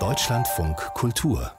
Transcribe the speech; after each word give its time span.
Deutschlandfunk 0.00 0.76
Kultur 0.94 1.52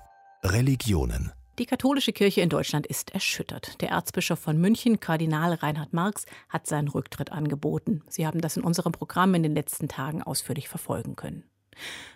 Religionen 0.43 1.31
die 1.57 1.65
katholische 1.65 2.11
Kirche 2.11 2.41
in 2.41 2.49
Deutschland 2.49 2.85
ist 2.85 3.11
erschüttert. 3.11 3.79
Der 3.79 3.91
Erzbischof 3.91 4.39
von 4.39 4.57
München, 4.57 4.99
Kardinal 4.99 5.53
Reinhard 5.53 5.93
Marx, 5.93 6.25
hat 6.49 6.67
seinen 6.67 6.89
Rücktritt 6.89 7.31
angeboten. 7.31 8.03
Sie 8.09 8.27
haben 8.27 8.41
das 8.41 8.57
in 8.57 8.65
unserem 8.65 8.91
Programm 8.91 9.33
in 9.35 9.43
den 9.43 9.55
letzten 9.55 9.87
Tagen 9.87 10.21
ausführlich 10.21 10.67
verfolgen 10.67 11.15
können. 11.15 11.45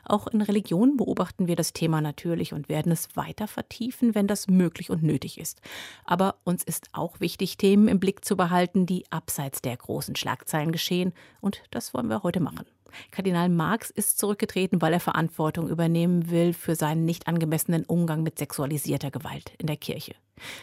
Auch 0.04 0.27
in 0.27 0.41
Religion 0.41 0.97
beobachten 0.97 1.47
wir 1.47 1.55
das 1.55 1.71
Thema 1.71 2.01
natürlich 2.01 2.51
und 2.51 2.67
werden 2.67 2.91
es 2.91 3.15
weiter 3.15 3.47
vertiefen, 3.47 4.15
wenn 4.15 4.27
das 4.27 4.47
möglich 4.47 4.89
und 4.89 5.04
nötig 5.04 5.39
ist. 5.39 5.61
Aber 6.04 6.36
uns 6.43 6.65
ist 6.65 6.89
auch 6.91 7.21
wichtig, 7.21 7.55
Themen 7.55 7.88
im 7.88 8.01
Blick 8.01 8.25
zu 8.25 8.36
behalten, 8.36 8.86
die 8.86 9.05
abseits 9.09 9.61
der 9.61 9.77
großen 9.77 10.17
Schlagzeilen 10.17 10.73
geschehen, 10.73 11.13
und 11.39 11.63
das 11.71 11.93
wollen 11.93 12.09
wir 12.09 12.23
heute 12.23 12.41
machen. 12.41 12.65
Kardinal 13.12 13.50
Marx 13.50 13.90
ist 13.90 14.20
zurückgetreten, 14.20 14.82
weil 14.82 14.94
er 14.94 15.00
Verantwortung 15.00 15.70
übernehmen 15.70 16.30
will 16.30 16.54
für 16.54 16.75
seinen 16.75 17.06
nicht 17.06 17.28
angemessenen 17.28 17.86
Umgang 17.86 18.24
mit 18.24 18.38
sexualisierter 18.38 19.11
Gewalt 19.11 19.54
in 19.57 19.68
der 19.68 19.78
Kirche. 19.78 20.16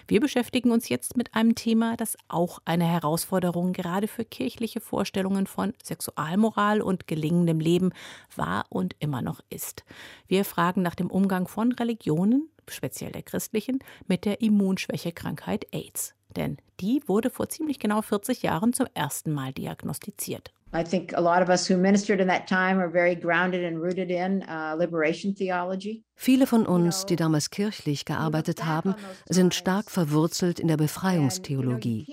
Wir 0.08 0.20
beschäftigen 0.20 0.70
uns 0.70 0.88
jetzt 0.88 1.16
mit 1.16 1.34
einem 1.34 1.54
Thema, 1.54 1.96
das 1.96 2.16
auch 2.28 2.60
eine 2.64 2.86
Herausforderung 2.86 3.72
gerade 3.72 4.08
für 4.08 4.24
kirchliche 4.24 4.80
Vorstellungen 4.80 5.46
von 5.46 5.74
Sexualmoral 5.82 6.80
und 6.80 7.06
gelingendem 7.06 7.60
Leben 7.60 7.90
war 8.34 8.66
und 8.68 8.96
immer 8.98 9.22
noch 9.22 9.40
ist. 9.50 9.84
Wir 10.26 10.44
fragen 10.44 10.82
nach 10.82 10.94
dem 10.94 11.10
Umgang 11.10 11.48
von 11.48 11.72
Religionen, 11.72 12.48
speziell 12.68 13.12
der 13.12 13.22
christlichen, 13.22 13.78
mit 14.06 14.24
der 14.24 14.40
Immunschwächekrankheit 14.40 15.66
AIDS. 15.72 16.14
Denn 16.34 16.58
die 16.80 17.02
wurde 17.06 17.30
vor 17.30 17.48
ziemlich 17.48 17.78
genau 17.78 18.02
40 18.02 18.42
Jahren 18.42 18.72
zum 18.72 18.86
ersten 18.94 19.32
Mal 19.32 19.52
diagnostiziert. 19.52 20.52
I 20.72 20.82
think 20.82 21.12
a 21.16 21.20
lot 21.20 21.42
of 21.42 21.48
us 21.48 21.66
who 21.66 21.76
ministered 21.76 22.20
in 22.20 22.28
that 22.28 22.46
time 22.48 22.78
are 22.78 22.90
very 22.90 23.14
grounded 23.14 23.64
and 23.64 23.80
rooted 23.80 24.10
in 24.10 24.42
uh, 24.42 24.74
liberation 24.76 25.34
theology. 25.34 26.04
Viele 26.16 26.46
von 26.46 26.66
uns, 26.66 27.06
die 27.06 27.16
damals 27.16 27.50
kirchlich 27.50 28.04
gearbeitet 28.04 28.64
haben, 28.64 28.94
sind 29.28 29.54
stark 29.54 29.90
verwurzelt 29.90 30.58
in 30.58 30.68
der 30.68 30.76
Befreiungstheologie. 30.76 32.06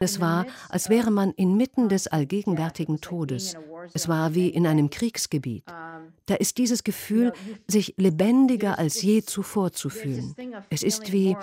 Es 0.00 0.20
war, 0.20 0.46
als 0.68 0.88
wäre 0.88 1.10
man 1.10 1.32
inmitten 1.32 1.88
des 1.88 2.06
allgegenwärtigen 2.06 3.00
Todes. 3.00 3.56
Es 3.94 4.08
war 4.08 4.34
wie 4.34 4.48
in 4.48 4.66
einem 4.66 4.90
Kriegsgebiet. 4.90 5.64
Da 6.26 6.34
ist 6.34 6.58
dieses 6.58 6.84
Gefühl, 6.84 7.32
sich 7.66 7.94
lebendiger 7.96 8.78
als 8.78 9.02
je 9.02 9.22
zuvor 9.22 9.72
zu 9.72 9.88
fühlen. 9.88 10.34
Es 10.70 10.82
ist 10.82 11.12
wie, 11.12 11.36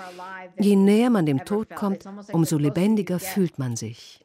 je 0.58 0.76
näher 0.76 1.10
man 1.10 1.26
dem 1.26 1.44
Tod 1.44 1.74
kommt, 1.74 2.04
umso 2.32 2.58
lebendiger 2.58 3.18
fühlt 3.18 3.58
man 3.58 3.76
sich. 3.76 4.24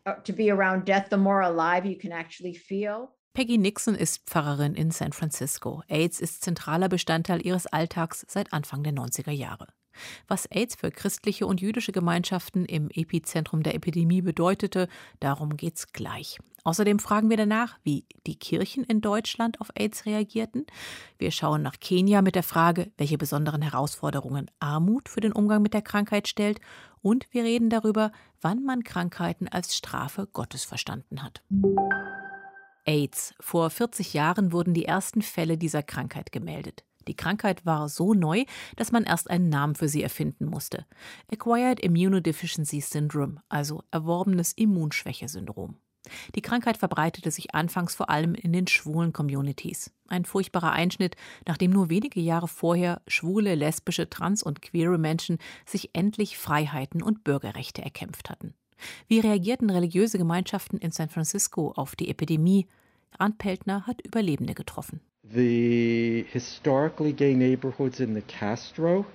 Peggy 3.33 3.57
Nixon 3.57 3.95
ist 3.95 4.23
Pfarrerin 4.25 4.75
in 4.75 4.91
San 4.91 5.13
Francisco. 5.13 5.83
AIDS 5.87 6.19
ist 6.19 6.43
zentraler 6.43 6.89
Bestandteil 6.89 7.45
ihres 7.45 7.65
Alltags 7.65 8.25
seit 8.27 8.51
Anfang 8.51 8.83
der 8.83 8.91
90er 8.91 9.31
Jahre. 9.31 9.67
Was 10.27 10.45
AIDS 10.45 10.75
für 10.75 10.91
christliche 10.91 11.45
und 11.45 11.61
jüdische 11.61 11.91
Gemeinschaften 11.91 12.65
im 12.65 12.89
Epizentrum 12.89 13.63
der 13.63 13.75
Epidemie 13.75 14.21
bedeutete, 14.21 14.87
darum 15.19 15.57
geht's 15.57 15.93
gleich. 15.93 16.39
Außerdem 16.63 16.99
fragen 16.99 17.29
wir 17.29 17.37
danach, 17.37 17.79
wie 17.83 18.05
die 18.27 18.37
Kirchen 18.37 18.83
in 18.83 19.01
Deutschland 19.01 19.59
auf 19.61 19.69
AIDS 19.75 20.05
reagierten. 20.05 20.67
Wir 21.17 21.31
schauen 21.31 21.61
nach 21.63 21.79
Kenia 21.79 22.21
mit 22.21 22.35
der 22.35 22.43
Frage, 22.43 22.91
welche 22.97 23.17
besonderen 23.17 23.61
Herausforderungen 23.61 24.51
Armut 24.59 25.09
für 25.09 25.21
den 25.21 25.31
Umgang 25.31 25.61
mit 25.63 25.73
der 25.73 25.81
Krankheit 25.81 26.27
stellt. 26.27 26.61
Und 27.01 27.27
wir 27.31 27.43
reden 27.43 27.69
darüber, 27.69 28.11
wann 28.41 28.63
man 28.63 28.83
Krankheiten 28.83 29.47
als 29.47 29.75
Strafe 29.75 30.27
Gottes 30.31 30.63
verstanden 30.63 31.23
hat. 31.23 31.41
AIDS. 32.85 33.33
Vor 33.39 33.69
40 33.69 34.13
Jahren 34.13 34.51
wurden 34.51 34.73
die 34.73 34.85
ersten 34.85 35.21
Fälle 35.21 35.57
dieser 35.57 35.83
Krankheit 35.83 36.31
gemeldet. 36.31 36.83
Die 37.07 37.15
Krankheit 37.15 37.65
war 37.65 37.89
so 37.89 38.13
neu, 38.13 38.45
dass 38.75 38.91
man 38.91 39.03
erst 39.03 39.29
einen 39.29 39.49
Namen 39.49 39.75
für 39.75 39.87
sie 39.87 40.03
erfinden 40.03 40.45
musste. 40.45 40.85
Acquired 41.31 41.79
Immunodeficiency 41.79 42.81
Syndrome, 42.81 43.41
also 43.49 43.83
erworbenes 43.91 44.53
Immunschwächesyndrom. 44.53 45.77
Die 46.35 46.41
Krankheit 46.41 46.77
verbreitete 46.77 47.29
sich 47.31 47.53
anfangs 47.53 47.95
vor 47.95 48.09
allem 48.09 48.33
in 48.33 48.53
den 48.53 48.67
schwulen 48.67 49.13
Communities. 49.13 49.91
Ein 50.07 50.25
furchtbarer 50.25 50.71
Einschnitt, 50.71 51.15
nachdem 51.47 51.71
nur 51.71 51.89
wenige 51.89 52.19
Jahre 52.19 52.47
vorher 52.47 53.01
schwule, 53.07 53.55
lesbische, 53.55 54.09
trans- 54.09 54.43
und 54.43 54.61
queere 54.61 54.97
Menschen 54.97 55.37
sich 55.65 55.91
endlich 55.93 56.37
Freiheiten 56.37 57.01
und 57.03 57.23
Bürgerrechte 57.23 57.83
erkämpft 57.83 58.29
hatten. 58.29 58.55
Wie 59.07 59.19
reagierten 59.19 59.69
religiöse 59.69 60.17
Gemeinschaften 60.17 60.77
in 60.77 60.91
San 60.91 61.09
Francisco 61.09 61.71
auf 61.71 61.95
die 61.95 62.09
Epidemie? 62.09 62.67
Rand 63.19 63.37
Peltner 63.37 63.85
hat 63.85 64.01
Überlebende 64.01 64.55
getroffen. 64.55 65.01
The 65.23 66.25
historically 66.31 67.13
gay 67.13 67.35
neighborhoods 67.35 67.99
in 67.99 68.15
the 68.15 68.21
Castro 68.21 69.05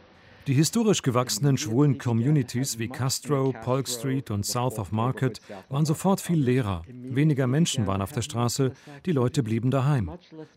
die 0.46 0.54
historisch 0.54 1.02
gewachsenen 1.02 1.58
schwulen 1.58 1.98
Communities 1.98 2.78
wie 2.78 2.86
Castro, 2.86 3.52
Polk 3.64 3.88
Street 3.88 4.30
und 4.30 4.46
South 4.46 4.78
of 4.78 4.92
Market 4.92 5.40
waren 5.68 5.84
sofort 5.84 6.20
viel 6.20 6.38
leerer. 6.38 6.84
Weniger 6.86 7.48
Menschen 7.48 7.88
waren 7.88 8.00
auf 8.00 8.12
der 8.12 8.22
Straße, 8.22 8.70
die 9.06 9.10
Leute 9.10 9.42
blieben 9.42 9.72
daheim. 9.72 10.08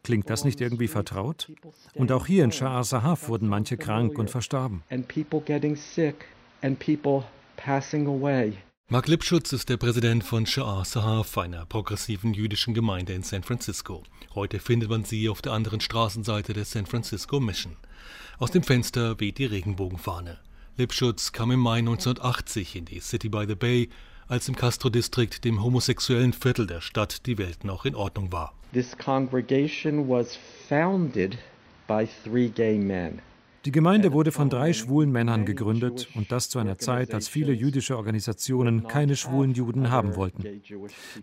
Klingt 0.03 0.29
das 0.29 0.45
nicht 0.45 0.61
irgendwie 0.61 0.87
vertraut? 0.87 1.51
Und 1.95 2.11
auch 2.11 2.27
hier 2.27 2.43
in 2.43 2.51
Shah 2.51 2.83
Sahaf 2.83 3.29
wurden 3.29 3.47
manche 3.47 3.77
krank 3.77 4.19
und 4.19 4.29
verstarben. 4.29 4.83
Mark 8.91 9.07
Lipschutz 9.07 9.53
ist 9.53 9.69
der 9.69 9.77
Präsident 9.77 10.23
von 10.23 10.47
Sha'ar 10.47 10.83
Sahaf, 10.83 11.37
einer 11.37 11.63
progressiven 11.67 12.33
jüdischen 12.33 12.73
Gemeinde 12.73 13.13
in 13.13 13.21
San 13.21 13.43
Francisco. 13.43 14.01
Heute 14.33 14.57
findet 14.57 14.89
man 14.89 15.03
sie 15.03 15.29
auf 15.29 15.43
der 15.43 15.51
anderen 15.51 15.79
Straßenseite 15.79 16.53
der 16.53 16.65
San 16.65 16.87
Francisco 16.87 17.39
Mission. 17.39 17.77
Aus 18.39 18.49
dem 18.49 18.63
Fenster 18.63 19.19
weht 19.19 19.37
die 19.37 19.45
Regenbogenfahne. 19.45 20.39
Lipschutz 20.77 21.31
kam 21.31 21.51
im 21.51 21.59
Mai 21.59 21.77
1980 21.77 22.77
in 22.77 22.85
die 22.85 22.99
City 22.99 23.29
by 23.29 23.45
the 23.47 23.53
Bay, 23.53 23.89
als 24.27 24.47
im 24.47 24.55
Castro-Distrikt, 24.55 25.45
dem 25.45 25.61
homosexuellen 25.61 26.33
Viertel 26.33 26.65
der 26.65 26.81
Stadt, 26.81 27.27
die 27.27 27.37
Welt 27.37 27.63
noch 27.63 27.85
in 27.85 27.93
Ordnung 27.93 28.31
war. 28.31 28.55
This 28.73 28.97
congregation 28.97 30.09
was 30.09 30.35
founded 30.67 31.37
by 31.87 32.07
three 32.23 32.49
gay 32.49 32.79
men. 32.79 33.21
Die 33.65 33.71
Gemeinde 33.71 34.13
wurde 34.13 34.31
von 34.31 34.49
drei 34.49 34.71
schwulen 34.71 35.11
Männern 35.11 35.45
gegründet 35.45 36.07
und 36.15 36.31
das 36.31 36.49
zu 36.49 36.59
einer 36.59 36.77
Zeit, 36.77 37.13
als 37.13 37.27
viele 37.27 37.51
jüdische 37.51 37.97
Organisationen 37.97 38.87
keine 38.87 39.17
schwulen 39.17 39.53
Juden 39.53 39.91
haben 39.91 40.15
wollten. 40.15 40.61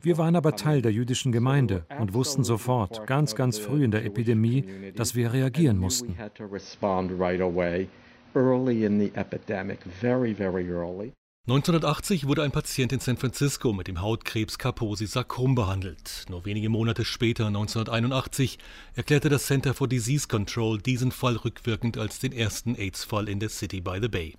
Wir 0.02 0.18
waren 0.18 0.36
aber 0.36 0.54
Teil 0.54 0.82
der 0.82 0.92
jüdischen 0.92 1.32
Gemeinde 1.32 1.86
und 1.98 2.12
wussten 2.12 2.44
sofort, 2.44 3.06
ganz, 3.06 3.34
ganz 3.34 3.58
früh 3.58 3.84
in 3.84 3.90
der 3.90 4.04
Epidemie, 4.04 4.64
dass 4.94 5.14
wir 5.14 5.32
reagieren 5.32 5.78
mussten. 5.78 6.14
1980 11.48 12.26
wurde 12.26 12.42
ein 12.42 12.50
Patient 12.50 12.92
in 12.92 12.98
San 12.98 13.18
Francisco 13.18 13.72
mit 13.72 13.86
dem 13.86 14.00
Hautkrebs 14.00 14.58
Kaposi 14.58 15.06
Sarkom 15.06 15.54
behandelt. 15.54 16.24
Nur 16.28 16.44
wenige 16.44 16.68
Monate 16.68 17.04
später, 17.04 17.46
1981, 17.46 18.58
erklärte 18.96 19.28
das 19.28 19.46
Center 19.46 19.72
for 19.72 19.86
Disease 19.86 20.26
Control 20.26 20.78
diesen 20.78 21.12
Fall 21.12 21.36
rückwirkend 21.36 21.98
als 21.98 22.18
den 22.18 22.32
ersten 22.32 22.74
AIDS-Fall 22.74 23.28
in 23.28 23.38
der 23.38 23.48
City 23.48 23.80
by 23.80 24.00
the 24.02 24.08
Bay. 24.08 24.34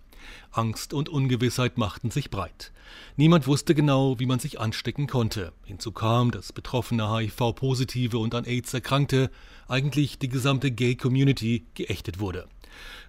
Angst 0.51 0.93
und 0.93 1.07
Ungewissheit 1.07 1.77
machten 1.77 2.11
sich 2.11 2.29
breit. 2.29 2.73
Niemand 3.15 3.47
wusste 3.47 3.73
genau, 3.73 4.19
wie 4.19 4.25
man 4.25 4.39
sich 4.39 4.59
anstecken 4.59 5.07
konnte. 5.07 5.53
Hinzu 5.63 5.93
kam, 5.93 6.31
dass 6.31 6.51
betroffene 6.51 7.09
HIV-Positive 7.09 8.17
und 8.17 8.35
an 8.35 8.43
AIDS 8.43 8.73
Erkrankte, 8.73 9.31
eigentlich 9.69 10.19
die 10.19 10.27
gesamte 10.27 10.71
Gay-Community, 10.71 11.67
geächtet 11.73 12.19
wurde. 12.19 12.49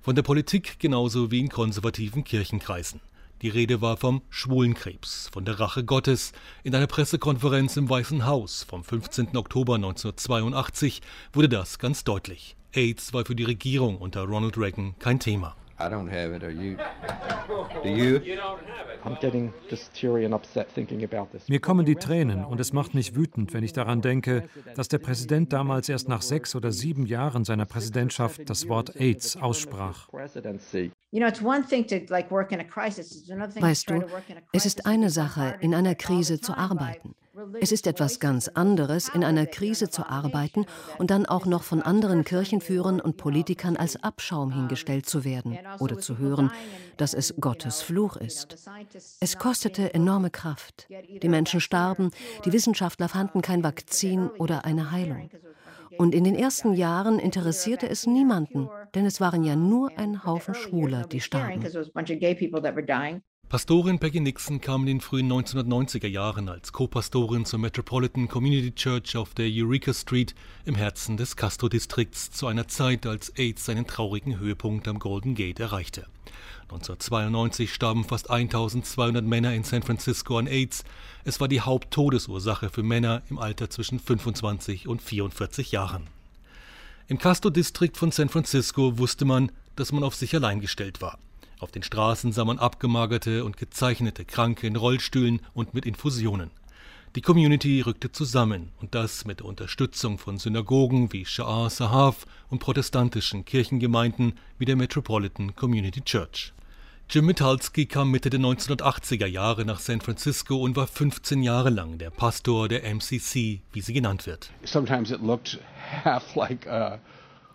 Von 0.03 0.15
der 0.15 0.23
Politik 0.23 0.79
genauso 0.79 1.33
wie 1.33 1.41
in 1.41 1.49
konservativen 1.49 2.23
Kirchenkreisen. 2.23 3.01
Die 3.41 3.49
Rede 3.49 3.81
war 3.81 3.97
vom 3.97 4.23
Schwulenkrebs, 4.31 5.31
von 5.33 5.45
der 5.45 5.61
Rache 5.61 5.85
Gottes. 5.85 6.33
In 6.65 6.75
einer 6.75 6.89
Pressekonferenz 6.89 7.77
im 7.77 7.89
Weißen 7.89 8.27
Haus 8.27 8.65
vom 8.65 8.83
15. 8.83 9.37
Oktober 9.37 9.77
1982 9.77 11.03
wurde 11.33 11.49
das 11.49 11.79
ganz 11.79 12.03
deutlich. 12.03 12.57
AIDS 12.73 13.15
war 13.15 13.25
für 13.25 13.37
die 13.37 13.45
Regierung 13.45 13.99
unter 13.99 14.23
Ronald 14.23 14.59
Reagan 14.59 14.97
kein 14.99 15.21
Thema. 15.21 15.55
I 15.81 15.85
don't 15.85 16.11
have 16.11 16.35
it. 16.35 16.43
Are 16.43 16.51
you? 16.51 16.77
Do 17.85 17.89
you? 17.89 18.21
I'm 19.05 19.21
getting 19.21 19.53
teary 19.95 20.25
and 20.25 20.35
upset 20.35 20.67
thinking 20.75 21.05
about 21.05 21.29
this. 21.31 21.49
Mir 21.49 21.61
kommen 21.61 21.87
die 21.87 21.95
Tränen 21.95 22.45
und 22.45 22.59
es 22.59 22.73
macht 22.73 22.95
mich 22.95 23.15
wütend, 23.15 23.55
wenn 23.55 23.63
ich 23.63 23.73
daran 23.73 24.01
denke, 24.01 24.49
dass 24.75 24.89
der 24.89 24.99
Präsident 24.99 25.53
damals 25.53 25.89
erst 25.89 26.09
nach 26.09 26.23
sechs 26.23 26.57
oder 26.57 26.73
sieben 26.73 27.07
Jahren 27.07 27.45
seiner 27.45 27.67
Präsidentschaft 27.67 28.51
das 28.51 28.69
Wort 28.69 28.97
AIDS 28.97 29.37
aussprach. 29.37 30.09
Weißt 33.61 33.91
du, 33.91 34.05
es 34.53 34.67
ist 34.67 34.87
eine 34.87 35.11
Sache, 35.11 35.57
in 35.61 35.75
einer 35.75 35.95
Krise 35.95 36.41
zu 36.41 36.53
arbeiten. 36.55 37.15
Es 37.61 37.73
ist 37.73 37.87
etwas 37.87 38.19
ganz 38.21 38.49
anderes, 38.49 39.09
in 39.09 39.25
einer 39.25 39.47
Krise 39.47 39.89
zu 39.89 40.09
arbeiten 40.09 40.67
und 40.99 41.11
dann 41.11 41.25
auch 41.25 41.47
noch 41.47 41.63
von 41.63 41.83
anderen 41.83 42.25
Kirchenführern 42.25 43.01
und 43.01 43.17
Politikern 43.17 43.77
als 43.77 44.03
Abschaum 44.03 44.53
hingestellt 44.53 45.07
zu 45.07 45.25
werden 45.25 45.59
oder 45.79 45.99
zu 45.99 46.19
hören, 46.19 46.51
dass 46.97 47.15
es 47.15 47.35
Gottes 47.41 47.81
Fluch 47.81 48.17
ist. 48.17 48.69
Es 49.21 49.39
kostete 49.39 49.95
enorme 49.95 50.31
Kraft. 50.31 50.89
Die 51.23 51.29
Menschen 51.29 51.61
starben, 51.61 52.11
die 52.45 52.53
Wissenschaftler 52.53 53.09
fanden 53.09 53.41
kein 53.41 53.63
Vakzin 53.63 54.29
oder 54.31 54.65
eine 54.65 54.91
Heilung. 54.91 55.31
Und 55.97 56.15
in 56.15 56.25
den 56.25 56.35
ersten 56.35 56.75
Jahren 56.75 57.19
interessierte 57.19 57.89
es 57.89 58.07
niemanden, 58.07 58.71
denn 58.95 59.07
es 59.07 59.21
waren 59.21 59.43
ja 59.45 59.57
nur 59.57 59.97
ein 59.99 60.25
Haufen 60.25 60.55
Schwuler, 60.55 61.07
die 61.07 61.21
starben. 61.21 61.71
Pastorin 63.49 63.99
Peggy 63.99 64.21
Nixon 64.21 64.61
kam 64.61 64.83
in 64.83 64.87
den 64.89 65.01
frühen 65.01 65.33
1990er 65.33 66.07
Jahren 66.07 66.51
als 66.51 66.71
Co-Pastorin 66.71 67.47
zur 67.47 67.59
Metropolitan 67.59 68.29
Community 68.29 68.73
Church 68.73 69.17
auf 69.17 69.33
der 69.33 69.49
Eureka 69.49 69.95
Street 69.95 70.35
im 70.67 70.75
Herzen 70.75 71.17
des 71.17 71.35
Castro-Distrikts 71.35 72.31
zu 72.31 72.47
einer 72.47 72.69
Zeit, 72.69 73.07
als 73.07 73.31
AIDS 73.39 73.65
seinen 73.65 73.87
traurigen 73.87 74.39
Höhepunkt 74.39 74.87
am 74.87 74.99
Golden 74.99 75.35
Gate 75.35 75.61
erreichte. 75.61 76.05
1992 76.65 77.73
starben 77.73 78.05
fast 78.05 78.29
1200 78.29 79.25
Männer 79.25 79.55
in 79.55 79.65
San 79.65 79.83
Francisco 79.83 80.37
an 80.37 80.47
AIDS. 80.47 80.85
Es 81.25 81.41
war 81.41 81.49
die 81.49 81.63
Haupttodesursache 81.63 82.69
für 82.69 82.83
Männer 82.83 83.23
im 83.31 83.39
Alter 83.39 83.71
zwischen 83.71 83.99
25 83.99 84.87
und 84.87 85.01
44 85.01 85.73
Jahren. 85.73 86.07
Im 87.07 87.17
Castro-Distrikt 87.17 87.97
von 87.97 88.11
San 88.11 88.29
Francisco 88.29 88.99
wusste 88.99 89.25
man, 89.25 89.51
dass 89.75 89.91
man 89.91 90.05
auf 90.05 90.15
sich 90.15 90.35
allein 90.35 90.61
gestellt 90.61 91.01
war. 91.01 91.19
Auf 91.61 91.73
den 91.73 91.83
Straßen 91.83 92.33
sah 92.33 92.45
man 92.45 92.59
abgemagerte 92.59 93.45
und 93.45 93.57
gezeichnete 93.57 94.25
Kranke 94.25 94.67
in 94.67 94.77
Rollstühlen 94.77 95.41
und 95.55 95.75
mit 95.75 95.87
Infusionen. 95.87 96.51
Die 97.17 97.23
Community 97.23 97.81
rückte 97.81 98.13
zusammen 98.13 98.69
und 98.81 98.95
das 98.95 99.25
mit 99.25 99.41
der 99.41 99.47
Unterstützung 99.47 100.19
von 100.19 100.39
Synagogen 100.39 101.13
wie 101.13 101.25
Sha'ar 101.25 101.69
Sahav 101.69 102.27
und 102.49 102.61
protestantischen 102.61 103.45
Kirchengemeinden 103.45 104.35
wie 104.59 104.67
der 104.67 104.77
Metropolitan 104.77 105.57
Community 105.57 106.03
Church. 106.03 106.53
Jim 107.11 107.25
Mitalski 107.25 107.87
kam 107.87 108.11
Mitte 108.11 108.29
der 108.29 108.39
1980er 108.39 109.27
Jahre 109.27 109.65
nach 109.65 109.81
San 109.81 110.03
Francisco 110.03 110.59
und 110.59 110.77
war 110.77 110.87
15 110.87 111.43
Jahre 111.43 111.71
lang 111.71 111.97
der 111.97 112.11
Pastor 112.11 112.69
der 112.69 112.85
MCC, 112.85 113.63
wie 113.73 113.81
sie 113.81 113.95
genannt 113.95 114.27
wird. 114.27 114.51
Sometimes 114.65 115.11
it 115.11 115.23
looked 115.23 115.59
half 116.05 116.37
like 116.37 116.67
a 116.69 117.01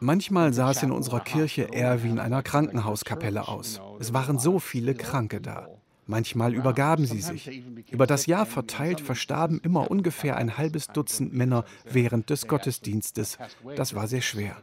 Manchmal 0.03 0.51
sah 0.53 0.71
es 0.71 0.83
in 0.83 0.91
unserer 0.91 1.21
Kirche 1.21 1.61
eher 1.71 2.03
wie 2.03 2.09
in 2.09 2.19
einer 2.19 2.43
Krankenhauskapelle 2.43 3.47
aus. 3.47 3.79
Es 4.01 4.11
waren 4.11 4.37
so 4.37 4.59
viele 4.59 4.95
Kranke 4.95 5.39
da. 5.39 5.69
Manchmal 6.07 6.53
übergaben 6.53 7.05
sie 7.05 7.21
sich. 7.21 7.63
Über 7.89 8.05
das 8.05 8.25
Jahr 8.25 8.45
verteilt 8.45 8.99
verstarben 8.99 9.61
immer 9.63 9.89
ungefähr 9.89 10.35
ein 10.35 10.57
halbes 10.57 10.87
Dutzend 10.87 11.33
Männer 11.33 11.63
während 11.89 12.29
des 12.29 12.49
Gottesdienstes. 12.49 13.37
Das 13.77 13.95
war 13.95 14.09
sehr 14.09 14.19
schwer. 14.19 14.57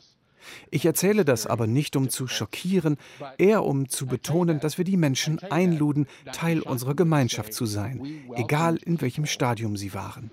Ich 0.70 0.84
erzähle 0.84 1.24
das 1.24 1.46
aber 1.46 1.66
nicht, 1.66 1.96
um 1.96 2.10
zu 2.10 2.26
schockieren, 2.26 2.98
eher 3.38 3.64
um 3.64 3.88
zu 3.88 4.04
betonen, 4.06 4.60
dass 4.60 4.76
wir 4.76 4.84
die 4.84 4.98
Menschen 4.98 5.38
einluden, 5.38 6.06
Teil 6.32 6.60
unserer 6.60 6.94
Gemeinschaft 6.94 7.54
zu 7.54 7.64
sein, 7.64 8.06
egal 8.36 8.76
in 8.76 9.00
welchem 9.00 9.24
Stadium 9.24 9.78
sie 9.78 9.94
waren. 9.94 10.30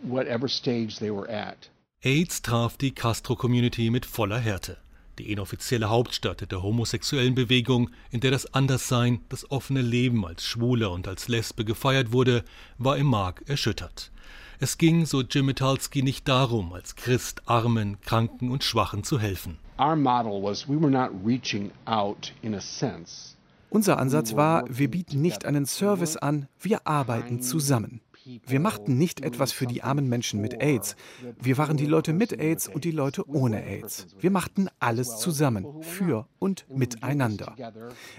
AIDS 2.02 2.42
traf 2.42 2.76
die 2.76 2.92
Castro-Community 2.92 3.90
mit 3.90 4.06
voller 4.06 4.40
Härte 4.40 4.78
die 5.18 5.32
inoffizielle 5.32 5.90
Hauptstadt 5.90 6.52
der 6.52 6.64
homosexuellen 6.64 7.36
Bewegung, 7.36 7.90
in 8.12 8.20
der 8.20 8.32
das 8.32 8.54
Anderssein, 8.54 9.20
das 9.30 9.50
offene 9.52 9.82
Leben 9.82 10.26
als 10.26 10.44
Schwule 10.44 10.90
und 10.90 11.08
als 11.08 11.28
Lesbe 11.28 11.66
gefeiert 11.66 12.12
wurde, 12.12 12.44
war 12.78 12.98
im 12.98 13.08
Mark 13.08 13.44
erschüttert. 13.48 14.12
Es 14.60 14.78
ging, 14.78 15.06
so 15.06 15.22
Jim 15.22 15.46
Metalski, 15.46 16.02
nicht 16.02 16.28
darum, 16.28 16.74
als 16.74 16.96
Christ 16.96 17.44
Armen, 17.46 18.02
Kranken 18.02 18.50
und 18.50 18.64
Schwachen 18.64 19.04
zu 19.04 19.20
helfen. 19.20 19.60
Unser 23.70 24.00
Ansatz 24.00 24.36
war, 24.36 24.64
wir 24.68 24.90
bieten 24.90 25.22
nicht 25.22 25.46
einen 25.46 25.66
Service 25.66 26.18
an, 26.18 26.48
wir 26.60 26.88
arbeiten 26.88 27.42
zusammen. 27.42 28.02
Wir 28.46 28.60
machten 28.60 28.98
nicht 28.98 29.22
etwas 29.22 29.52
für 29.52 29.68
die 29.68 29.84
armen 29.84 30.10
Menschen 30.10 30.42
mit 30.42 30.62
AIDS. 30.62 30.96
Wir 31.42 31.58
waren 31.58 31.78
die 31.78 31.86
Leute 31.86 32.14
mit 32.14 32.34
AIDS 32.40 32.68
und 32.68 32.84
die 32.84 32.92
Leute 32.92 33.28
ohne 33.30 33.64
AIDS. 33.64 34.08
Wir 34.20 34.32
machten 34.32 34.68
alles 34.80 35.18
zusammen, 35.20 35.82
für 35.82 36.28
und 36.40 36.66
miteinander. 36.70 37.56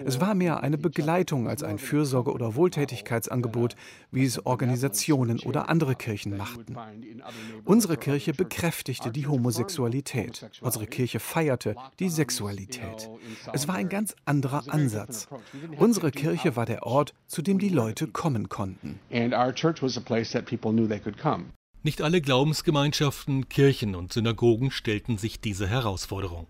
Es 0.04 0.20
war 0.20 0.34
mehr 0.34 0.62
eine 0.62 0.78
Begleitung 0.78 1.48
als 1.48 1.62
ein 1.62 1.78
Fürsorge- 1.78 2.32
oder 2.32 2.54
Wohltätigkeitsangebot, 2.54 3.76
wie 4.10 4.24
es 4.24 4.44
Organisationen 4.46 5.40
oder 5.40 5.68
andere 5.68 5.94
Kirchen 5.94 6.36
machten. 6.36 6.76
Unsere 7.64 7.96
Kirche 7.96 8.32
bekräftigte 8.32 9.10
die 9.10 9.26
Homosexualität. 9.26 10.48
Unsere 10.60 10.86
Kirche 10.86 11.20
feierte 11.20 11.76
die 11.98 12.08
Sexualität. 12.08 13.10
Es 13.52 13.68
war 13.68 13.74
ein 13.74 13.88
ganz 13.88 14.14
anderer 14.24 14.64
Ansatz. 14.68 15.28
Unsere 15.76 16.10
Kirche 16.10 16.56
war 16.56 16.66
der 16.66 16.84
Ort, 16.84 17.14
zu 17.26 17.42
dem 17.42 17.58
die 17.58 17.68
Leute 17.68 18.06
kommen 18.06 18.48
konnten. 18.48 18.98
And 19.12 19.34
our 19.34 19.52
church 19.52 19.82
was 19.82 19.97
a 19.98 20.00
place 20.00 20.32
that 20.32 20.46
people 20.46 20.72
knew 20.72 20.86
they 20.86 21.00
could 21.00 21.18
come. 21.18 21.52
Nicht 21.82 22.02
alle 22.02 22.20
Glaubensgemeinschaften, 22.20 23.48
Kirchen 23.48 23.94
und 23.94 24.12
Synagogen 24.12 24.70
stellten 24.70 25.16
sich 25.16 25.40
dieser 25.40 25.66
Herausforderung. 25.66 26.46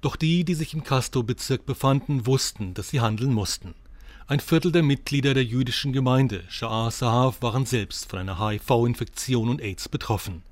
Doch 0.00 0.14
die, 0.16 0.44
die 0.44 0.54
sich 0.54 0.74
im 0.74 0.84
Casto-Bezirk 0.84 1.66
befanden, 1.66 2.26
wussten, 2.26 2.74
dass 2.74 2.90
sie 2.90 3.00
handeln 3.00 3.32
mussten. 3.32 3.74
Ein 4.26 4.40
Viertel 4.40 4.70
der 4.72 4.82
Mitglieder 4.82 5.32
der 5.32 5.44
jüdischen 5.44 5.92
Gemeinde 5.92 6.44
Sha'ar 6.50 6.90
Sahav 6.90 7.40
waren 7.40 7.64
selbst 7.64 8.10
von 8.10 8.18
einer 8.18 8.38
HIV-Infektion 8.38 9.48
und 9.48 9.62
AIDS 9.62 9.88
betroffen. 9.88 10.42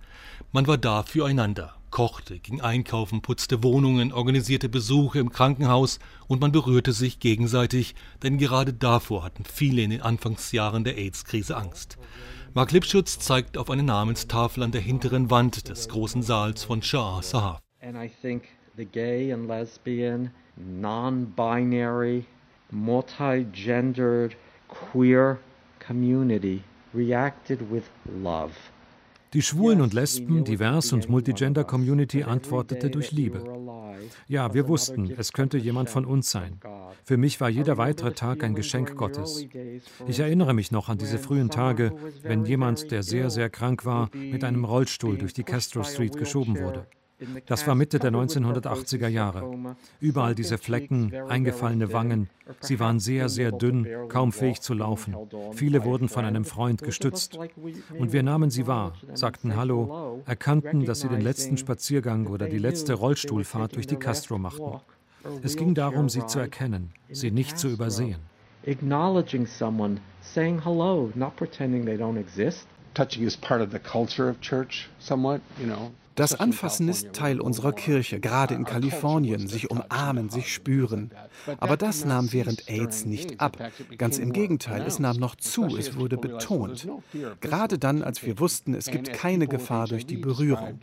Man 0.51 0.67
war 0.67 0.79
da 0.79 1.03
füreinander, 1.03 1.76
kochte, 1.91 2.39
ging 2.39 2.61
einkaufen, 2.61 3.23
putzte 3.23 3.63
Wohnungen, 3.63 4.13
organisierte 4.13 4.69
Besuche 4.69 5.19
im 5.19 5.31
Krankenhaus 5.31 5.99
und 6.29 6.41
man 6.41 6.53
berührte 6.53 6.93
sich 6.93 7.21
gegenseitig, 7.21 7.95
denn 8.23 8.39
gerade 8.39 8.73
davor 8.73 9.25
hatten 9.25 9.45
viele 9.45 9.83
in 9.83 9.91
den 9.91 10.03
Anfangsjahren 10.03 10.85
der 10.85 10.97
AIDS-Krise 10.99 11.57
Angst. 11.57 11.99
Mark 12.55 12.73
Lipschutz 12.73 13.19
zeigt 13.19 13.59
auf 13.59 13.71
eine 13.71 13.83
Namenstafel 13.83 14.63
an 14.63 14.73
der 14.73 14.81
hinteren 14.81 15.31
Wand 15.31 15.69
des 15.69 15.89
großen 15.89 16.23
Saals 16.23 16.65
von 16.65 16.83
Shah 16.83 17.21
Sahaf. 17.23 17.61
And 17.83 17.97
I 17.97 18.11
think 18.23 18.45
the 18.77 18.87
gay 18.87 19.33
and 19.33 19.47
lesbian, 19.47 20.31
non-binary, 20.57 22.25
multi-gendered, 22.71 24.37
queer 24.69 25.39
community 25.79 26.63
reacted 26.95 27.71
with 27.71 27.85
love. 28.07 28.53
Die 29.33 29.43
Schwulen 29.43 29.81
und 29.81 29.93
Lesben, 29.93 30.45
Divers- 30.45 30.93
und 30.93 31.09
Multigender-Community 31.09 32.23
antwortete 32.23 32.91
durch 32.91 33.13
Liebe. 33.13 33.43
Ja, 34.29 34.55
wir 34.55 34.69
wussten, 34.69 35.11
es 35.17 35.33
könnte 35.33 35.59
jemand 35.59 35.91
von 35.91 36.05
uns 36.05 36.31
sein. 36.31 36.61
Für 37.05 37.17
mich 37.17 37.41
war 37.41 37.49
jeder 37.49 37.77
weitere 37.77 38.13
Tag 38.13 38.45
ein 38.45 38.55
Geschenk 38.55 38.97
Gottes. 38.97 39.47
Ich 40.07 40.21
erinnere 40.21 40.55
mich 40.55 40.71
noch 40.71 40.89
an 40.89 40.99
diese 40.99 41.19
frühen 41.19 41.51
Tage, 41.51 41.93
wenn 42.23 42.45
jemand, 42.45 42.91
der 42.91 43.03
sehr, 43.03 43.31
sehr 43.31 43.51
krank 43.51 43.85
war, 43.85 44.11
mit 44.15 44.45
einem 44.45 44.65
Rollstuhl 44.65 45.19
durch 45.19 45.33
die 45.33 45.45
Castro 45.45 45.83
Street 45.83 46.17
geschoben 46.17 46.59
wurde. 46.59 46.87
Das 47.47 47.67
war 47.67 47.75
Mitte 47.75 47.99
der 47.99 48.13
1980er 48.13 49.09
Jahre. 49.09 49.77
Überall 50.01 50.35
diese 50.35 50.59
Flecken, 50.59 51.15
eingefallene 51.29 51.93
Wangen. 51.93 52.29
Sie 52.61 52.79
waren 52.79 53.01
sehr, 53.01 53.29
sehr 53.29 53.53
dünn, 53.53 53.87
kaum 54.09 54.33
fähig 54.33 54.61
zu 54.61 54.75
laufen. 54.75 55.17
Viele 55.53 55.85
wurden 55.85 56.09
von 56.09 56.25
einem 56.25 56.45
Freund 56.45 56.83
gestützt. 56.83 57.39
Und 57.99 58.13
wir 58.13 58.23
nahmen 58.23 58.51
sie 58.51 58.67
wahr, 58.67 58.95
sagten 59.15 59.57
Hallo, 59.57 60.23
erkannten, 60.27 60.85
dass 60.85 61.01
sie 61.01 61.09
den 61.09 61.23
letzten 61.23 61.57
Spaziergang 61.57 62.27
oder 62.27 62.49
die 62.49 62.59
letzte 62.59 62.95
Rollstuhlfahrt 62.95 63.77
durch 63.77 63.87
die 63.87 63.97
Castro 63.97 64.39
machten. 64.39 64.81
Es 65.43 65.57
ging 65.57 65.75
darum, 65.75 66.09
sie 66.09 66.27
zu 66.27 66.39
erkennen, 66.39 66.93
sie 67.11 67.31
nicht 67.31 67.59
zu 67.59 67.69
übersehen. 67.69 68.21
Acknowledging 68.67 69.47
someone, 69.47 70.01
saying 70.23 70.65
hello, 70.65 71.13
not 71.15 71.37
pretending 71.37 71.85
they 71.85 71.97
don't 71.97 72.19
exist. 72.19 72.67
Touching 72.95 73.25
is 73.25 73.37
part 73.37 73.61
of 73.61 73.71
the 73.71 73.79
culture 73.79 74.29
of 74.29 74.41
church, 74.41 74.89
somewhat, 74.99 75.41
you 75.61 75.67
know. 75.67 75.93
Das 76.17 76.35
Anfassen 76.35 76.89
ist 76.89 77.13
Teil 77.13 77.41
unserer 77.41 77.73
Kirche, 77.73 78.21
gerade 78.21 78.55
in 78.55 78.65
Kalifornien, 78.65 79.47
sich 79.49 79.71
umarmen, 79.71 80.31
sich 80.31 80.53
spüren. 80.53 81.11
Aber 81.59 81.77
das 81.77 82.05
nahm 82.05 82.33
während 82.33 82.69
AIDS 82.69 83.05
nicht 83.05 83.41
ab. 83.41 83.59
Ganz 83.99 84.19
im 84.19 84.33
Gegenteil, 84.33 84.83
es 84.83 84.99
nahm 84.99 85.19
noch 85.19 85.37
zu, 85.37 85.77
es 85.77 85.97
wurde 85.97 86.17
betont. 86.17 86.89
Gerade 87.41 87.79
dann, 87.79 88.03
als 88.03 88.25
wir 88.25 88.39
wussten, 88.39 88.75
es 88.75 88.87
gibt 88.87 89.13
keine 89.13 89.47
Gefahr 89.47 89.87
durch 89.89 90.07
die 90.07 90.17
Berührung. 90.17 90.81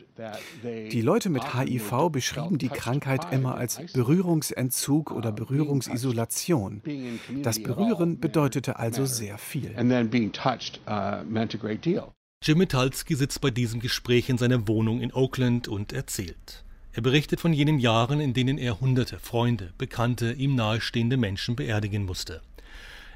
Die 0.63 1.02
Leute 1.02 1.30
mit 1.30 1.56
HIV 1.56 2.10
beschrieben 2.12 2.60
die 2.60 2.70
Krankheit 2.70 3.32
immer 3.32 3.56
als 3.56 3.82
Berührungsentzug 3.94 5.12
oder 5.12 5.32
Berührungsisolation. 5.32 6.82
Das 7.42 7.62
Berühren 7.62 8.20
bedeutete 8.20 8.78
also 8.78 9.06
sehr 9.06 9.38
viel. 9.40 9.74
Jim 12.46 12.58
Mitalski 12.58 13.16
sitzt 13.16 13.40
bei 13.40 13.52
diesem 13.52 13.80
Gespräch 13.80 14.28
in 14.28 14.38
seiner 14.38 14.68
Wohnung 14.68 15.00
in 15.00 15.14
Oakland 15.14 15.70
und 15.70 15.94
erzählt. 15.94 16.66
Er 16.92 17.02
berichtet 17.02 17.40
von 17.40 17.54
jenen 17.54 17.80
Jahren, 17.80 18.20
in 18.20 18.34
denen 18.34 18.58
er 18.58 18.82
hunderte 18.82 19.18
Freunde, 19.18 19.72
Bekannte, 19.78 20.34
ihm 20.34 20.54
nahestehende 20.54 21.16
Menschen 21.16 21.56
beerdigen 21.56 22.04
musste. 22.04 22.42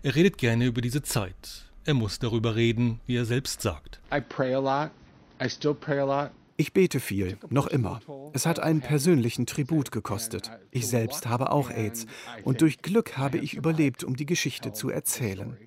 Er 0.02 0.16
redet 0.16 0.38
gerne 0.38 0.66
über 0.66 0.80
diese 0.80 1.02
Zeit. 1.02 1.66
Er 1.84 1.94
muss 1.94 2.20
darüber 2.20 2.56
reden, 2.56 3.02
wie 3.06 3.18
er 3.18 3.26
selbst 3.26 3.62
sagt. 3.62 4.00
Ich 6.56 6.74
bete 6.74 7.00
viel, 7.02 7.38
noch 7.50 7.68
immer. 7.68 8.00
Es 8.32 8.46
hat 8.46 8.60
einen 8.60 8.80
persönlichen 8.80 9.46
Tribut 9.46 9.92
gekostet. 9.92 10.52
Ich 10.72 10.88
selbst 10.88 11.28
habe 11.28 11.52
auch 11.52 11.70
AIDS 11.70 12.06
und 12.46 12.62
durch 12.62 12.82
Glück 12.82 13.18
habe 13.18 13.40
ich 13.40 13.56
überlebt, 13.56 14.06
um 14.06 14.16
die 14.16 14.26
Geschichte 14.26 14.72
zu 14.72 14.90
erzählen. 14.90 15.58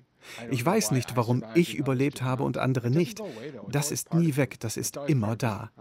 Ich 0.49 0.65
weiß 0.65 0.91
nicht, 0.91 1.15
warum 1.15 1.43
ich 1.55 1.75
überlebt 1.75 2.21
habe 2.21 2.43
und 2.43 2.57
andere 2.57 2.89
nicht. 2.89 3.21
Das 3.69 3.91
ist 3.91 4.13
nie 4.13 4.35
weg, 4.35 4.59
das 4.59 4.77
ist 4.77 4.97
immer 5.07 5.35
da. 5.35 5.71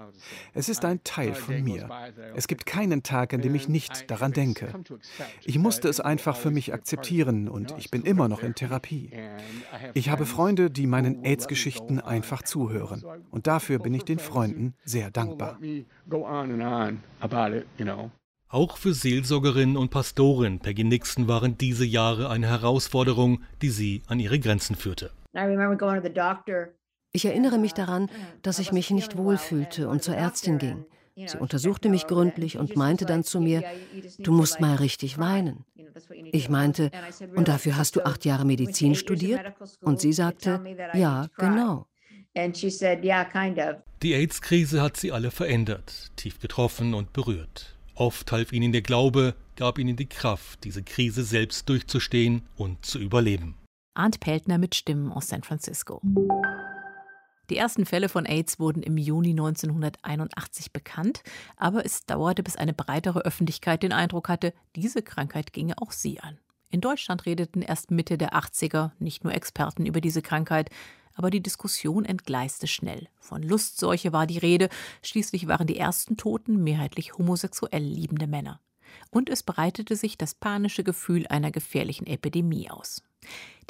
Es 0.54 0.68
ist 0.68 0.84
ein 0.84 1.02
Teil 1.04 1.34
von 1.34 1.62
mir. 1.62 1.88
Es 2.34 2.48
gibt 2.48 2.66
keinen 2.66 3.02
Tag, 3.02 3.34
an 3.34 3.42
dem 3.42 3.54
ich 3.54 3.68
nicht 3.68 4.10
daran 4.10 4.32
denke. 4.32 4.72
Ich 5.44 5.58
musste 5.58 5.88
es 5.88 6.00
einfach 6.00 6.36
für 6.36 6.50
mich 6.50 6.72
akzeptieren 6.72 7.48
und 7.48 7.74
ich 7.78 7.90
bin 7.90 8.02
immer 8.02 8.28
noch 8.28 8.42
in 8.42 8.54
Therapie. 8.54 9.10
Ich 9.94 10.10
habe 10.10 10.26
Freunde, 10.26 10.70
die 10.70 10.86
meinen 10.86 11.24
AIDS-Geschichten 11.24 12.00
einfach 12.00 12.42
zuhören. 12.42 13.04
Und 13.30 13.46
dafür 13.46 13.78
bin 13.78 13.94
ich 13.94 14.04
den 14.04 14.18
Freunden 14.18 14.74
sehr 14.84 15.10
dankbar. 15.10 15.58
Auch 18.52 18.78
für 18.78 18.94
Seelsorgerin 18.94 19.76
und 19.76 19.90
Pastorin 19.90 20.58
Peggy 20.58 20.82
Nixon 20.82 21.28
waren 21.28 21.56
diese 21.56 21.84
Jahre 21.84 22.30
eine 22.30 22.48
Herausforderung, 22.48 23.44
die 23.62 23.70
sie 23.70 24.02
an 24.08 24.18
ihre 24.18 24.40
Grenzen 24.40 24.74
führte. 24.74 25.12
Ich 27.12 27.24
erinnere 27.24 27.58
mich 27.58 27.74
daran, 27.74 28.10
dass 28.42 28.58
ich 28.58 28.72
mich 28.72 28.90
nicht 28.90 29.16
wohlfühlte 29.16 29.88
und 29.88 30.02
zur 30.02 30.16
Ärztin 30.16 30.58
ging. 30.58 30.84
Sie 31.14 31.38
untersuchte 31.38 31.88
mich 31.88 32.08
gründlich 32.08 32.58
und 32.58 32.74
meinte 32.74 33.06
dann 33.06 33.22
zu 33.22 33.40
mir, 33.40 33.62
du 34.18 34.32
musst 34.32 34.60
mal 34.60 34.74
richtig 34.74 35.18
weinen. 35.18 35.64
Ich 36.32 36.48
meinte, 36.48 36.90
und 37.36 37.46
dafür 37.46 37.76
hast 37.76 37.94
du 37.94 38.04
acht 38.04 38.24
Jahre 38.24 38.44
Medizin 38.44 38.96
studiert? 38.96 39.42
Und 39.80 40.00
sie 40.00 40.12
sagte, 40.12 40.60
ja, 40.94 41.28
genau. 41.36 41.86
Die 44.02 44.14
AIDS-Krise 44.14 44.82
hat 44.82 44.96
sie 44.96 45.12
alle 45.12 45.30
verändert, 45.30 46.10
tief 46.16 46.40
getroffen 46.40 46.94
und 46.94 47.12
berührt. 47.12 47.76
Oft 47.94 48.32
half 48.32 48.52
ihnen 48.52 48.72
der 48.72 48.82
Glaube, 48.82 49.34
gab 49.56 49.78
ihnen 49.78 49.96
die 49.96 50.08
Kraft, 50.08 50.64
diese 50.64 50.82
Krise 50.82 51.22
selbst 51.22 51.68
durchzustehen 51.68 52.42
und 52.56 52.84
zu 52.84 52.98
überleben. 52.98 53.56
Arndt 53.94 54.20
Peltner 54.20 54.58
mit 54.58 54.74
Stimmen 54.74 55.12
aus 55.12 55.28
San 55.28 55.42
Francisco. 55.42 56.00
Die 57.50 57.56
ersten 57.56 57.84
Fälle 57.84 58.08
von 58.08 58.26
AIDS 58.26 58.60
wurden 58.60 58.82
im 58.82 58.96
Juni 58.96 59.30
1981 59.30 60.72
bekannt, 60.72 61.22
aber 61.56 61.84
es 61.84 62.06
dauerte, 62.06 62.44
bis 62.44 62.54
eine 62.54 62.72
breitere 62.72 63.20
Öffentlichkeit 63.20 63.82
den 63.82 63.92
Eindruck 63.92 64.28
hatte, 64.28 64.54
diese 64.76 65.02
Krankheit 65.02 65.52
ginge 65.52 65.74
auch 65.78 65.90
sie 65.90 66.20
an. 66.20 66.38
In 66.70 66.80
Deutschland 66.80 67.26
redeten 67.26 67.62
erst 67.62 67.90
Mitte 67.90 68.16
der 68.16 68.34
80er 68.34 68.92
nicht 69.00 69.24
nur 69.24 69.34
Experten 69.34 69.84
über 69.84 70.00
diese 70.00 70.22
Krankheit, 70.22 70.70
aber 71.20 71.28
die 71.28 71.42
Diskussion 71.42 72.06
entgleiste 72.06 72.66
schnell. 72.66 73.06
Von 73.18 73.42
Lustseuche 73.42 74.10
war 74.14 74.26
die 74.26 74.38
Rede, 74.38 74.70
schließlich 75.02 75.48
waren 75.48 75.66
die 75.66 75.76
ersten 75.76 76.16
Toten 76.16 76.64
mehrheitlich 76.64 77.18
homosexuell 77.18 77.82
liebende 77.82 78.26
Männer. 78.26 78.58
Und 79.10 79.28
es 79.28 79.42
breitete 79.42 79.96
sich 79.96 80.16
das 80.16 80.34
panische 80.34 80.82
Gefühl 80.82 81.26
einer 81.26 81.50
gefährlichen 81.50 82.06
Epidemie 82.06 82.70
aus. 82.70 83.02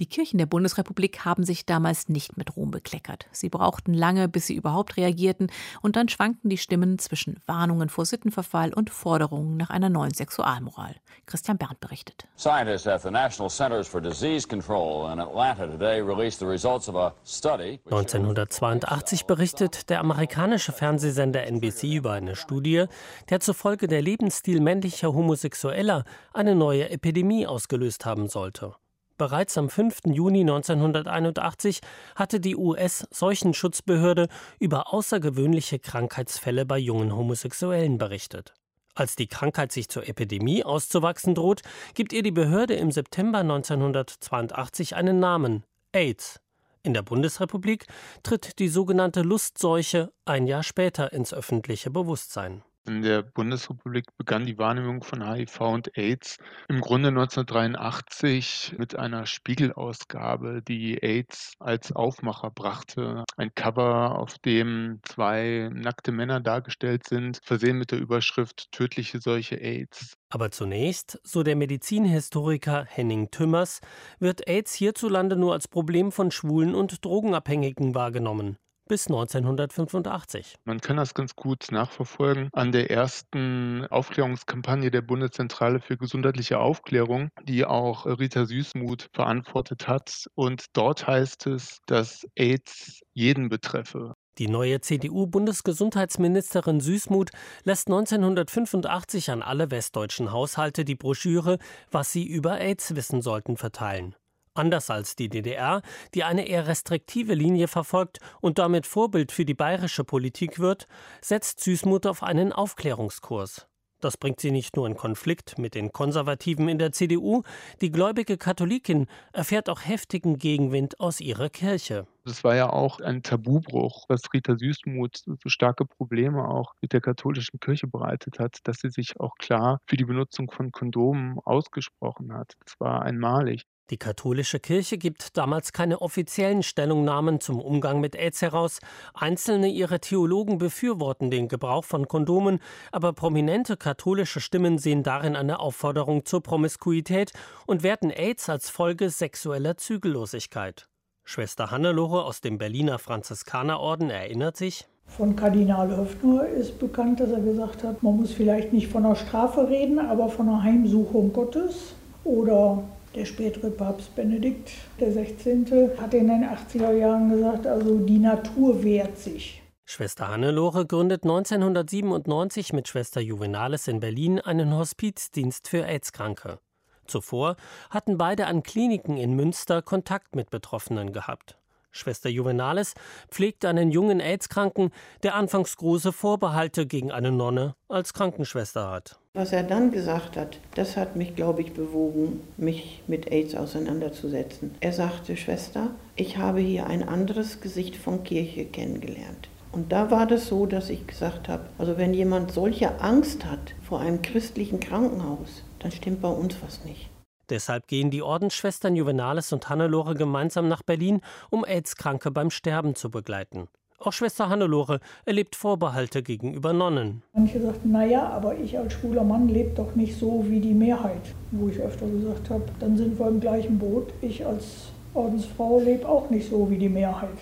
Die 0.01 0.07
Kirchen 0.07 0.39
der 0.39 0.47
Bundesrepublik 0.47 1.27
haben 1.27 1.45
sich 1.45 1.67
damals 1.67 2.09
nicht 2.09 2.39
mit 2.39 2.57
Ruhm 2.57 2.71
bekleckert. 2.71 3.27
Sie 3.33 3.51
brauchten 3.51 3.93
lange, 3.93 4.29
bis 4.29 4.47
sie 4.47 4.55
überhaupt 4.55 4.97
reagierten, 4.97 5.49
und 5.83 5.95
dann 5.95 6.09
schwankten 6.09 6.49
die 6.49 6.57
Stimmen 6.57 6.99
zwischen 6.99 7.39
Warnungen 7.47 7.91
vor 7.91 8.07
Sittenverfall 8.07 8.73
und 8.73 8.89
Forderungen 8.89 9.59
nach 9.59 9.69
einer 9.69 9.91
neuen 9.91 10.15
Sexualmoral. 10.15 10.97
Christian 11.27 11.59
Berndt 11.59 11.81
berichtet. 11.81 12.27
Scientists 12.39 12.87
at 12.87 13.03
the 13.03 13.11
National 13.11 13.51
Centers 13.51 13.87
for 13.87 14.01
Disease 14.01 14.49
Control 14.49 15.13
in 15.13 15.21
Atlanta 15.21 15.67
today 15.67 16.01
released 16.01 16.39
the 16.39 16.47
results 16.47 16.89
of 16.89 16.95
a 16.97 17.15
study. 17.27 17.79
1982 17.91 19.27
berichtet 19.27 19.91
der 19.91 20.01
amerikanische 20.01 20.73
Fernsehsender 20.73 21.47
NBC 21.47 21.97
über 21.97 22.13
eine 22.13 22.37
Studie, 22.37 22.87
der 23.29 23.41
zufolge 23.41 23.87
der 23.87 24.01
Lebensstil 24.01 24.63
männlicher 24.63 25.13
Homosexueller 25.13 26.05
eine 26.33 26.55
neue 26.55 26.89
Epidemie 26.89 27.47
ausgelöst 27.47 28.07
haben 28.07 28.27
sollte. 28.29 28.77
Bereits 29.21 29.59
am 29.59 29.69
5. 29.69 29.99
Juni 30.07 30.41
1981 30.41 31.81
hatte 32.17 32.41
die 32.41 32.57
US-Seuchenschutzbehörde 32.57 34.29
über 34.59 34.95
außergewöhnliche 34.95 35.79
Krankheitsfälle 35.79 36.65
bei 36.65 36.79
jungen 36.79 37.15
Homosexuellen 37.15 37.99
berichtet. 37.99 38.55
Als 38.95 39.17
die 39.17 39.27
Krankheit 39.27 39.73
sich 39.73 39.91
zur 39.91 40.09
Epidemie 40.09 40.65
auszuwachsen 40.65 41.35
droht, 41.35 41.61
gibt 41.93 42.15
ihr 42.15 42.23
die 42.23 42.31
Behörde 42.31 42.73
im 42.77 42.91
September 42.91 43.41
1982 43.41 44.97
einen 44.97 45.21
Namen 45.21 45.65
AIDS. 45.93 46.41
In 46.83 46.95
der 46.95 47.03
Bundesrepublik 47.03 47.89
tritt 48.23 48.59
die 48.59 48.69
sogenannte 48.69 49.21
Lustseuche 49.21 50.15
ein 50.25 50.47
Jahr 50.47 50.63
später 50.63 51.13
ins 51.13 51.35
öffentliche 51.35 51.91
Bewusstsein. 51.91 52.63
In 52.91 53.03
der 53.03 53.23
Bundesrepublik 53.23 54.07
begann 54.17 54.47
die 54.47 54.59
Wahrnehmung 54.59 55.05
von 55.05 55.25
HIV 55.25 55.61
und 55.61 55.97
AIDS 55.97 56.39
im 56.69 56.81
Grunde 56.81 57.11
1983 57.11 58.75
mit 58.79 58.97
einer 58.97 59.27
Spiegelausgabe, 59.27 60.61
die 60.67 61.01
AIDS 61.01 61.53
als 61.61 61.93
Aufmacher 61.93 62.51
brachte. 62.51 63.23
Ein 63.37 63.55
Cover, 63.55 64.19
auf 64.19 64.41
dem 64.41 64.99
zwei 65.05 65.71
nackte 65.73 66.11
Männer 66.11 66.41
dargestellt 66.41 67.07
sind, 67.07 67.39
versehen 67.45 67.79
mit 67.79 67.93
der 67.93 68.01
Überschrift 68.01 68.73
Tödliche 68.73 69.21
Seuche 69.21 69.55
AIDS. 69.61 70.15
Aber 70.29 70.51
zunächst, 70.51 71.21
so 71.23 71.45
der 71.45 71.55
Medizinhistoriker 71.55 72.85
Henning 72.89 73.31
Tümmers, 73.31 73.81
wird 74.19 74.49
AIDS 74.49 74.75
hierzulande 74.75 75.37
nur 75.37 75.53
als 75.53 75.69
Problem 75.69 76.11
von 76.11 76.33
Schwulen 76.33 76.75
und 76.75 77.05
Drogenabhängigen 77.05 77.95
wahrgenommen 77.95 78.59
bis 78.91 79.07
1985. 79.07 80.57
Man 80.65 80.81
kann 80.81 80.97
das 80.97 81.15
ganz 81.15 81.37
gut 81.37 81.69
nachverfolgen 81.71 82.49
an 82.53 82.73
der 82.73 82.91
ersten 82.91 83.87
Aufklärungskampagne 83.89 84.91
der 84.91 85.01
Bundeszentrale 85.01 85.79
für 85.79 85.97
gesundheitliche 85.97 86.59
Aufklärung, 86.59 87.29
die 87.45 87.65
auch 87.65 88.05
Rita 88.05 88.47
Süßmuth 88.47 89.09
verantwortet 89.13 89.87
hat. 89.87 90.27
Und 90.35 90.65
dort 90.73 91.07
heißt 91.07 91.47
es, 91.47 91.79
dass 91.87 92.27
AIDS 92.35 93.01
jeden 93.15 93.49
betreffe. 93.49 94.15
Die 94.39 94.49
neue 94.49 94.81
CDU-Bundesgesundheitsministerin 94.81 96.81
Süßmuth 96.81 97.31
lässt 97.63 97.87
1985 97.87 99.31
an 99.31 99.43
alle 99.43 99.71
westdeutschen 99.71 100.33
Haushalte 100.33 100.85
die 100.85 100.97
Broschüre 100.97 101.59
Was 101.93 102.11
sie 102.11 102.27
über 102.27 102.59
AIDS 102.59 102.97
wissen 102.97 103.23
sollten 103.23 103.57
verteilen. 103.57 104.17
Anders 104.55 104.91
als 104.91 105.15
die 105.15 105.29
DDR, 105.29 105.81
die 106.15 106.25
eine 106.25 106.49
eher 106.49 106.67
restriktive 106.67 107.35
Linie 107.35 107.69
verfolgt 107.69 108.19
und 108.41 108.59
damit 108.59 108.87
Vorbild 108.87 109.31
für 109.31 109.45
die 109.45 109.55
bayerische 109.55 110.03
Politik 110.05 110.59
wird, 110.59 110.87
setzt 111.21 111.61
Süßmuth 111.61 112.07
auf 112.07 112.23
einen 112.23 112.53
Aufklärungskurs. 112.53 113.69
Das 114.01 114.17
bringt 114.17 114.41
sie 114.41 114.51
nicht 114.51 114.77
nur 114.77 114.87
in 114.87 114.97
Konflikt 114.97 115.59
mit 115.59 115.75
den 115.75 115.93
Konservativen 115.93 116.69
in 116.69 116.79
der 116.79 116.91
CDU, 116.91 117.43
die 117.83 117.91
gläubige 117.91 118.39
Katholikin 118.39 119.07
erfährt 119.33 119.69
auch 119.69 119.81
heftigen 119.85 120.39
Gegenwind 120.39 120.99
aus 121.01 121.21
ihrer 121.21 121.51
Kirche. 121.51 122.07
Es 122.25 122.43
war 122.43 122.57
ja 122.57 122.71
auch 122.71 123.01
ein 123.01 123.23
Tabubruch, 123.23 124.07
was 124.09 124.23
Rita 124.33 124.57
Süßmuth 124.57 125.25
so 125.27 125.49
starke 125.49 125.85
Probleme 125.85 126.49
auch 126.49 126.75
mit 126.81 126.93
der 126.93 127.01
katholischen 127.01 127.61
Kirche 127.61 127.87
bereitet 127.87 128.39
hat, 128.39 128.59
dass 128.65 128.79
sie 128.79 128.91
sich 128.91 129.21
auch 129.21 129.35
klar 129.37 129.81
für 129.87 129.97
die 129.97 130.05
Benutzung 130.05 130.51
von 130.51 130.73
Kondomen 130.73 131.39
ausgesprochen 131.45 132.33
hat. 132.33 132.57
Das 132.65 132.81
war 132.81 133.03
einmalig. 133.03 133.65
Die 133.91 133.99
katholische 133.99 134.61
Kirche 134.61 134.99
gibt 134.99 135.37
damals 135.37 135.73
keine 135.73 136.01
offiziellen 136.01 136.63
Stellungnahmen 136.63 137.41
zum 137.41 137.61
Umgang 137.61 138.01
mit 138.01 138.15
AIDS 138.15 138.41
heraus. 138.41 138.79
Einzelne 139.15 139.67
ihrer 139.67 140.01
Theologen 140.01 140.59
befürworten 140.59 141.33
den 141.33 141.49
Gebrauch 141.49 141.85
von 141.85 142.07
Kondomen, 142.07 142.61
aber 142.93 143.13
prominente 143.13 143.77
katholische 143.77 144.41
Stimmen 144.41 144.79
sehen 144.79 145.03
darin 145.03 145.35
eine 145.35 145.59
Aufforderung 145.59 146.25
zur 146.25 146.41
Promiskuität 146.41 147.33
und 147.67 147.83
werten 147.83 148.11
AIDS 148.11 148.49
als 148.49 148.71
Folge 148.71 149.11
sexueller 149.11 149.77
Zügellosigkeit. 149.77 150.87
Schwester 151.25 151.73
Hannelore 151.73 152.25
aus 152.25 152.41
dem 152.41 152.59
Berliner 152.59 153.01
Franziskanerorden 153.01 154.11
erinnert 154.11 154.57
sich. 154.57 154.87
Von 155.07 155.35
Kardinal 155.35 155.97
Höfner 155.97 156.47
ist 156.47 156.79
bekannt, 156.79 157.19
dass 157.19 157.33
er 157.33 157.41
gesagt 157.41 157.83
hat, 157.83 158.05
man 158.05 158.17
muss 158.17 158.31
vielleicht 158.31 158.73
nicht 158.73 158.87
von 158.87 159.05
einer 159.05 159.17
Strafe 159.17 159.69
reden, 159.69 159.99
aber 159.99 160.29
von 160.29 160.49
einer 160.49 160.63
Heimsuchung 160.63 161.33
Gottes 161.33 161.95
oder 162.23 162.85
der 163.15 163.25
spätere 163.25 163.71
Papst 163.71 164.15
Benedikt 164.15 164.71
XVI. 164.99 165.91
hat 165.99 166.15
in 166.15 166.29
den 166.29 166.45
80er 166.45 166.93
Jahren 166.93 167.31
gesagt, 167.31 167.67
also 167.67 167.99
die 167.99 168.19
Natur 168.19 168.83
wehrt 168.83 169.19
sich. 169.19 169.63
Schwester 169.85 170.29
Hannelore 170.29 170.87
gründet 170.87 171.25
1997 171.25 172.73
mit 172.73 172.87
Schwester 172.87 173.21
Juvenalis 173.21 173.89
in 173.89 173.99
Berlin 173.99 174.39
einen 174.39 174.77
Hospizdienst 174.77 175.67
für 175.67 175.85
AIDS-Kranke. 175.85 176.61
Zuvor 177.07 177.57
hatten 177.91 178.17
beide 178.17 178.47
an 178.47 178.63
Kliniken 178.63 179.17
in 179.17 179.35
Münster 179.35 179.83
Kontakt 179.83 180.37
mit 180.37 180.51
Betroffenen 180.51 181.13
gehabt. 181.13 181.59
Schwester 181.91 182.31
Juvenalis 182.31 182.95
pflegte 183.31 183.69
einen 183.69 183.91
jungen 183.91 184.21
AIDS-Kranken, 184.21 184.93
der 185.25 185.35
anfangs 185.35 185.77
große 185.77 186.13
Vorbehalte 186.13 186.87
gegen 186.87 187.11
eine 187.11 187.33
Nonne 187.33 187.75
als 187.89 188.15
Krankenschwester 188.15 188.91
hat. 188.91 189.20
Was 189.33 189.53
er 189.53 189.63
dann 189.63 189.93
gesagt 189.93 190.37
hat, 190.37 190.59
das 190.75 190.97
hat 190.97 191.15
mich, 191.15 191.37
glaube 191.37 191.61
ich, 191.63 191.73
bewogen, 191.73 192.41
mich 192.57 193.01
mit 193.07 193.31
AIDS 193.31 193.55
auseinanderzusetzen. 193.55 194.75
Er 194.81 194.93
sagte, 194.93 195.37
Schwester, 195.37 195.91
ich 196.17 196.37
habe 196.37 196.59
hier 196.59 196.89
ein 196.89 197.09
anderes 197.09 197.61
Gesicht 197.61 197.95
von 197.95 198.25
Kirche 198.25 198.65
kennengelernt. 198.65 199.49
Und 199.71 199.93
da 199.93 200.11
war 200.11 200.27
das 200.27 200.49
so, 200.49 200.67
dass 200.67 200.91
ich 200.91 201.07
gesagt 201.07 201.49
habe, 201.49 201.67
also 201.79 201.97
wenn 201.97 202.13
jemand 202.13 202.51
solche 202.51 203.01
Angst 203.01 203.45
hat 203.45 203.77
vor 203.83 204.01
einem 204.01 204.21
christlichen 204.21 204.81
Krankenhaus, 204.81 205.63
dann 205.79 205.93
stimmt 205.93 206.23
bei 206.23 206.29
uns 206.29 206.57
was 206.61 206.85
nicht. 206.85 207.09
Deshalb 207.51 207.87
gehen 207.87 208.11
die 208.11 208.23
Ordensschwestern 208.23 208.97
Juvenalis 208.97 209.53
und 209.53 209.69
Hannelore 209.69 210.15
gemeinsam 210.15 210.67
nach 210.67 210.83
Berlin, 210.83 211.21
um 211.51 211.65
AIDS-Kranke 211.65 212.33
beim 212.33 212.51
Sterben 212.51 212.97
zu 212.97 213.11
begleiten. 213.11 213.69
Auch 214.03 214.15
Schwester 214.15 214.49
Hannelore 214.49 215.01
erlebt 215.27 215.55
Vorbehalte 215.55 216.23
gegenüber 216.23 216.73
Nonnen. 216.73 217.23
Manche 217.35 217.61
sagten, 217.61 217.93
naja, 217.93 218.31
aber 218.31 218.57
ich 218.57 218.79
als 218.79 218.95
schwuler 218.95 219.25
Mann 219.25 219.49
lebe 219.49 219.75
doch 219.75 219.95
nicht 219.95 220.19
so 220.19 220.43
wie 220.49 220.59
die 220.59 220.73
Mehrheit. 220.73 221.21
Wo 221.51 221.69
ich 221.69 221.79
öfter 221.79 222.07
gesagt 222.07 222.49
habe, 222.49 222.65
dann 222.79 222.97
sind 222.97 223.19
wir 223.19 223.29
im 223.29 223.41
gleichen 223.41 223.79
Boot. 223.79 224.09
Ich 224.23 224.47
als 224.47 224.89
Ordensfrau 225.13 225.81
lebe 225.81 226.09
auch 226.09 226.31
nicht 226.31 226.49
so 226.49 226.71
wie 226.71 226.79
die 226.79 226.89
Mehrheit. 226.89 227.37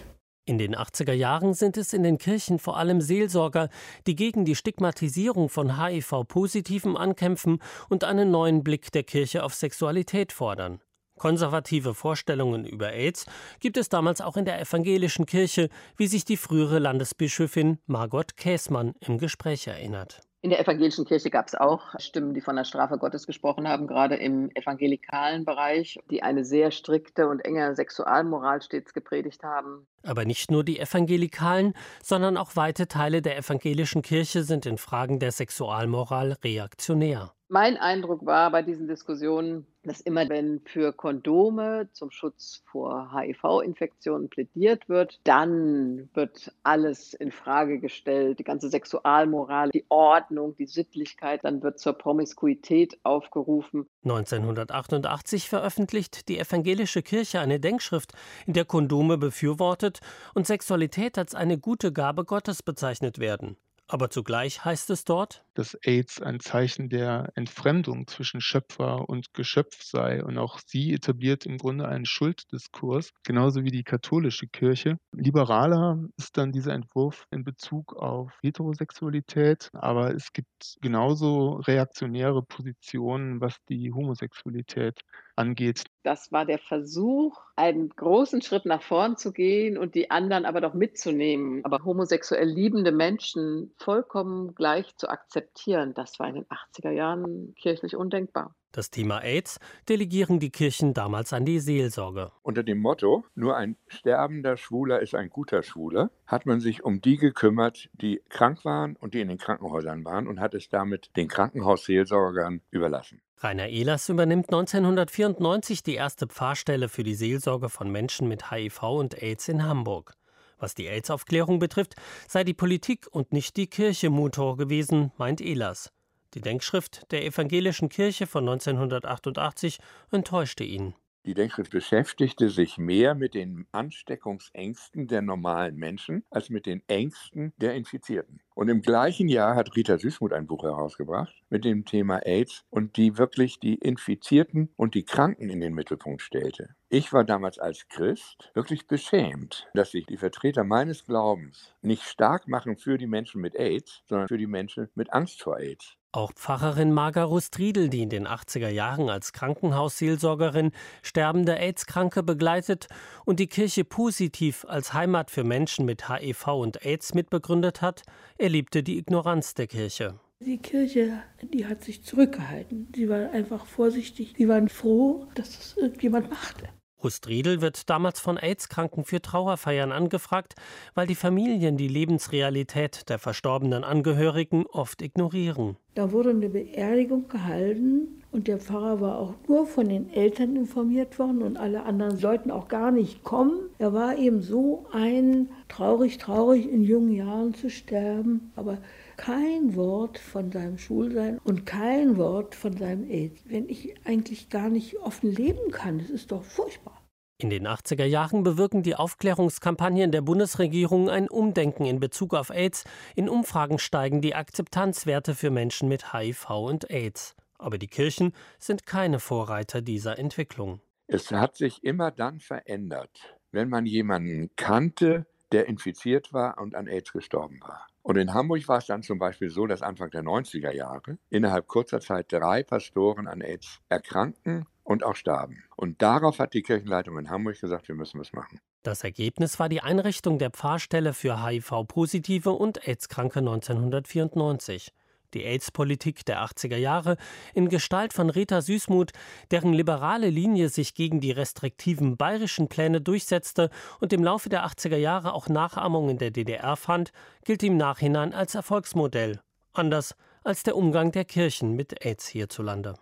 In 0.46 0.58
den 0.58 0.74
80er 0.74 1.12
Jahren 1.12 1.54
sind 1.54 1.76
es 1.76 1.92
in 1.92 2.02
den 2.02 2.18
Kirchen 2.18 2.58
vor 2.58 2.76
allem 2.76 3.02
Seelsorger, 3.02 3.68
die 4.08 4.16
gegen 4.16 4.44
die 4.44 4.56
Stigmatisierung 4.56 5.50
von 5.50 5.80
HIV-Positiven 5.80 6.96
ankämpfen 6.96 7.60
und 7.88 8.02
einen 8.02 8.32
neuen 8.32 8.64
Blick 8.64 8.90
der 8.90 9.04
Kirche 9.04 9.44
auf 9.44 9.54
Sexualität 9.54 10.32
fordern. 10.32 10.80
Konservative 11.18 11.94
Vorstellungen 11.94 12.64
über 12.64 12.92
AIDS 12.92 13.26
gibt 13.60 13.76
es 13.76 13.88
damals 13.88 14.20
auch 14.20 14.36
in 14.36 14.44
der 14.44 14.60
evangelischen 14.60 15.26
Kirche, 15.26 15.68
wie 15.96 16.06
sich 16.06 16.24
die 16.24 16.36
frühere 16.36 16.78
Landesbischöfin 16.78 17.78
Margot 17.86 18.36
Käßmann 18.36 18.94
im 19.00 19.18
Gespräch 19.18 19.66
erinnert. 19.66 20.22
In 20.40 20.50
der 20.50 20.60
evangelischen 20.60 21.04
Kirche 21.04 21.30
gab 21.30 21.48
es 21.48 21.56
auch 21.56 21.98
Stimmen, 21.98 22.32
die 22.32 22.40
von 22.40 22.54
der 22.54 22.62
Strafe 22.62 22.96
Gottes 22.96 23.26
gesprochen 23.26 23.66
haben, 23.66 23.88
gerade 23.88 24.14
im 24.14 24.50
evangelikalen 24.54 25.44
Bereich, 25.44 25.98
die 26.12 26.22
eine 26.22 26.44
sehr 26.44 26.70
strikte 26.70 27.26
und 27.26 27.40
enge 27.40 27.74
Sexualmoral 27.74 28.62
stets 28.62 28.94
gepredigt 28.94 29.42
haben. 29.42 29.88
Aber 30.04 30.24
nicht 30.24 30.52
nur 30.52 30.62
die 30.62 30.78
Evangelikalen, 30.78 31.74
sondern 32.04 32.36
auch 32.36 32.54
weite 32.54 32.86
Teile 32.86 33.20
der 33.20 33.36
evangelischen 33.36 34.02
Kirche 34.02 34.44
sind 34.44 34.64
in 34.64 34.78
Fragen 34.78 35.18
der 35.18 35.32
Sexualmoral 35.32 36.36
reaktionär. 36.44 37.32
Mein 37.48 37.76
Eindruck 37.76 38.24
war 38.24 38.52
bei 38.52 38.62
diesen 38.62 38.86
Diskussionen, 38.86 39.66
dass 39.88 40.00
immer, 40.00 40.28
wenn 40.28 40.60
für 40.64 40.92
Kondome 40.92 41.88
zum 41.92 42.10
Schutz 42.10 42.62
vor 42.66 43.12
HIV-Infektionen 43.12 44.28
plädiert 44.28 44.88
wird, 44.88 45.20
dann 45.24 46.08
wird 46.14 46.52
alles 46.62 47.14
in 47.14 47.32
Frage 47.32 47.80
gestellt, 47.80 48.38
die 48.38 48.44
ganze 48.44 48.68
Sexualmoral, 48.68 49.70
die 49.70 49.84
Ordnung, 49.88 50.54
die 50.56 50.66
Sittlichkeit, 50.66 51.44
dann 51.44 51.62
wird 51.62 51.78
zur 51.78 51.94
Promiskuität 51.94 52.98
aufgerufen. 53.02 53.86
1988 54.04 55.48
veröffentlicht 55.48 56.28
die 56.28 56.38
evangelische 56.38 57.02
Kirche 57.02 57.40
eine 57.40 57.60
Denkschrift, 57.60 58.12
in 58.46 58.52
der 58.52 58.64
Kondome 58.64 59.18
befürwortet 59.18 60.00
und 60.34 60.46
Sexualität 60.46 61.18
als 61.18 61.34
eine 61.34 61.58
gute 61.58 61.92
Gabe 61.92 62.24
Gottes 62.24 62.62
bezeichnet 62.62 63.18
werden. 63.18 63.56
Aber 63.90 64.10
zugleich 64.10 64.66
heißt 64.66 64.90
es 64.90 65.04
dort, 65.04 65.44
dass 65.54 65.74
AIDS 65.82 66.20
ein 66.20 66.40
Zeichen 66.40 66.90
der 66.90 67.32
Entfremdung 67.34 68.06
zwischen 68.06 68.42
Schöpfer 68.42 69.08
und 69.08 69.32
Geschöpf 69.32 69.82
sei. 69.82 70.22
Und 70.22 70.36
auch 70.36 70.58
sie 70.64 70.92
etabliert 70.92 71.46
im 71.46 71.56
Grunde 71.56 71.88
einen 71.88 72.04
Schulddiskurs, 72.04 73.12
genauso 73.24 73.64
wie 73.64 73.70
die 73.70 73.84
katholische 73.84 74.46
Kirche. 74.46 74.98
Liberaler 75.12 76.04
ist 76.18 76.36
dann 76.36 76.52
dieser 76.52 76.74
Entwurf 76.74 77.26
in 77.30 77.44
Bezug 77.44 77.96
auf 77.96 78.30
Heterosexualität, 78.42 79.70
aber 79.72 80.14
es 80.14 80.34
gibt 80.34 80.76
genauso 80.82 81.54
reaktionäre 81.54 82.42
Positionen, 82.42 83.40
was 83.40 83.56
die 83.70 83.90
Homosexualität 83.90 85.00
angeht. 85.38 85.84
Das 86.02 86.32
war 86.32 86.44
der 86.44 86.58
Versuch, 86.58 87.40
einen 87.56 87.88
großen 87.90 88.42
Schritt 88.42 88.66
nach 88.66 88.82
vorn 88.82 89.16
zu 89.16 89.32
gehen 89.32 89.78
und 89.78 89.94
die 89.94 90.10
anderen 90.10 90.44
aber 90.44 90.60
doch 90.60 90.74
mitzunehmen. 90.74 91.64
Aber 91.64 91.84
homosexuell 91.84 92.48
liebende 92.48 92.92
Menschen 92.92 93.72
vollkommen 93.76 94.54
gleich 94.54 94.96
zu 94.96 95.08
akzeptieren, 95.08 95.94
das 95.94 96.18
war 96.18 96.28
in 96.28 96.34
den 96.34 96.46
80er 96.46 96.90
Jahren 96.90 97.54
kirchlich 97.54 97.96
undenkbar. 97.96 98.54
Das 98.72 98.90
Thema 98.90 99.22
AIDS 99.22 99.58
delegieren 99.88 100.40
die 100.40 100.50
Kirchen 100.50 100.92
damals 100.92 101.32
an 101.32 101.46
die 101.46 101.58
Seelsorge. 101.58 102.32
Unter 102.42 102.62
dem 102.62 102.78
Motto, 102.78 103.24
nur 103.34 103.56
ein 103.56 103.76
sterbender 103.86 104.58
Schwuler 104.58 105.00
ist 105.00 105.14
ein 105.14 105.30
guter 105.30 105.62
Schwuler, 105.62 106.10
hat 106.26 106.44
man 106.44 106.60
sich 106.60 106.84
um 106.84 107.00
die 107.00 107.16
gekümmert, 107.16 107.88
die 107.94 108.20
krank 108.28 108.66
waren 108.66 108.96
und 108.96 109.14
die 109.14 109.20
in 109.20 109.28
den 109.28 109.38
Krankenhäusern 109.38 110.04
waren 110.04 110.28
und 110.28 110.38
hat 110.38 110.54
es 110.54 110.68
damit 110.68 111.10
den 111.16 111.28
Krankenhausseelsorgern 111.28 112.60
überlassen. 112.70 113.22
Rainer 113.38 113.68
Ehlers 113.68 114.08
übernimmt 114.08 114.52
1994 114.52 115.82
die 115.82 115.94
erste 115.94 116.26
Pfarrstelle 116.26 116.88
für 116.88 117.04
die 117.04 117.14
Seelsorge 117.14 117.70
von 117.70 117.90
Menschen 117.90 118.28
mit 118.28 118.50
HIV 118.50 118.82
und 118.82 119.22
AIDS 119.22 119.48
in 119.48 119.64
Hamburg. 119.64 120.14
Was 120.58 120.74
die 120.74 120.88
AIDS-Aufklärung 120.88 121.58
betrifft, 121.58 121.94
sei 122.26 122.44
die 122.44 122.54
Politik 122.54 123.06
und 123.10 123.32
nicht 123.32 123.56
die 123.56 123.68
Kirche 123.68 124.10
Motor 124.10 124.56
gewesen, 124.56 125.12
meint 125.16 125.40
Ehlers. 125.40 125.92
Die 126.34 126.40
Denkschrift 126.40 127.10
der 127.10 127.24
evangelischen 127.24 127.88
Kirche 127.88 128.26
von 128.26 128.48
1988 128.48 129.78
enttäuschte 130.10 130.64
ihn. 130.64 130.94
Die 131.28 131.34
Denkschrift 131.34 131.72
beschäftigte 131.72 132.48
sich 132.48 132.78
mehr 132.78 133.14
mit 133.14 133.34
den 133.34 133.66
Ansteckungsängsten 133.72 135.08
der 135.08 135.20
normalen 135.20 135.76
Menschen 135.76 136.24
als 136.30 136.48
mit 136.48 136.64
den 136.64 136.82
Ängsten 136.88 137.52
der 137.58 137.74
Infizierten. 137.74 138.40
Und 138.54 138.70
im 138.70 138.80
gleichen 138.80 139.28
Jahr 139.28 139.54
hat 139.54 139.76
Rita 139.76 139.98
Süßmuth 139.98 140.32
ein 140.32 140.46
Buch 140.46 140.62
herausgebracht 140.62 141.34
mit 141.50 141.66
dem 141.66 141.84
Thema 141.84 142.24
AIDS 142.24 142.64
und 142.70 142.96
die 142.96 143.18
wirklich 143.18 143.60
die 143.60 143.74
Infizierten 143.74 144.70
und 144.76 144.94
die 144.94 145.04
Kranken 145.04 145.50
in 145.50 145.60
den 145.60 145.74
Mittelpunkt 145.74 146.22
stellte. 146.22 146.74
Ich 146.88 147.12
war 147.12 147.24
damals 147.24 147.58
als 147.58 147.86
Christ 147.88 148.50
wirklich 148.54 148.86
beschämt, 148.86 149.68
dass 149.74 149.90
sich 149.90 150.06
die 150.06 150.16
Vertreter 150.16 150.64
meines 150.64 151.04
Glaubens 151.04 151.74
nicht 151.82 152.04
stark 152.04 152.48
machen 152.48 152.78
für 152.78 152.96
die 152.96 153.06
Menschen 153.06 153.42
mit 153.42 153.54
AIDS, 153.54 154.02
sondern 154.06 154.28
für 154.28 154.38
die 154.38 154.46
Menschen 154.46 154.88
mit 154.94 155.12
Angst 155.12 155.42
vor 155.42 155.58
AIDS. 155.58 155.97
Auch 156.10 156.32
Pfarrerin 156.32 156.90
Marga 156.90 157.22
Rustriedel, 157.22 157.90
die 157.90 158.00
in 158.00 158.08
den 158.08 158.26
80er 158.26 158.70
Jahren 158.70 159.10
als 159.10 159.34
Krankenhausseelsorgerin 159.34 160.70
sterbende 161.02 161.58
AIDS-Kranke 161.58 162.22
begleitet 162.22 162.86
und 163.26 163.40
die 163.40 163.46
Kirche 163.46 163.84
positiv 163.84 164.64
als 164.66 164.94
Heimat 164.94 165.30
für 165.30 165.44
Menschen 165.44 165.84
mit 165.84 166.08
HIV 166.08 166.46
und 166.46 166.82
AIDS 166.86 167.12
mitbegründet 167.12 167.82
hat, 167.82 168.04
erlebte 168.38 168.82
die 168.82 168.96
Ignoranz 168.96 169.52
der 169.52 169.66
Kirche. 169.66 170.18
Die 170.40 170.56
Kirche, 170.56 171.22
die 171.42 171.66
hat 171.66 171.84
sich 171.84 172.02
zurückgehalten. 172.02 172.88
Sie 172.96 173.10
war 173.10 173.30
einfach 173.32 173.66
vorsichtig. 173.66 174.34
Sie 174.38 174.48
waren 174.48 174.70
froh, 174.70 175.26
dass 175.34 175.58
es 175.58 175.76
irgendjemand 175.76 176.30
machte. 176.30 176.68
Rustriedel 177.02 177.60
wird 177.60 177.88
damals 177.90 178.20
von 178.20 178.38
AIDS-Kranken 178.38 179.04
für 179.04 179.22
Trauerfeiern 179.22 179.92
angefragt, 179.92 180.54
weil 180.94 181.06
die 181.06 181.14
Familien 181.14 181.76
die 181.76 181.88
Lebensrealität 181.88 183.08
der 183.08 183.18
verstorbenen 183.18 183.84
Angehörigen 183.84 184.66
oft 184.66 185.02
ignorieren. 185.02 185.76
Da 185.94 186.12
wurde 186.12 186.30
eine 186.30 186.48
Beerdigung 186.48 187.28
gehalten 187.28 188.22
und 188.30 188.46
der 188.46 188.58
Pfarrer 188.58 189.00
war 189.00 189.18
auch 189.18 189.34
nur 189.48 189.66
von 189.66 189.88
den 189.88 190.12
Eltern 190.12 190.54
informiert 190.56 191.18
worden 191.18 191.42
und 191.42 191.56
alle 191.56 191.84
anderen 191.84 192.16
sollten 192.16 192.50
auch 192.50 192.68
gar 192.68 192.90
nicht 192.90 193.24
kommen. 193.24 193.70
Er 193.78 193.92
war 193.92 194.16
eben 194.16 194.42
so 194.42 194.86
ein 194.92 195.48
traurig, 195.68 196.18
traurig 196.18 196.68
in 196.70 196.82
jungen 196.82 197.12
Jahren 197.12 197.54
zu 197.54 197.70
sterben, 197.70 198.52
aber 198.54 198.78
kein 199.18 199.74
Wort 199.76 200.18
von 200.18 200.50
seinem 200.50 200.78
Schulsein 200.78 201.38
und 201.44 201.66
kein 201.66 202.16
Wort 202.16 202.54
von 202.54 202.74
seinem 202.74 203.10
AIDS. 203.10 203.42
Wenn 203.44 203.68
ich 203.68 203.94
eigentlich 204.06 204.48
gar 204.48 204.70
nicht 204.70 204.96
offen 205.00 205.30
leben 205.30 205.70
kann, 205.70 205.98
das 205.98 206.08
ist 206.08 206.32
doch 206.32 206.42
furchtbar. 206.42 207.02
In 207.40 207.50
den 207.50 207.68
80er 207.68 208.04
Jahren 208.04 208.42
bewirken 208.42 208.82
die 208.82 208.96
Aufklärungskampagnen 208.96 210.10
der 210.10 210.22
Bundesregierung 210.22 211.08
ein 211.10 211.28
Umdenken 211.28 211.84
in 211.84 212.00
Bezug 212.00 212.34
auf 212.34 212.50
AIDS. 212.50 212.84
In 213.14 213.28
Umfragen 213.28 213.78
steigen 213.78 214.20
die 214.20 214.34
Akzeptanzwerte 214.34 215.34
für 215.34 215.50
Menschen 215.50 215.88
mit 215.88 216.12
HIV 216.12 216.50
und 216.50 216.90
AIDS. 216.90 217.36
Aber 217.58 217.78
die 217.78 217.86
Kirchen 217.88 218.32
sind 218.58 218.86
keine 218.86 219.20
Vorreiter 219.20 219.82
dieser 219.82 220.18
Entwicklung. 220.18 220.80
Es 221.06 221.30
hat 221.30 221.56
sich 221.56 221.84
immer 221.84 222.10
dann 222.10 222.40
verändert, 222.40 223.38
wenn 223.52 223.68
man 223.68 223.86
jemanden 223.86 224.50
kannte, 224.56 225.26
der 225.52 225.66
infiziert 225.66 226.32
war 226.32 226.58
und 226.58 226.74
an 226.74 226.86
AIDS 226.86 227.12
gestorben 227.12 227.60
war. 227.60 227.86
Und 228.02 228.16
in 228.16 228.32
Hamburg 228.32 228.66
war 228.68 228.78
es 228.78 228.86
dann 228.86 229.02
zum 229.02 229.18
Beispiel 229.18 229.50
so, 229.50 229.66
dass 229.66 229.82
Anfang 229.82 230.10
der 230.10 230.22
90er 230.22 230.72
Jahre 230.72 231.18
innerhalb 231.30 231.66
kurzer 231.66 232.00
Zeit 232.00 232.32
drei 232.32 232.62
Pastoren 232.62 233.26
an 233.26 233.40
AIDS 233.40 233.80
erkrankten 233.88 234.66
und 234.82 235.04
auch 235.04 235.16
starben. 235.16 235.64
Und 235.76 236.00
darauf 236.00 236.38
hat 236.38 236.54
die 236.54 236.62
Kirchenleitung 236.62 237.18
in 237.18 237.28
Hamburg 237.28 237.60
gesagt, 237.60 237.88
wir 237.88 237.94
müssen 237.94 238.18
was 238.18 238.32
machen. 238.32 238.60
Das 238.82 239.04
Ergebnis 239.04 239.58
war 239.58 239.68
die 239.68 239.82
Einrichtung 239.82 240.38
der 240.38 240.50
Pfarrstelle 240.50 241.12
für 241.12 241.44
HIV-Positive 241.44 242.50
und 242.50 242.88
AIDS-Kranke 242.88 243.40
1994 243.40 244.94
die 245.34 245.44
AIDS-Politik 245.44 246.24
der 246.24 246.42
80er 246.44 246.76
Jahre, 246.76 247.16
in 247.54 247.68
Gestalt 247.68 248.12
von 248.12 248.30
Rita 248.30 248.60
Süßmuth, 248.60 249.12
deren 249.50 249.72
liberale 249.72 250.30
Linie 250.30 250.68
sich 250.68 250.94
gegen 250.94 251.20
die 251.20 251.32
restriktiven 251.32 252.16
bayerischen 252.16 252.68
Pläne 252.68 253.00
durchsetzte 253.00 253.70
und 254.00 254.12
im 254.12 254.24
Laufe 254.24 254.48
der 254.48 254.66
80er 254.66 254.96
Jahre 254.96 255.32
auch 255.32 255.48
Nachahmung 255.48 256.08
in 256.08 256.18
der 256.18 256.30
DDR 256.30 256.76
fand, 256.76 257.12
gilt 257.44 257.62
im 257.62 257.76
Nachhinein 257.76 258.32
als 258.32 258.54
Erfolgsmodell. 258.54 259.40
Anders 259.72 260.14
als 260.44 260.62
der 260.62 260.76
Umgang 260.76 261.12
der 261.12 261.24
Kirchen 261.24 261.74
mit 261.74 262.04
AIDS 262.04 262.26
hierzulande. 262.26 262.94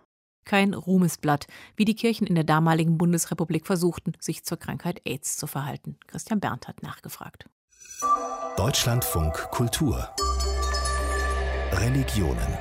Kein 0.45 0.73
Ruhmesblatt, 0.73 1.47
wie 1.75 1.85
die 1.85 1.95
Kirchen 1.95 2.25
in 2.25 2.35
der 2.35 2.45
damaligen 2.45 2.97
Bundesrepublik 2.97 3.65
versuchten, 3.65 4.13
sich 4.19 4.43
zur 4.43 4.57
Krankheit 4.57 5.01
AIDS 5.05 5.35
zu 5.35 5.45
verhalten. 5.45 5.97
Christian 6.07 6.39
Berndt 6.39 6.67
hat 6.67 6.83
nachgefragt. 6.83 7.49
Deutschlandfunk 8.55 9.33
Kultur 9.51 10.09
Religionen 11.79 12.57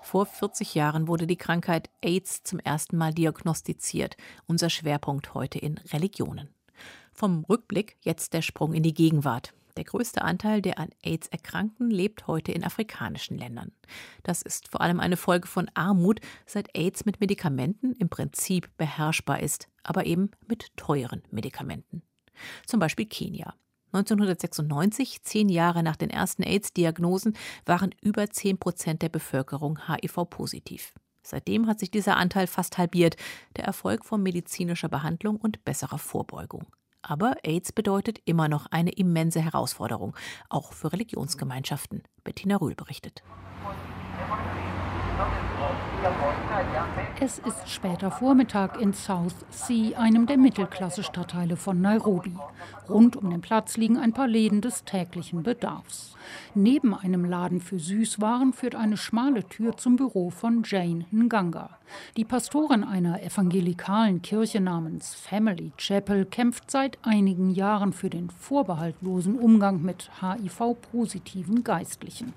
Vor 0.00 0.26
40 0.26 0.76
Jahren 0.76 1.08
wurde 1.08 1.26
die 1.26 1.36
Krankheit 1.36 1.90
AIDS 2.02 2.44
zum 2.44 2.60
ersten 2.60 2.96
Mal 2.96 3.12
diagnostiziert. 3.12 4.16
Unser 4.46 4.70
Schwerpunkt 4.70 5.34
heute 5.34 5.58
in 5.58 5.78
Religionen. 5.92 6.50
Vom 7.12 7.42
Rückblick 7.46 7.96
jetzt 8.02 8.32
der 8.32 8.42
Sprung 8.42 8.74
in 8.74 8.84
die 8.84 8.94
Gegenwart. 8.94 9.54
Der 9.76 9.82
größte 9.82 10.22
Anteil 10.22 10.62
der 10.62 10.78
an 10.78 10.90
AIDS 11.02 11.26
Erkrankten 11.26 11.90
lebt 11.90 12.28
heute 12.28 12.52
in 12.52 12.62
afrikanischen 12.62 13.36
Ländern. 13.36 13.72
Das 14.22 14.42
ist 14.42 14.68
vor 14.68 14.82
allem 14.82 15.00
eine 15.00 15.16
Folge 15.16 15.48
von 15.48 15.68
Armut, 15.74 16.20
seit 16.46 16.78
AIDS 16.78 17.04
mit 17.04 17.18
Medikamenten 17.18 17.92
im 17.94 18.08
Prinzip 18.08 18.70
beherrschbar 18.76 19.42
ist, 19.42 19.66
aber 19.82 20.06
eben 20.06 20.30
mit 20.46 20.76
teuren 20.76 21.24
Medikamenten. 21.32 22.02
Zum 22.66 22.78
Beispiel 22.78 23.06
Kenia. 23.06 23.52
1996, 23.96 25.22
zehn 25.22 25.48
Jahre 25.48 25.82
nach 25.82 25.96
den 25.96 26.10
ersten 26.10 26.42
AIDS-Diagnosen, 26.42 27.36
waren 27.64 27.94
über 28.02 28.28
10 28.28 28.58
Prozent 28.58 29.02
der 29.02 29.08
Bevölkerung 29.08 29.78
HIV-positiv. 29.88 30.92
Seitdem 31.22 31.66
hat 31.66 31.80
sich 31.80 31.90
dieser 31.90 32.16
Anteil 32.16 32.46
fast 32.46 32.78
halbiert, 32.78 33.16
der 33.56 33.64
Erfolg 33.64 34.04
von 34.04 34.22
medizinischer 34.22 34.88
Behandlung 34.88 35.36
und 35.36 35.64
besserer 35.64 35.98
Vorbeugung. 35.98 36.66
Aber 37.02 37.36
AIDS 37.42 37.72
bedeutet 37.72 38.20
immer 38.24 38.48
noch 38.48 38.66
eine 38.66 38.92
immense 38.92 39.40
Herausforderung, 39.40 40.16
auch 40.48 40.72
für 40.72 40.92
Religionsgemeinschaften. 40.92 42.02
Bettina 42.24 42.56
Rühl 42.56 42.74
berichtet. 42.74 43.22
Es 47.18 47.38
ist 47.38 47.68
später 47.68 48.10
Vormittag 48.10 48.80
in 48.80 48.92
South 48.92 49.34
Sea, 49.50 49.98
einem 49.98 50.26
der 50.26 50.36
Mittelklasse-Stadtteile 50.36 51.56
von 51.56 51.80
Nairobi. 51.80 52.36
Rund 52.88 53.16
um 53.16 53.30
den 53.30 53.40
Platz 53.40 53.76
liegen 53.76 53.96
ein 53.96 54.12
paar 54.12 54.28
Läden 54.28 54.60
des 54.60 54.84
täglichen 54.84 55.42
Bedarfs. 55.42 56.14
Neben 56.54 56.94
einem 56.94 57.24
Laden 57.24 57.60
für 57.60 57.78
Süßwaren 57.78 58.52
führt 58.52 58.74
eine 58.74 58.96
schmale 58.96 59.44
Tür 59.48 59.76
zum 59.76 59.96
Büro 59.96 60.30
von 60.30 60.62
Jane 60.64 61.06
Nganga. 61.10 61.70
Die 62.16 62.24
Pastorin 62.24 62.84
einer 62.84 63.22
evangelikalen 63.22 64.22
Kirche 64.22 64.60
namens 64.60 65.14
Family 65.14 65.72
Chapel 65.78 66.26
kämpft 66.26 66.70
seit 66.70 66.98
einigen 67.02 67.50
Jahren 67.50 67.92
für 67.92 68.10
den 68.10 68.30
vorbehaltlosen 68.30 69.38
Umgang 69.38 69.82
mit 69.82 70.10
HIV-positiven 70.20 71.64
Geistlichen. 71.64 72.34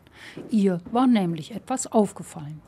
Ihr 0.49 0.81
war 0.91 1.07
nämlich 1.07 1.53
etwas 1.53 1.91
aufgefallen. 1.91 2.61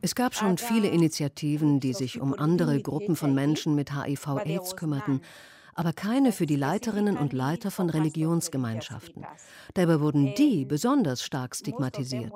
Es 0.00 0.14
gab 0.14 0.34
schon 0.34 0.58
viele 0.58 0.88
Initiativen, 0.88 1.80
die 1.80 1.92
sich 1.92 2.20
um 2.20 2.34
andere 2.34 2.80
Gruppen 2.80 3.16
von 3.16 3.34
Menschen 3.34 3.74
mit 3.74 3.94
HIV-Aids 3.94 4.76
kümmerten 4.76 5.20
aber 5.74 5.92
keine 5.92 6.32
für 6.32 6.46
die 6.46 6.56
Leiterinnen 6.56 7.16
und 7.16 7.32
Leiter 7.32 7.70
von 7.70 7.90
Religionsgemeinschaften. 7.90 9.24
Dabei 9.74 10.00
wurden 10.00 10.34
die 10.34 10.64
besonders 10.64 11.22
stark 11.22 11.54
stigmatisiert. 11.56 12.32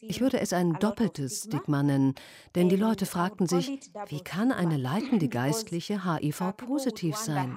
Ich 0.00 0.20
würde 0.20 0.40
es 0.40 0.52
ein 0.52 0.74
doppeltes 0.74 1.44
Stigma 1.44 1.82
nennen, 1.82 2.14
denn 2.54 2.68
die 2.68 2.76
Leute 2.76 3.06
fragten 3.06 3.46
sich, 3.46 3.80
wie 4.08 4.20
kann 4.20 4.52
eine 4.52 4.76
leitende 4.76 5.28
Geistliche 5.40 6.04
HIV-positiv 6.04 7.16
sein? 7.16 7.56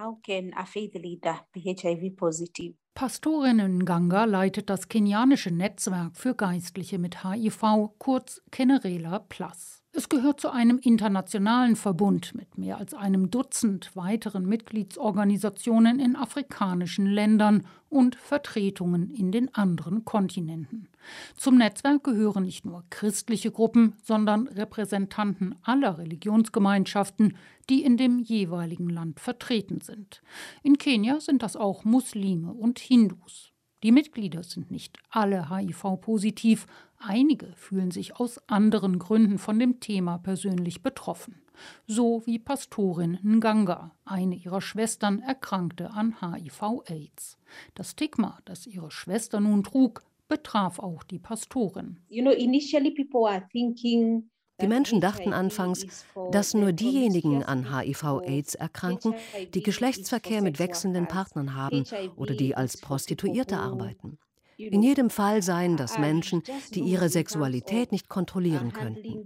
Pastorinnen 2.95 3.85
Ganga 3.85 4.25
leitet 4.25 4.69
das 4.69 4.87
kenianische 4.87 5.49
Netzwerk 5.49 6.15
für 6.15 6.35
Geistliche 6.35 6.99
mit 6.99 7.23
HIV, 7.23 7.89
kurz 7.97 8.41
Kenerela 8.51 9.19
Plus. 9.19 9.82
Es 9.95 10.09
gehört 10.09 10.41
zu 10.41 10.49
einem 10.49 10.79
internationalen 10.79 11.75
Verbund 11.75 12.33
mit 12.33 12.57
mehr 12.57 12.79
als 12.79 12.95
einem 12.95 13.29
Dutzend 13.29 13.95
weiteren 13.95 14.43
Mitgliedsorganisationen 14.47 15.99
in 15.99 16.15
afrikanischen 16.15 17.05
Ländern 17.05 17.67
und 17.89 18.15
Vertretungen 18.15 19.11
in 19.11 19.31
den 19.31 19.53
anderen 19.53 20.03
Kontinenten. 20.03 20.89
Zum 21.37 21.59
Netzwerk 21.59 22.03
gehören 22.03 22.45
nicht 22.45 22.65
nur 22.65 22.83
christliche 22.89 23.51
Gruppen, 23.51 23.93
sondern 24.01 24.47
Repräsentanten 24.47 25.57
aller 25.61 25.99
Religionsgemeinschaften, 25.99 27.37
die 27.69 27.83
in 27.83 27.95
dem 27.95 28.17
jeweiligen 28.17 28.89
Land 28.89 29.19
vertreten 29.19 29.79
sind. 29.79 30.23
In 30.63 30.79
Kenia 30.79 31.19
sind 31.19 31.43
das 31.43 31.55
auch 31.55 31.85
Muslime 31.85 32.51
und 32.51 32.79
Hindus. 32.79 33.53
Die 33.83 33.91
Mitglieder 33.91 34.43
sind 34.43 34.71
nicht 34.71 34.97
alle 35.09 35.49
HIV-positiv, 35.49 36.65
einige 37.03 37.53
fühlen 37.55 37.91
sich 37.91 38.19
aus 38.19 38.39
anderen 38.47 38.99
Gründen 38.99 39.37
von 39.37 39.59
dem 39.59 39.79
Thema 39.79 40.17
persönlich 40.17 40.81
betroffen. 40.81 41.41
So 41.85 42.23
wie 42.25 42.39
Pastorin 42.39 43.19
Nganga, 43.23 43.91
eine 44.05 44.35
ihrer 44.35 44.61
Schwestern 44.61 45.19
erkrankte 45.19 45.91
an 45.91 46.17
HIV-Aids. 46.21 47.37
Das 47.75 47.91
Stigma, 47.91 48.39
das 48.45 48.65
ihre 48.65 48.91
Schwester 48.91 49.39
nun 49.39 49.63
trug, 49.63 50.03
betraf 50.27 50.79
auch 50.79 51.03
die 51.03 51.19
Pastorin. 51.19 51.99
You 52.09 52.23
know, 52.23 52.31
initially 52.31 52.91
people 52.91 53.29
are 53.29 53.47
thinking 53.51 54.29
die 54.61 54.67
Menschen 54.67 55.01
dachten 55.01 55.33
anfangs, 55.33 56.05
dass 56.31 56.53
nur 56.53 56.71
diejenigen 56.71 57.43
an 57.43 57.75
HIV-Aids 57.75 58.55
erkranken, 58.55 59.15
die 59.53 59.63
Geschlechtsverkehr 59.63 60.41
mit 60.41 60.59
wechselnden 60.59 61.07
Partnern 61.07 61.55
haben 61.55 61.83
oder 62.15 62.35
die 62.35 62.55
als 62.55 62.77
Prostituierte 62.77 63.57
arbeiten. 63.57 64.19
In 64.57 64.81
jedem 64.81 65.09
Fall 65.09 65.41
seien 65.41 65.77
das 65.77 65.97
Menschen, 65.97 66.43
die 66.73 66.81
ihre 66.81 67.09
Sexualität 67.09 67.91
nicht 67.91 68.09
kontrollieren 68.09 68.71
könnten. 68.71 69.25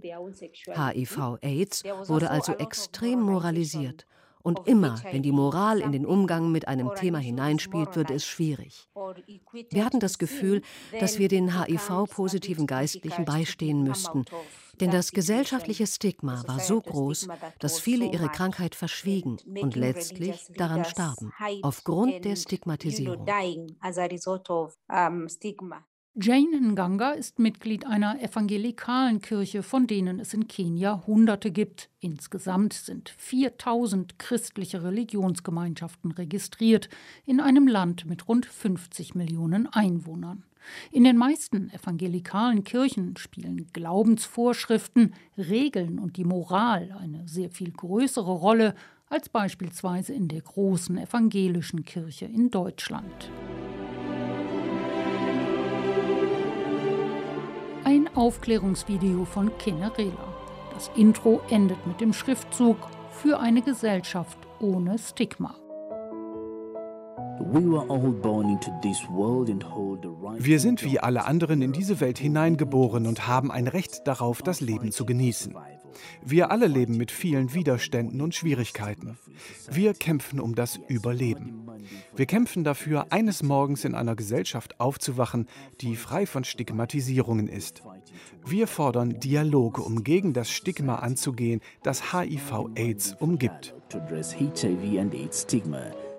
HIV-Aids 0.66 1.84
wurde 2.06 2.30
also 2.30 2.52
extrem 2.52 3.20
moralisiert 3.20 4.06
und 4.48 4.66
immer, 4.66 4.98
wenn 5.12 5.22
die 5.22 5.30
Moral 5.30 5.80
in 5.80 5.92
den 5.92 6.06
Umgang 6.06 6.50
mit 6.50 6.66
einem 6.68 6.90
Thema 6.94 7.18
hineinspielt, 7.18 7.96
wird 7.96 8.10
es 8.10 8.24
schwierig. 8.24 8.88
Wir 9.70 9.84
hatten 9.84 10.00
das 10.00 10.16
Gefühl, 10.16 10.62
dass 10.98 11.18
wir 11.18 11.28
den 11.28 11.60
HIV-positiven 11.60 12.66
Geistlichen 12.66 13.26
beistehen 13.26 13.82
müssten, 13.82 14.24
denn 14.80 14.90
das 14.90 15.12
gesellschaftliche 15.12 15.86
Stigma 15.86 16.42
war 16.46 16.60
so 16.60 16.80
groß, 16.80 17.28
dass 17.58 17.78
viele 17.78 18.06
ihre 18.06 18.30
Krankheit 18.30 18.74
verschwiegen 18.74 19.36
und 19.60 19.76
letztlich 19.76 20.46
daran 20.56 20.86
starben, 20.86 21.30
aufgrund 21.60 22.24
der 22.24 22.36
Stigmatisierung. 22.36 23.26
Jane 26.20 26.60
Nganga 26.60 27.12
ist 27.12 27.38
Mitglied 27.38 27.86
einer 27.86 28.20
evangelikalen 28.20 29.20
Kirche, 29.20 29.62
von 29.62 29.86
denen 29.86 30.18
es 30.18 30.34
in 30.34 30.48
Kenia 30.48 31.04
Hunderte 31.06 31.52
gibt. 31.52 31.90
Insgesamt 32.00 32.72
sind 32.72 33.14
4000 33.18 34.18
christliche 34.18 34.82
Religionsgemeinschaften 34.82 36.10
registriert 36.10 36.88
in 37.24 37.38
einem 37.38 37.68
Land 37.68 38.04
mit 38.06 38.26
rund 38.26 38.46
50 38.46 39.14
Millionen 39.14 39.68
Einwohnern. 39.68 40.42
In 40.90 41.04
den 41.04 41.16
meisten 41.16 41.70
evangelikalen 41.70 42.64
Kirchen 42.64 43.16
spielen 43.16 43.68
Glaubensvorschriften, 43.72 45.14
Regeln 45.36 46.00
und 46.00 46.16
die 46.16 46.24
Moral 46.24 46.96
eine 46.98 47.28
sehr 47.28 47.50
viel 47.50 47.70
größere 47.70 48.32
Rolle 48.32 48.74
als 49.08 49.28
beispielsweise 49.28 50.14
in 50.14 50.26
der 50.26 50.40
großen 50.40 50.98
evangelischen 50.98 51.84
Kirche 51.84 52.24
in 52.24 52.50
Deutschland. 52.50 53.30
Aufklärungsvideo 58.18 59.24
von 59.24 59.56
Kinerela. 59.58 60.34
Das 60.74 60.90
Intro 60.96 61.40
endet 61.50 61.86
mit 61.86 62.00
dem 62.00 62.12
Schriftzug 62.12 62.76
für 63.12 63.38
eine 63.38 63.62
Gesellschaft 63.62 64.38
ohne 64.58 64.98
Stigma. 64.98 65.54
Wir 70.38 70.60
sind 70.60 70.84
wie 70.84 70.98
alle 70.98 71.24
anderen 71.26 71.62
in 71.62 71.70
diese 71.70 72.00
Welt 72.00 72.18
hineingeboren 72.18 73.06
und 73.06 73.28
haben 73.28 73.52
ein 73.52 73.68
Recht 73.68 74.08
darauf, 74.08 74.42
das 74.42 74.60
Leben 74.60 74.90
zu 74.90 75.06
genießen. 75.06 75.54
Wir 76.24 76.50
alle 76.50 76.66
leben 76.66 76.96
mit 76.96 77.10
vielen 77.10 77.54
Widerständen 77.54 78.20
und 78.20 78.34
Schwierigkeiten. 78.34 79.18
Wir 79.70 79.94
kämpfen 79.94 80.40
um 80.40 80.54
das 80.54 80.78
Überleben. 80.88 81.68
Wir 82.16 82.26
kämpfen 82.26 82.64
dafür, 82.64 83.06
eines 83.10 83.42
Morgens 83.42 83.84
in 83.84 83.94
einer 83.94 84.16
Gesellschaft 84.16 84.80
aufzuwachen, 84.80 85.48
die 85.80 85.96
frei 85.96 86.26
von 86.26 86.44
Stigmatisierungen 86.44 87.48
ist. 87.48 87.82
Wir 88.44 88.66
fordern 88.66 89.20
Dialoge, 89.20 89.82
um 89.82 90.04
gegen 90.04 90.32
das 90.32 90.50
Stigma 90.50 90.96
anzugehen, 90.96 91.60
das 91.82 92.12
HIV-Aids 92.12 93.16
umgibt. 93.20 93.74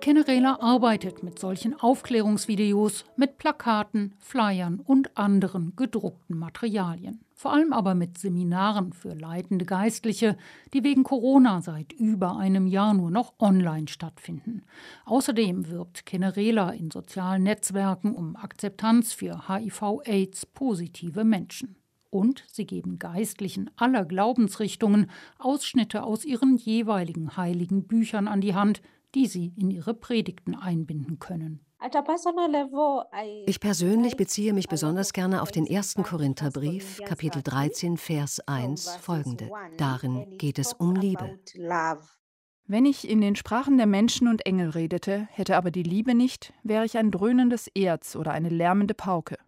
Kennerela 0.00 0.58
arbeitet 0.60 1.22
mit 1.22 1.38
solchen 1.38 1.78
Aufklärungsvideos, 1.78 3.04
mit 3.16 3.36
Plakaten, 3.36 4.14
Flyern 4.18 4.80
und 4.80 5.16
anderen 5.16 5.74
gedruckten 5.76 6.38
Materialien. 6.38 7.20
Vor 7.40 7.54
allem 7.54 7.72
aber 7.72 7.94
mit 7.94 8.18
Seminaren 8.18 8.92
für 8.92 9.14
leitende 9.14 9.64
Geistliche, 9.64 10.36
die 10.74 10.84
wegen 10.84 11.04
Corona 11.04 11.62
seit 11.62 11.90
über 11.90 12.36
einem 12.36 12.66
Jahr 12.66 12.92
nur 12.92 13.10
noch 13.10 13.32
online 13.38 13.88
stattfinden. 13.88 14.60
Außerdem 15.06 15.70
wirbt 15.70 16.04
Kennerela 16.04 16.68
in 16.68 16.90
sozialen 16.90 17.44
Netzwerken 17.44 18.14
um 18.14 18.36
Akzeptanz 18.36 19.14
für 19.14 19.48
HIV-Aids-positive 19.48 21.24
Menschen. 21.24 21.76
Und 22.10 22.44
sie 22.46 22.66
geben 22.66 22.98
Geistlichen 22.98 23.70
aller 23.74 24.04
Glaubensrichtungen 24.04 25.10
Ausschnitte 25.38 26.02
aus 26.02 26.26
ihren 26.26 26.58
jeweiligen 26.58 27.38
heiligen 27.38 27.86
Büchern 27.86 28.28
an 28.28 28.42
die 28.42 28.54
Hand, 28.54 28.82
die 29.14 29.26
sie 29.26 29.54
in 29.56 29.70
ihre 29.70 29.94
Predigten 29.94 30.54
einbinden 30.54 31.18
können. 31.18 31.60
Ich 33.46 33.60
persönlich 33.60 34.16
beziehe 34.16 34.52
mich 34.52 34.68
besonders 34.68 35.12
gerne 35.12 35.40
auf 35.40 35.50
den 35.50 35.66
ersten 35.66 36.02
Korintherbrief, 36.02 37.00
Kapitel 37.06 37.42
13, 37.42 37.96
Vers 37.96 38.40
1, 38.46 38.96
folgende. 38.96 39.50
Darin 39.78 40.36
geht 40.36 40.58
es 40.58 40.74
um 40.74 40.94
Liebe. 40.94 41.38
Wenn 42.66 42.86
ich 42.86 43.08
in 43.08 43.20
den 43.20 43.34
Sprachen 43.34 43.78
der 43.78 43.86
Menschen 43.86 44.28
und 44.28 44.46
Engel 44.46 44.70
redete, 44.70 45.26
hätte 45.32 45.56
aber 45.56 45.70
die 45.70 45.82
Liebe 45.82 46.14
nicht, 46.14 46.52
wäre 46.62 46.84
ich 46.84 46.98
ein 46.98 47.10
dröhnendes 47.10 47.66
Erz 47.74 48.14
oder 48.14 48.30
eine 48.30 48.48
lärmende 48.48 48.94
Pauke. 48.94 49.38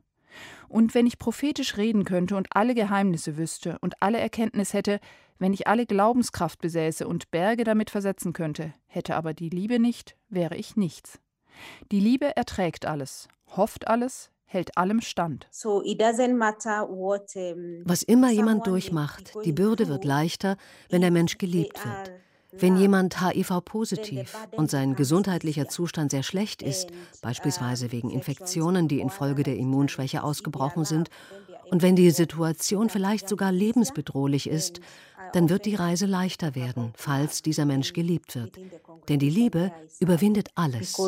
Und 0.68 0.94
wenn 0.94 1.06
ich 1.06 1.18
prophetisch 1.18 1.76
reden 1.76 2.04
könnte 2.04 2.34
und 2.34 2.48
alle 2.56 2.74
Geheimnisse 2.74 3.36
wüsste 3.36 3.78
und 3.80 4.02
alle 4.02 4.18
Erkenntnis 4.18 4.72
hätte, 4.72 4.98
wenn 5.38 5.52
ich 5.52 5.66
alle 5.66 5.86
Glaubenskraft 5.86 6.60
besäße 6.60 7.06
und 7.06 7.30
Berge 7.30 7.64
damit 7.64 7.90
versetzen 7.90 8.32
könnte, 8.32 8.72
hätte 8.86 9.14
aber 9.14 9.34
die 9.34 9.50
Liebe 9.50 9.78
nicht, 9.78 10.16
wäre 10.28 10.56
ich 10.56 10.76
nichts. 10.76 11.20
Die 11.90 12.00
Liebe 12.00 12.36
erträgt 12.36 12.86
alles, 12.86 13.28
hofft 13.56 13.88
alles, 13.88 14.30
hält 14.44 14.76
allem 14.76 15.00
stand. 15.00 15.46
Was 17.84 18.02
immer 18.02 18.30
jemand 18.30 18.66
durchmacht, 18.66 19.32
die 19.44 19.52
Bürde 19.52 19.88
wird 19.88 20.04
leichter, 20.04 20.56
wenn 20.90 21.00
der 21.00 21.10
Mensch 21.10 21.38
geliebt 21.38 21.84
wird. 21.84 22.12
Wenn 22.54 22.76
jemand 22.76 23.22
HIV-positiv 23.22 24.36
und 24.50 24.70
sein 24.70 24.94
gesundheitlicher 24.94 25.68
Zustand 25.68 26.10
sehr 26.10 26.22
schlecht 26.22 26.60
ist, 26.62 26.90
beispielsweise 27.22 27.92
wegen 27.92 28.10
Infektionen, 28.10 28.88
die 28.88 29.00
infolge 29.00 29.42
der 29.42 29.56
Immunschwäche 29.56 30.22
ausgebrochen 30.22 30.84
sind, 30.84 31.08
und 31.72 31.80
wenn 31.80 31.96
die 31.96 32.10
Situation 32.10 32.90
vielleicht 32.90 33.30
sogar 33.30 33.50
lebensbedrohlich 33.50 34.46
ist, 34.46 34.80
dann 35.32 35.48
wird 35.48 35.64
die 35.64 35.74
Reise 35.74 36.04
leichter 36.04 36.54
werden, 36.54 36.92
falls 36.94 37.40
dieser 37.40 37.64
Mensch 37.64 37.94
geliebt 37.94 38.36
wird. 38.36 38.58
Denn 39.08 39.18
die 39.18 39.30
Liebe 39.30 39.72
überwindet 39.98 40.50
alles. 40.54 41.00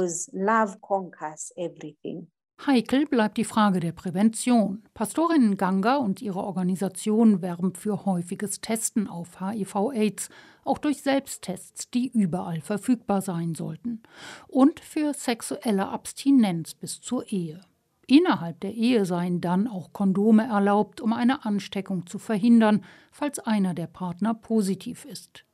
Heikel 2.66 3.04
bleibt 3.04 3.36
die 3.36 3.44
Frage 3.44 3.80
der 3.80 3.92
Prävention. 3.92 4.82
Pastorin 4.94 5.58
Ganga 5.58 5.96
und 5.96 6.22
ihre 6.22 6.42
Organisation 6.42 7.42
werben 7.42 7.74
für 7.74 8.06
häufiges 8.06 8.62
Testen 8.62 9.06
auf 9.06 9.40
HIV-Aids, 9.40 10.30
auch 10.64 10.78
durch 10.78 11.02
Selbsttests, 11.02 11.90
die 11.90 12.08
überall 12.08 12.62
verfügbar 12.62 13.20
sein 13.20 13.54
sollten, 13.54 14.02
und 14.48 14.80
für 14.80 15.12
sexuelle 15.12 15.88
Abstinenz 15.88 16.72
bis 16.72 17.02
zur 17.02 17.30
Ehe. 17.30 17.60
Innerhalb 18.06 18.60
der 18.60 18.74
Ehe 18.74 19.04
seien 19.06 19.40
dann 19.40 19.66
auch 19.66 19.92
Kondome 19.92 20.46
erlaubt, 20.46 21.00
um 21.00 21.12
eine 21.12 21.44
Ansteckung 21.44 22.06
zu 22.06 22.18
verhindern, 22.18 22.84
falls 23.10 23.38
einer 23.38 23.74
der 23.74 23.86
Partner 23.86 24.34
positiv 24.34 25.04
ist. 25.04 25.44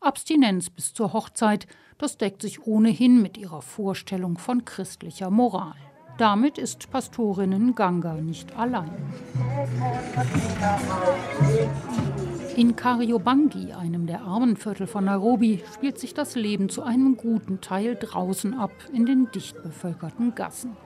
Abstinenz 0.00 0.70
bis 0.70 0.94
zur 0.94 1.12
Hochzeit, 1.12 1.66
das 1.98 2.16
deckt 2.16 2.42
sich 2.42 2.66
ohnehin 2.66 3.20
mit 3.20 3.36
ihrer 3.36 3.60
Vorstellung 3.60 4.38
von 4.38 4.64
christlicher 4.64 5.30
Moral. 5.30 5.74
Damit 6.16 6.58
ist 6.58 6.90
Pastorinnen 6.90 7.74
Ganga 7.74 8.14
nicht 8.14 8.56
allein. 8.56 8.90
In 12.56 12.74
Kariobangi, 12.74 13.72
einem 13.72 14.06
der 14.08 14.22
Armenviertel 14.22 14.88
von 14.88 15.04
Nairobi, 15.04 15.62
spielt 15.74 15.98
sich 16.00 16.14
das 16.14 16.34
Leben 16.34 16.68
zu 16.68 16.82
einem 16.82 17.16
guten 17.16 17.60
Teil 17.60 17.94
draußen 17.94 18.54
ab, 18.54 18.72
in 18.92 19.06
den 19.06 19.30
dicht 19.30 19.62
bevölkerten 19.62 20.34
Gassen. 20.34 20.76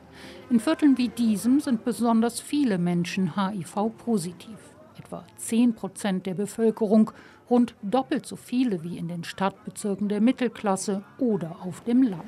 In 0.51 0.61
Vierteln 0.61 0.99
wie 0.99 1.09
diesem 1.09 1.61
sind 1.61 1.85
besonders 1.85 2.41
viele 2.41 2.79
Menschen 2.79 3.37
HIV-positiv. 3.37 4.59
Etwa 4.99 5.25
10 5.37 5.75
Prozent 5.75 6.27
der 6.27 6.35
Bevölkerung, 6.35 7.11
rund 7.49 7.75
doppelt 7.83 8.27
so 8.27 8.37
viele 8.37 8.83
wie 8.83 8.99
in 8.99 9.09
den 9.09 9.25
Stadtbezirken 9.25 10.09
der 10.09 10.21
Mittelklasse 10.21 11.03
oder 11.19 11.57
auf 11.63 11.83
dem 11.83 12.03
Land. 12.03 12.25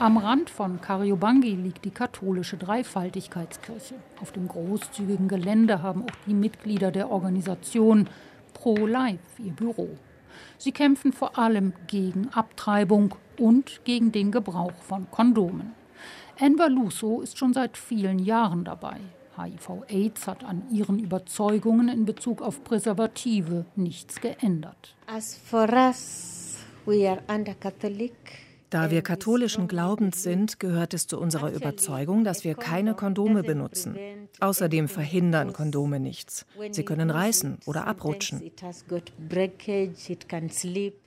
Am 0.00 0.18
Rand 0.18 0.50
von 0.50 0.80
Kariobangi 0.80 1.54
liegt 1.54 1.84
die 1.84 1.90
katholische 1.90 2.56
Dreifaltigkeitskirche. 2.56 3.94
Auf 4.20 4.32
dem 4.32 4.48
großzügigen 4.48 5.28
Gelände 5.28 5.82
haben 5.82 6.02
auch 6.02 6.16
die 6.26 6.34
Mitglieder 6.34 6.90
der 6.90 7.10
Organisation 7.10 8.08
Pro 8.54 8.86
Life 8.86 9.40
ihr 9.42 9.52
Büro. 9.52 9.88
Sie 10.58 10.72
kämpfen 10.72 11.12
vor 11.12 11.38
allem 11.38 11.72
gegen 11.86 12.28
Abtreibung 12.34 13.14
und 13.38 13.80
gegen 13.84 14.12
den 14.12 14.32
Gebrauch 14.32 14.74
von 14.82 15.10
Kondomen. 15.10 15.72
Enver 16.38 16.68
Luso 16.68 17.20
ist 17.20 17.38
schon 17.38 17.54
seit 17.54 17.76
vielen 17.76 18.18
Jahren 18.18 18.64
dabei. 18.64 18.96
HIV-Aids 19.36 20.26
hat 20.26 20.44
an 20.44 20.62
ihren 20.70 20.98
Überzeugungen 20.98 21.88
in 21.88 22.04
Bezug 22.04 22.42
auf 22.42 22.62
Präservative 22.64 23.64
nichts 23.76 24.20
geändert. 24.20 24.94
As 25.06 25.36
for 25.36 25.68
us, 25.72 26.58
we 26.86 27.08
are 27.08 27.20
under 27.28 27.54
Catholic 27.54 28.14
da 28.74 28.90
wir 28.90 29.02
katholischen 29.02 29.68
Glaubens 29.68 30.24
sind, 30.24 30.58
gehört 30.58 30.94
es 30.94 31.06
zu 31.06 31.20
unserer 31.20 31.52
Überzeugung, 31.52 32.24
dass 32.24 32.42
wir 32.42 32.56
keine 32.56 32.94
Kondome 32.94 33.44
benutzen. 33.44 33.96
Außerdem 34.40 34.88
verhindern 34.88 35.52
Kondome 35.52 36.00
nichts. 36.00 36.44
Sie 36.72 36.84
können 36.84 37.10
reißen 37.10 37.58
oder 37.66 37.86
abrutschen. 37.86 38.42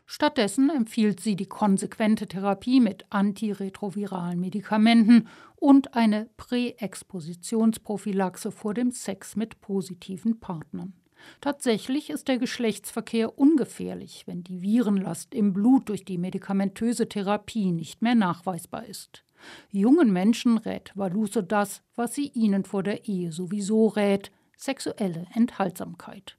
Stattdessen 0.10 0.70
empfiehlt 0.70 1.20
sie 1.20 1.36
die 1.36 1.48
konsequente 1.48 2.28
Therapie 2.28 2.80
mit 2.80 3.06
antiretroviralen 3.10 4.39
Medikamenten 4.39 5.28
und 5.58 5.96
eine 5.96 6.30
Präexpositionsprophylaxe 6.38 8.52
vor 8.52 8.74
dem 8.74 8.91
Sex 8.91 9.36
mit 9.36 9.60
positiven 9.60 10.39
Partnern. 10.39 10.93
Tatsächlich 11.41 12.10
ist 12.10 12.30
der 12.30 12.38
Geschlechtsverkehr 12.38 13.38
ungefährlich, 13.38 14.24
wenn 14.28 14.46
die 14.46 14.62
Virenlast 14.62 15.36
im 15.36 15.52
Blut 15.52 15.89
durch 15.89 16.06
die 16.06 16.17
medikamentöse 16.17 17.10
Therapie 17.10 17.74
nicht 17.74 18.02
mehr 18.02 18.15
nachweisbar 18.15 18.86
ist. 18.86 19.26
Jungen 19.72 20.13
Menschen 20.13 20.58
rät 20.58 20.93
Valuso 20.96 21.41
das, 21.41 21.82
was 21.96 22.15
sie 22.15 22.32
ihnen 22.34 22.63
vor 22.63 22.82
der 22.82 23.10
Ehe 23.10 23.34
sowieso 23.34 23.88
rät, 23.88 24.32
sexuelle 24.58 25.26
Enthaltsamkeit. 25.34 26.38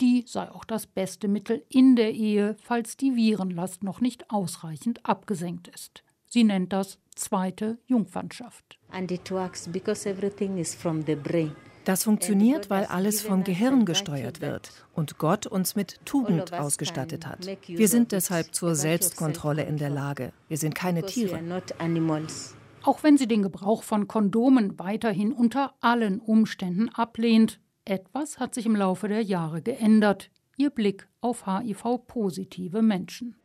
Die 0.00 0.24
sei 0.26 0.50
auch 0.50 0.64
das 0.64 0.86
beste 0.86 1.28
Mittel 1.28 1.64
in 1.68 1.94
der 1.94 2.12
Ehe, 2.12 2.56
falls 2.62 2.96
die 2.96 3.14
Virenlast 3.14 3.84
noch 3.84 4.00
nicht 4.00 4.30
ausreichend 4.30 5.04
abgesenkt 5.04 5.68
ist. 5.68 6.02
Sie 6.26 6.44
nennt 6.44 6.72
das 6.72 6.98
zweite 7.14 7.78
Jungfernschaft. 7.86 8.78
And 8.90 9.10
it 9.10 9.30
works 9.30 9.68
because 9.68 10.08
everything 10.08 10.58
is 10.58 10.74
from 10.74 11.04
the 11.06 11.14
brain. 11.14 11.54
Das 11.84 12.04
funktioniert, 12.04 12.68
weil 12.68 12.84
alles 12.84 13.22
vom 13.22 13.44
Gehirn 13.44 13.86
gesteuert 13.86 14.42
wird 14.42 14.70
und 14.92 15.16
Gott 15.16 15.46
uns 15.46 15.74
mit 15.74 15.98
Tugend 16.04 16.52
ausgestattet 16.52 17.26
hat. 17.26 17.48
Wir 17.66 17.88
sind 17.88 18.12
deshalb 18.12 18.54
zur 18.54 18.74
Selbstkontrolle 18.74 19.62
in 19.62 19.78
der 19.78 19.88
Lage. 19.88 20.34
Wir 20.48 20.58
sind 20.58 20.74
keine 20.74 21.06
Tiere. 21.06 21.40
Auch 22.82 23.02
wenn 23.02 23.18
sie 23.18 23.28
den 23.28 23.42
Gebrauch 23.42 23.82
von 23.82 24.08
Kondomen 24.08 24.78
weiterhin 24.78 25.32
unter 25.32 25.74
allen 25.80 26.20
Umständen 26.20 26.88
ablehnt, 26.90 27.60
etwas 27.84 28.38
hat 28.38 28.54
sich 28.54 28.66
im 28.66 28.76
Laufe 28.76 29.08
der 29.08 29.22
Jahre 29.22 29.62
geändert 29.62 30.30
ihr 30.58 30.70
Blick 30.70 31.08
auf 31.20 31.46
HIV-positive 31.46 32.82
Menschen. 32.82 33.36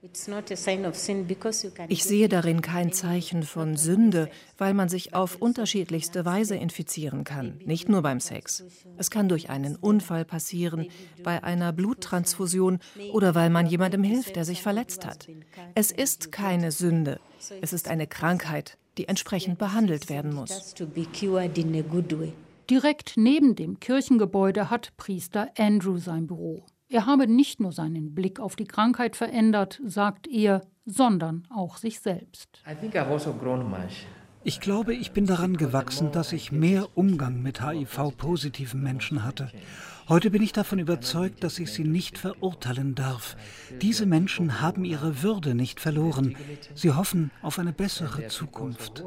Ich 1.87 2.03
sehe 2.03 2.29
darin 2.29 2.61
kein 2.61 2.91
Zeichen 2.91 3.43
von 3.43 3.77
Sünde, 3.77 4.29
weil 4.57 4.73
man 4.73 4.89
sich 4.89 5.13
auf 5.13 5.35
unterschiedlichste 5.35 6.25
Weise 6.25 6.55
infizieren 6.55 7.23
kann, 7.23 7.59
nicht 7.65 7.87
nur 7.87 8.01
beim 8.01 8.19
Sex. 8.19 8.63
Es 8.97 9.11
kann 9.11 9.29
durch 9.29 9.49
einen 9.49 9.75
Unfall 9.75 10.25
passieren, 10.25 10.87
bei 11.23 11.43
einer 11.43 11.71
Bluttransfusion 11.71 12.79
oder 13.11 13.35
weil 13.35 13.49
man 13.49 13.67
jemandem 13.67 14.03
hilft, 14.03 14.35
der 14.35 14.45
sich 14.45 14.61
verletzt 14.61 15.05
hat. 15.05 15.27
Es 15.75 15.91
ist 15.91 16.31
keine 16.31 16.71
Sünde, 16.71 17.19
es 17.61 17.73
ist 17.73 17.87
eine 17.87 18.07
Krankheit, 18.07 18.77
die 18.97 19.07
entsprechend 19.07 19.57
behandelt 19.57 20.09
werden 20.09 20.33
muss. 20.33 20.75
Direkt 22.69 23.13
neben 23.17 23.55
dem 23.55 23.79
Kirchengebäude 23.79 24.69
hat 24.69 24.95
Priester 24.97 25.49
Andrew 25.57 25.97
sein 25.97 26.27
Büro. 26.27 26.65
Er 26.89 27.05
habe 27.05 27.27
nicht 27.27 27.59
nur 27.59 27.71
seinen 27.71 28.13
Blick 28.13 28.39
auf 28.39 28.55
die 28.55 28.65
Krankheit 28.65 29.15
verändert, 29.15 29.81
sagt 29.85 30.27
er, 30.27 30.61
sondern 30.85 31.47
auch 31.49 31.77
sich 31.77 31.99
selbst. 31.99 32.61
Also 32.65 33.33
ich 34.43 34.59
glaube, 34.59 34.93
ich 34.93 35.11
bin 35.11 35.25
daran 35.25 35.57
gewachsen, 35.57 36.11
dass 36.11 36.33
ich 36.33 36.51
mehr 36.51 36.87
Umgang 36.95 37.41
mit 37.41 37.61
HIV-positiven 37.61 38.81
Menschen 38.81 39.23
hatte. 39.23 39.51
Heute 40.09 40.31
bin 40.31 40.43
ich 40.43 40.51
davon 40.51 40.79
überzeugt, 40.79 41.43
dass 41.43 41.59
ich 41.59 41.71
sie 41.71 41.85
nicht 41.85 42.17
verurteilen 42.17 42.93
darf. 42.93 43.37
Diese 43.81 44.05
Menschen 44.05 44.59
haben 44.59 44.83
ihre 44.83 45.23
Würde 45.23 45.55
nicht 45.55 45.79
verloren. 45.79 46.35
Sie 46.75 46.91
hoffen 46.91 47.31
auf 47.41 47.57
eine 47.57 47.71
bessere 47.71 48.27
Zukunft. 48.27 49.03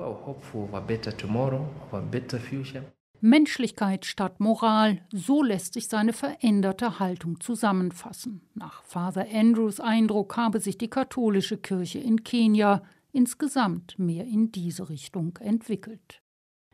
Menschlichkeit 3.20 4.05
statt 4.07 4.40
Moral, 4.40 5.01
so 5.11 5.42
lässt 5.42 5.75
sich 5.75 5.88
seine 5.88 6.12
veränderte 6.12 6.99
Haltung 6.99 7.40
zusammenfassen. 7.40 8.42
Nach 8.55 8.83
Father 8.85 9.27
Andrews 9.33 9.81
Eindruck 9.81 10.37
habe 10.37 10.61
sich 10.61 10.79
die 10.79 10.88
katholische 10.88 11.57
Kirche 11.57 11.99
in 11.99 12.25
Kenia 12.25 12.83
insgesamt 13.16 13.98
mehr 13.98 14.26
in 14.26 14.52
diese 14.52 14.90
Richtung 14.90 15.38
entwickelt. 15.38 16.20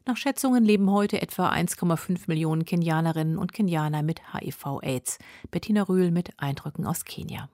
Nach 0.05 0.16
Schätzungen 0.16 0.64
leben 0.64 0.90
heute 0.90 1.22
etwa 1.22 1.48
1,5 1.48 2.22
Millionen 2.26 2.64
Kenianerinnen 2.64 3.38
und 3.38 3.52
Kenianer 3.52 4.02
mit 4.02 4.20
HIV-Aids. 4.35 5.18
Bettina 5.52 5.85
Rühl 5.85 6.11
mit 6.11 6.31
Eindrücken 6.38 6.85
aus 6.85 7.05
Kenia. 7.05 7.48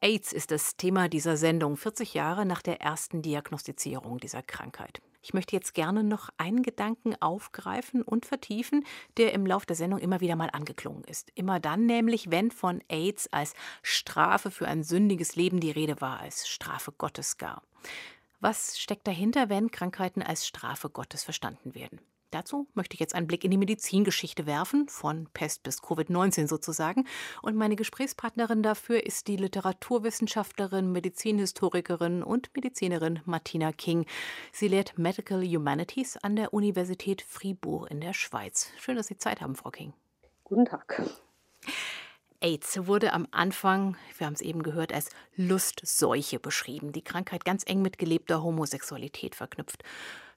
AIDS 0.00 0.32
ist 0.32 0.50
das 0.50 0.78
Thema 0.78 1.10
dieser 1.10 1.36
Sendung, 1.36 1.76
40 1.76 2.14
Jahre 2.14 2.46
nach 2.46 2.62
der 2.62 2.80
ersten 2.80 3.20
Diagnostizierung 3.20 4.18
dieser 4.18 4.42
Krankheit. 4.42 5.02
Ich 5.24 5.32
möchte 5.32 5.56
jetzt 5.56 5.72
gerne 5.72 6.04
noch 6.04 6.28
einen 6.36 6.62
Gedanken 6.62 7.14
aufgreifen 7.22 8.02
und 8.02 8.26
vertiefen, 8.26 8.84
der 9.16 9.32
im 9.32 9.46
Lauf 9.46 9.64
der 9.64 9.74
Sendung 9.74 9.98
immer 9.98 10.20
wieder 10.20 10.36
mal 10.36 10.50
angeklungen 10.52 11.02
ist. 11.04 11.32
Immer 11.34 11.60
dann 11.60 11.86
nämlich, 11.86 12.30
wenn 12.30 12.50
von 12.50 12.84
AIDS 12.88 13.32
als 13.32 13.54
Strafe 13.82 14.50
für 14.50 14.68
ein 14.68 14.84
sündiges 14.84 15.34
Leben 15.34 15.60
die 15.60 15.70
Rede 15.70 15.98
war, 16.02 16.20
als 16.20 16.46
Strafe 16.46 16.92
Gottes 16.92 17.38
gar. 17.38 17.62
Was 18.40 18.78
steckt 18.78 19.06
dahinter, 19.06 19.48
wenn 19.48 19.70
Krankheiten 19.70 20.22
als 20.22 20.46
Strafe 20.46 20.90
Gottes 20.90 21.24
verstanden 21.24 21.74
werden? 21.74 22.00
Dazu 22.34 22.66
möchte 22.74 22.94
ich 22.94 23.00
jetzt 23.00 23.14
einen 23.14 23.28
Blick 23.28 23.44
in 23.44 23.52
die 23.52 23.56
Medizingeschichte 23.56 24.44
werfen, 24.44 24.88
von 24.88 25.28
Pest 25.34 25.62
bis 25.62 25.80
Covid-19 25.80 26.48
sozusagen. 26.48 27.06
Und 27.42 27.54
meine 27.54 27.76
Gesprächspartnerin 27.76 28.60
dafür 28.60 29.06
ist 29.06 29.28
die 29.28 29.36
Literaturwissenschaftlerin, 29.36 30.90
Medizinhistorikerin 30.90 32.24
und 32.24 32.50
Medizinerin 32.56 33.20
Martina 33.24 33.70
King. 33.70 34.04
Sie 34.50 34.66
lehrt 34.66 34.98
Medical 34.98 35.44
Humanities 35.44 36.16
an 36.16 36.34
der 36.34 36.52
Universität 36.52 37.22
Fribourg 37.22 37.88
in 37.88 38.00
der 38.00 38.14
Schweiz. 38.14 38.68
Schön, 38.80 38.96
dass 38.96 39.06
Sie 39.06 39.16
Zeit 39.16 39.40
haben, 39.40 39.54
Frau 39.54 39.70
King. 39.70 39.92
Guten 40.42 40.64
Tag. 40.64 41.02
AIDS 42.40 42.86
wurde 42.88 43.12
am 43.12 43.28
Anfang, 43.30 43.96
wir 44.18 44.26
haben 44.26 44.34
es 44.34 44.40
eben 44.40 44.64
gehört, 44.64 44.92
als 44.92 45.08
Lustseuche 45.36 46.40
beschrieben. 46.40 46.90
Die 46.90 47.04
Krankheit 47.04 47.44
ganz 47.44 47.62
eng 47.64 47.80
mit 47.80 47.96
gelebter 47.96 48.42
Homosexualität 48.42 49.36
verknüpft. 49.36 49.84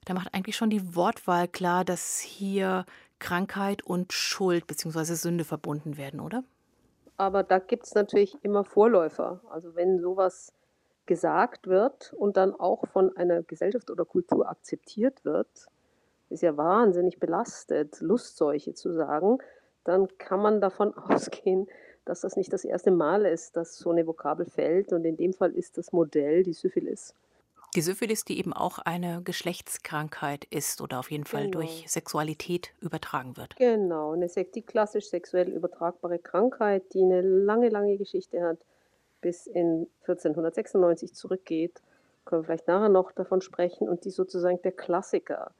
Da 0.08 0.14
macht 0.14 0.32
eigentlich 0.32 0.56
schon 0.56 0.70
die 0.70 0.96
Wortwahl 0.96 1.48
klar, 1.48 1.84
dass 1.84 2.18
hier 2.18 2.86
Krankheit 3.18 3.84
und 3.84 4.14
Schuld 4.14 4.66
bzw. 4.66 5.12
Sünde 5.12 5.44
verbunden 5.44 5.98
werden, 5.98 6.20
oder? 6.20 6.44
Aber 7.18 7.42
da 7.42 7.58
gibt 7.58 7.84
es 7.84 7.94
natürlich 7.94 8.42
immer 8.42 8.64
Vorläufer. 8.64 9.42
Also 9.50 9.74
wenn 9.74 10.00
sowas 10.00 10.54
gesagt 11.04 11.66
wird 11.66 12.14
und 12.14 12.38
dann 12.38 12.58
auch 12.58 12.86
von 12.86 13.14
einer 13.18 13.42
Gesellschaft 13.42 13.90
oder 13.90 14.06
Kultur 14.06 14.48
akzeptiert 14.48 15.26
wird, 15.26 15.66
ist 16.30 16.42
ja 16.42 16.56
wahnsinnig 16.56 17.20
belastet, 17.20 18.00
Lustseuche 18.00 18.72
zu 18.72 18.94
sagen, 18.94 19.40
dann 19.84 20.08
kann 20.16 20.40
man 20.40 20.62
davon 20.62 20.94
ausgehen, 20.96 21.66
dass 22.06 22.22
das 22.22 22.34
nicht 22.34 22.50
das 22.54 22.64
erste 22.64 22.92
Mal 22.92 23.26
ist, 23.26 23.58
dass 23.58 23.76
so 23.76 23.90
eine 23.90 24.06
Vokabel 24.06 24.46
fällt. 24.46 24.94
Und 24.94 25.04
in 25.04 25.18
dem 25.18 25.34
Fall 25.34 25.52
ist 25.52 25.76
das 25.76 25.92
Modell 25.92 26.44
die 26.44 26.54
Syphilis. 26.54 27.14
Die 27.74 27.82
Syphilis, 27.82 28.24
die 28.24 28.38
eben 28.38 28.52
auch 28.52 28.78
eine 28.78 29.22
Geschlechtskrankheit 29.22 30.46
ist 30.50 30.80
oder 30.80 30.98
auf 30.98 31.10
jeden 31.10 31.24
Fall 31.24 31.44
Genau. 31.44 31.58
durch 31.58 31.84
Sexualität 31.88 32.72
übertragen 32.80 33.36
wird. 33.36 33.56
Genau, 33.56 34.12
eine 34.12 34.28
die 34.28 34.62
klassisch 34.62 35.08
sexuell 35.08 35.48
übertragbare 35.48 36.18
Krankheit, 36.18 36.94
die 36.94 37.02
eine 37.02 37.20
lange, 37.20 37.68
lange 37.68 37.96
Geschichte 37.98 38.42
hat, 38.42 38.58
bis 39.20 39.46
in 39.46 39.86
1496 40.02 41.14
zurückgeht. 41.14 41.82
Können 42.24 42.42
wir 42.42 42.46
vielleicht 42.46 42.68
nachher 42.68 42.88
noch 42.88 43.12
davon 43.12 43.40
sprechen 43.42 43.88
und 43.88 44.04
die 44.04 44.10
sozusagen 44.10 44.60
der 44.62 44.72
Klassiker 44.72 45.52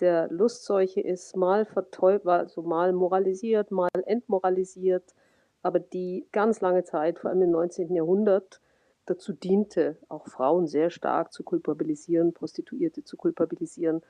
der 0.00 0.28
Lustseuche 0.28 1.00
ist, 1.00 1.36
mal 1.36 1.64
verteufelt, 1.64 2.26
also 2.26 2.62
mal 2.62 2.92
moralisiert, 2.92 3.70
mal 3.70 3.88
entmoralisiert, 4.04 5.14
aber 5.62 5.78
die 5.80 6.26
ganz 6.32 6.60
lange 6.60 6.84
Zeit, 6.84 7.18
vor 7.18 7.30
allem 7.30 7.42
im 7.42 7.50
19. 7.50 7.94
Jahrhundert, 7.94 8.60
dazu 9.06 9.32
diente, 9.32 9.96
auch 10.08 10.26
Frauen 10.26 10.66
sehr 10.66 10.90
stark 10.90 11.32
zu 11.32 11.42
kulpabilisieren, 11.42 12.32
Prostituierte 12.32 13.04
zu 13.04 13.16
kulpabilisieren. 13.16 14.02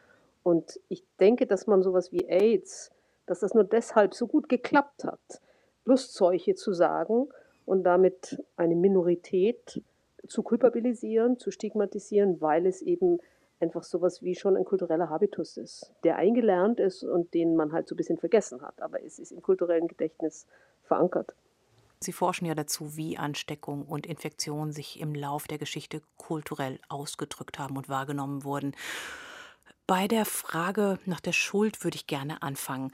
Und 0.43 0.81
ich 0.89 1.05
denke, 1.21 1.47
dass 1.47 1.67
man 1.67 1.83
sowas 1.83 2.13
wie 2.13 2.29
AIDS, 2.29 2.91
dass 3.27 3.41
das 3.41 3.55
nur 3.55 3.65
deshalb 3.65 4.15
so 4.15 4.27
gut 4.27 4.49
geklappt 4.49 5.05
hat, 5.05 5.41
Lustseuche 5.85 6.55
zu 6.55 6.73
sagen 6.73 7.29
und 7.65 7.85
damit 7.85 8.43
eine 8.57 8.75
Minorität 8.75 9.83
zu 10.27 10.43
kulpabilisieren, 10.43 11.39
zu 11.39 11.51
stigmatisieren, 11.51 12.41
weil 12.41 12.67
es 12.67 12.83
eben 12.83 13.19
einfach 13.61 13.83
sowas 13.83 14.23
wie 14.23 14.35
schon 14.35 14.57
ein 14.57 14.65
kultureller 14.65 15.09
Habitus 15.09 15.57
ist, 15.57 15.93
der 16.05 16.17
eingelernt 16.17 16.81
ist 16.81 17.03
und 17.03 17.33
den 17.35 17.57
man 17.57 17.73
halt 17.73 17.89
so 17.89 17.95
ein 17.95 17.97
bisschen 17.97 18.19
vergessen 18.19 18.63
hat. 18.63 18.81
Aber 18.83 19.03
es 19.03 19.19
ist 19.19 19.33
im 19.33 19.43
kulturellen 19.43 19.89
Gedächtnis 19.89 20.47
verankert. 20.83 21.35
Sie 22.01 22.13
forschen 22.13 22.47
ja 22.47 22.55
dazu, 22.55 22.97
wie 22.97 23.19
Ansteckung 23.19 23.83
und 23.87 24.07
Infektion 24.07 24.73
sich 24.73 25.01
im 25.01 25.15
Lauf 25.15 25.47
der 25.47 25.59
Geschichte 25.59 26.03
kulturell 26.17 26.79
ausgedrückt 26.89 27.59
haben 27.59 27.77
und 27.77 27.89
wahrgenommen 27.89 28.45
wurden. 28.45 28.73
Bei 29.87 30.09
der 30.09 30.25
Frage 30.25 30.99
nach 31.07 31.21
der 31.21 31.33
Schuld 31.33 31.83
würde 31.85 31.97
ich 31.97 32.07
gerne 32.07 32.43
anfangen 32.43 32.93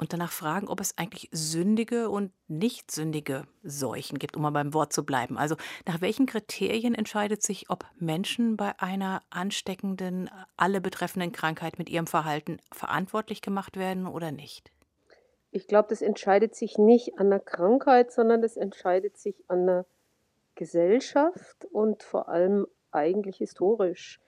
und 0.00 0.14
danach 0.14 0.32
fragen, 0.32 0.66
ob 0.68 0.80
es 0.80 0.96
eigentlich 0.96 1.28
sündige 1.30 2.08
und 2.08 2.32
nicht 2.48 2.90
sündige 2.90 3.46
Seuchen 3.62 4.18
gibt, 4.18 4.34
um 4.34 4.42
mal 4.42 4.50
beim 4.50 4.72
Wort 4.72 4.94
zu 4.94 5.04
bleiben. 5.04 5.36
Also 5.36 5.56
nach 5.86 6.00
welchen 6.00 6.24
Kriterien 6.24 6.94
entscheidet 6.94 7.42
sich, 7.42 7.68
ob 7.68 7.84
Menschen 7.98 8.56
bei 8.56 8.78
einer 8.80 9.22
ansteckenden, 9.28 10.30
alle 10.56 10.80
betreffenden 10.80 11.32
Krankheit 11.32 11.78
mit 11.78 11.90
ihrem 11.90 12.06
Verhalten 12.06 12.58
verantwortlich 12.72 13.42
gemacht 13.42 13.76
werden 13.76 14.06
oder 14.06 14.32
nicht? 14.32 14.72
Ich 15.52 15.66
glaube, 15.66 15.88
das 15.88 16.02
entscheidet 16.02 16.54
sich 16.54 16.78
nicht 16.78 17.18
an 17.18 17.30
der 17.30 17.40
Krankheit, 17.40 18.12
sondern 18.12 18.40
das 18.40 18.56
entscheidet 18.56 19.18
sich 19.18 19.34
an 19.48 19.66
der 19.66 19.84
Gesellschaft 20.54 21.64
und 21.72 22.02
vor 22.02 22.28
allem 22.28 22.66
eigentlich 22.92 23.38
historisch. 23.38 24.20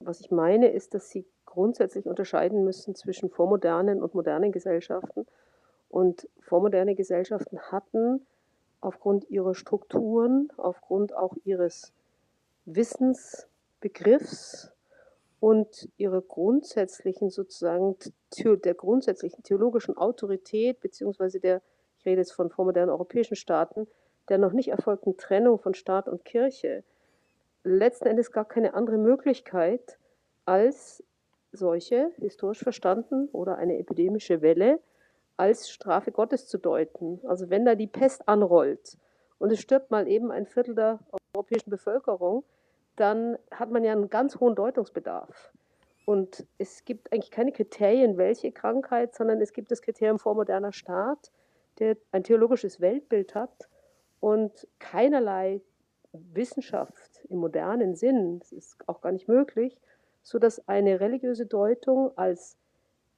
Was 0.00 0.20
ich 0.20 0.30
meine, 0.30 0.70
ist, 0.70 0.94
dass 0.94 1.10
sie 1.10 1.26
grundsätzlich 1.44 2.06
unterscheiden 2.06 2.64
müssen 2.64 2.94
zwischen 2.94 3.30
vormodernen 3.30 4.02
und 4.02 4.14
modernen 4.14 4.52
Gesellschaften. 4.52 5.26
Und 5.88 6.28
vormoderne 6.40 6.94
Gesellschaften 6.94 7.58
hatten 7.70 8.26
aufgrund 8.80 9.28
ihrer 9.30 9.54
Strukturen, 9.54 10.50
aufgrund 10.56 11.14
auch 11.14 11.34
ihres 11.44 11.92
Wissensbegriffs 12.66 14.73
und 15.44 15.90
ihrer 15.98 16.22
grundsätzlichen 16.22 17.28
sozusagen 17.28 17.96
der 18.38 18.72
grundsätzlichen 18.72 19.42
theologischen 19.42 19.94
Autorität 19.94 20.80
beziehungsweise 20.80 21.38
der 21.38 21.60
ich 21.98 22.06
rede 22.06 22.22
jetzt 22.22 22.32
von 22.32 22.48
vormodernen 22.48 22.88
europäischen 22.88 23.36
Staaten 23.36 23.86
der 24.30 24.38
noch 24.38 24.52
nicht 24.52 24.68
erfolgten 24.68 25.18
Trennung 25.18 25.58
von 25.58 25.74
Staat 25.74 26.08
und 26.08 26.24
Kirche 26.24 26.82
letzten 27.62 28.06
Endes 28.06 28.32
gar 28.32 28.46
keine 28.46 28.72
andere 28.72 28.96
Möglichkeit 28.96 29.98
als 30.46 31.04
solche 31.52 32.10
historisch 32.16 32.62
verstanden 32.62 33.28
oder 33.32 33.58
eine 33.58 33.78
epidemische 33.78 34.40
Welle 34.40 34.80
als 35.36 35.68
Strafe 35.68 36.10
Gottes 36.10 36.46
zu 36.46 36.56
deuten. 36.56 37.20
Also 37.24 37.50
wenn 37.50 37.66
da 37.66 37.74
die 37.74 37.86
Pest 37.86 38.26
anrollt 38.30 38.96
und 39.36 39.52
es 39.52 39.60
stirbt 39.60 39.90
mal 39.90 40.08
eben 40.08 40.30
ein 40.30 40.46
Viertel 40.46 40.74
der 40.74 41.00
europäischen 41.34 41.68
Bevölkerung, 41.68 42.44
dann 42.96 43.38
hat 43.50 43.70
man 43.70 43.84
ja 43.84 43.92
einen 43.92 44.10
ganz 44.10 44.36
hohen 44.40 44.54
Deutungsbedarf. 44.54 45.52
Und 46.06 46.46
es 46.58 46.84
gibt 46.84 47.12
eigentlich 47.12 47.30
keine 47.30 47.52
Kriterien, 47.52 48.18
welche 48.18 48.52
Krankheit, 48.52 49.14
sondern 49.14 49.40
es 49.40 49.52
gibt 49.52 49.70
das 49.70 49.80
Kriterium 49.80 50.18
vormoderner 50.18 50.72
Staat, 50.72 51.32
der 51.78 51.96
ein 52.12 52.24
theologisches 52.24 52.80
Weltbild 52.80 53.34
hat 53.34 53.68
und 54.20 54.68
keinerlei 54.78 55.60
Wissenschaft 56.12 57.24
im 57.28 57.38
modernen 57.38 57.96
Sinn, 57.96 58.38
das 58.38 58.52
ist 58.52 58.88
auch 58.88 59.00
gar 59.00 59.12
nicht 59.12 59.28
möglich, 59.28 59.80
sodass 60.22 60.68
eine 60.68 61.00
religiöse 61.00 61.46
Deutung 61.46 62.16
als 62.16 62.56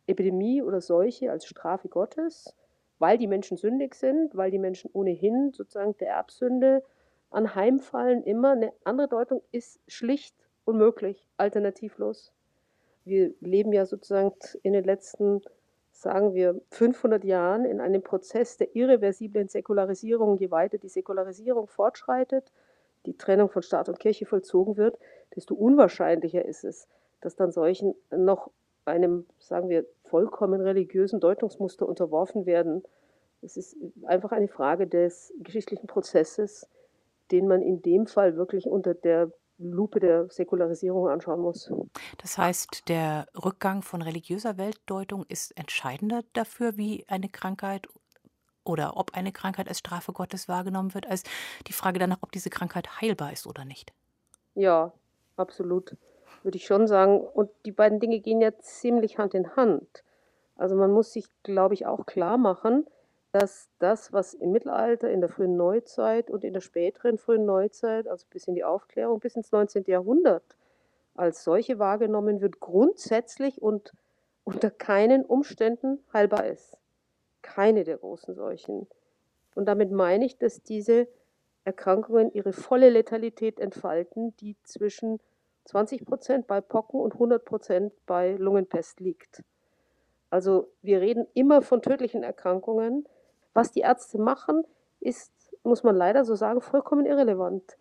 Epidemie 0.06 0.62
oder 0.62 0.80
Seuche, 0.80 1.30
als 1.30 1.46
Strafe 1.46 1.88
Gottes, 1.88 2.56
weil 2.98 3.18
die 3.18 3.26
Menschen 3.26 3.56
sündig 3.56 3.94
sind, 3.94 4.34
weil 4.36 4.50
die 4.50 4.58
Menschen 4.58 4.90
ohnehin 4.92 5.52
sozusagen 5.52 5.96
der 5.98 6.10
Erbsünde 6.10 6.82
anheimfallen, 7.30 8.22
immer 8.22 8.52
eine 8.52 8.72
andere 8.84 9.08
Deutung 9.08 9.42
ist 9.52 9.80
schlicht 9.88 10.34
unmöglich, 10.64 11.26
alternativlos. 11.36 12.32
Wir 13.04 13.32
leben 13.40 13.72
ja 13.72 13.86
sozusagen 13.86 14.32
in 14.62 14.72
den 14.72 14.84
letzten, 14.84 15.42
sagen 15.92 16.34
wir, 16.34 16.60
500 16.70 17.24
Jahren 17.24 17.64
in 17.64 17.80
einem 17.80 18.02
Prozess 18.02 18.56
der 18.56 18.74
irreversiblen 18.74 19.48
Säkularisierung. 19.48 20.38
Je 20.38 20.50
weiter 20.50 20.78
die 20.78 20.88
Säkularisierung 20.88 21.68
fortschreitet, 21.68 22.50
die 23.06 23.16
Trennung 23.16 23.48
von 23.48 23.62
Staat 23.62 23.88
und 23.88 24.00
Kirche 24.00 24.26
vollzogen 24.26 24.76
wird, 24.76 24.98
desto 25.34 25.54
unwahrscheinlicher 25.54 26.44
ist 26.44 26.64
es, 26.64 26.88
dass 27.20 27.36
dann 27.36 27.52
solchen 27.52 27.94
noch 28.10 28.50
einem, 28.84 29.26
sagen 29.38 29.68
wir, 29.68 29.86
vollkommen 30.04 30.60
religiösen 30.60 31.20
Deutungsmuster 31.20 31.88
unterworfen 31.88 32.46
werden. 32.46 32.82
Es 33.42 33.56
ist 33.56 33.76
einfach 34.04 34.32
eine 34.32 34.48
Frage 34.48 34.86
des 34.86 35.32
geschichtlichen 35.38 35.86
Prozesses, 35.86 36.68
den 37.30 37.48
man 37.48 37.62
in 37.62 37.82
dem 37.82 38.06
Fall 38.06 38.36
wirklich 38.36 38.66
unter 38.66 38.94
der 38.94 39.30
Lupe 39.58 40.00
der 40.00 40.28
Säkularisierung 40.28 41.08
anschauen 41.08 41.40
muss. 41.40 41.70
Das 42.18 42.36
heißt, 42.36 42.88
der 42.88 43.26
Rückgang 43.42 43.82
von 43.82 44.02
religiöser 44.02 44.58
Weltdeutung 44.58 45.24
ist 45.28 45.56
entscheidender 45.56 46.22
dafür, 46.34 46.76
wie 46.76 47.04
eine 47.08 47.28
Krankheit 47.28 47.88
oder 48.64 48.96
ob 48.96 49.14
eine 49.14 49.32
Krankheit 49.32 49.68
als 49.68 49.78
Strafe 49.78 50.12
Gottes 50.12 50.48
wahrgenommen 50.48 50.92
wird, 50.92 51.06
als 51.08 51.22
die 51.66 51.72
Frage 51.72 51.98
danach, 51.98 52.18
ob 52.20 52.32
diese 52.32 52.50
Krankheit 52.50 53.00
heilbar 53.00 53.32
ist 53.32 53.46
oder 53.46 53.64
nicht. 53.64 53.92
Ja, 54.54 54.92
absolut, 55.36 55.96
würde 56.42 56.56
ich 56.56 56.66
schon 56.66 56.86
sagen. 56.86 57.20
Und 57.20 57.50
die 57.64 57.72
beiden 57.72 58.00
Dinge 58.00 58.20
gehen 58.20 58.40
ja 58.40 58.58
ziemlich 58.58 59.18
Hand 59.18 59.34
in 59.34 59.56
Hand. 59.56 60.02
Also 60.56 60.74
man 60.74 60.90
muss 60.90 61.12
sich, 61.12 61.26
glaube 61.42 61.74
ich, 61.74 61.86
auch 61.86 62.06
klar 62.06 62.38
machen, 62.38 62.86
dass 63.38 63.68
das, 63.78 64.14
was 64.14 64.32
im 64.32 64.50
Mittelalter, 64.50 65.10
in 65.10 65.20
der 65.20 65.28
frühen 65.28 65.58
Neuzeit 65.58 66.30
und 66.30 66.42
in 66.42 66.54
der 66.54 66.62
späteren 66.62 67.18
frühen 67.18 67.44
Neuzeit, 67.44 68.08
also 68.08 68.26
bis 68.30 68.48
in 68.48 68.54
die 68.54 68.64
Aufklärung, 68.64 69.20
bis 69.20 69.36
ins 69.36 69.52
19. 69.52 69.84
Jahrhundert, 69.86 70.56
als 71.14 71.44
solche 71.44 71.78
wahrgenommen 71.78 72.40
wird, 72.40 72.60
grundsätzlich 72.60 73.60
und 73.60 73.92
unter 74.44 74.70
keinen 74.70 75.22
Umständen 75.22 76.02
heilbar 76.14 76.46
ist. 76.46 76.78
Keine 77.42 77.84
der 77.84 77.98
großen 77.98 78.34
Seuchen. 78.34 78.86
Und 79.54 79.66
damit 79.66 79.90
meine 79.90 80.24
ich, 80.24 80.38
dass 80.38 80.62
diese 80.62 81.06
Erkrankungen 81.64 82.32
ihre 82.32 82.54
volle 82.54 82.88
Letalität 82.88 83.60
entfalten, 83.60 84.34
die 84.36 84.56
zwischen 84.62 85.20
20 85.66 86.06
Prozent 86.06 86.46
bei 86.46 86.62
Pocken 86.62 87.00
und 87.00 87.12
100 87.14 87.44
Prozent 87.44 87.92
bei 88.06 88.32
Lungenpest 88.32 89.00
liegt. 89.00 89.42
Also 90.30 90.68
wir 90.80 91.02
reden 91.02 91.26
immer 91.34 91.60
von 91.60 91.82
tödlichen 91.82 92.22
Erkrankungen. 92.22 93.06
Was 93.56 93.72
die 93.72 93.80
Ärzte 93.80 94.18
machen, 94.18 94.64
ist, 95.00 95.32
muss 95.62 95.82
man 95.82 95.96
leider 95.96 96.24
so 96.24 96.34
sagen, 96.34 96.60
vollkommen 96.60 97.06
irrelevant. 97.06 97.76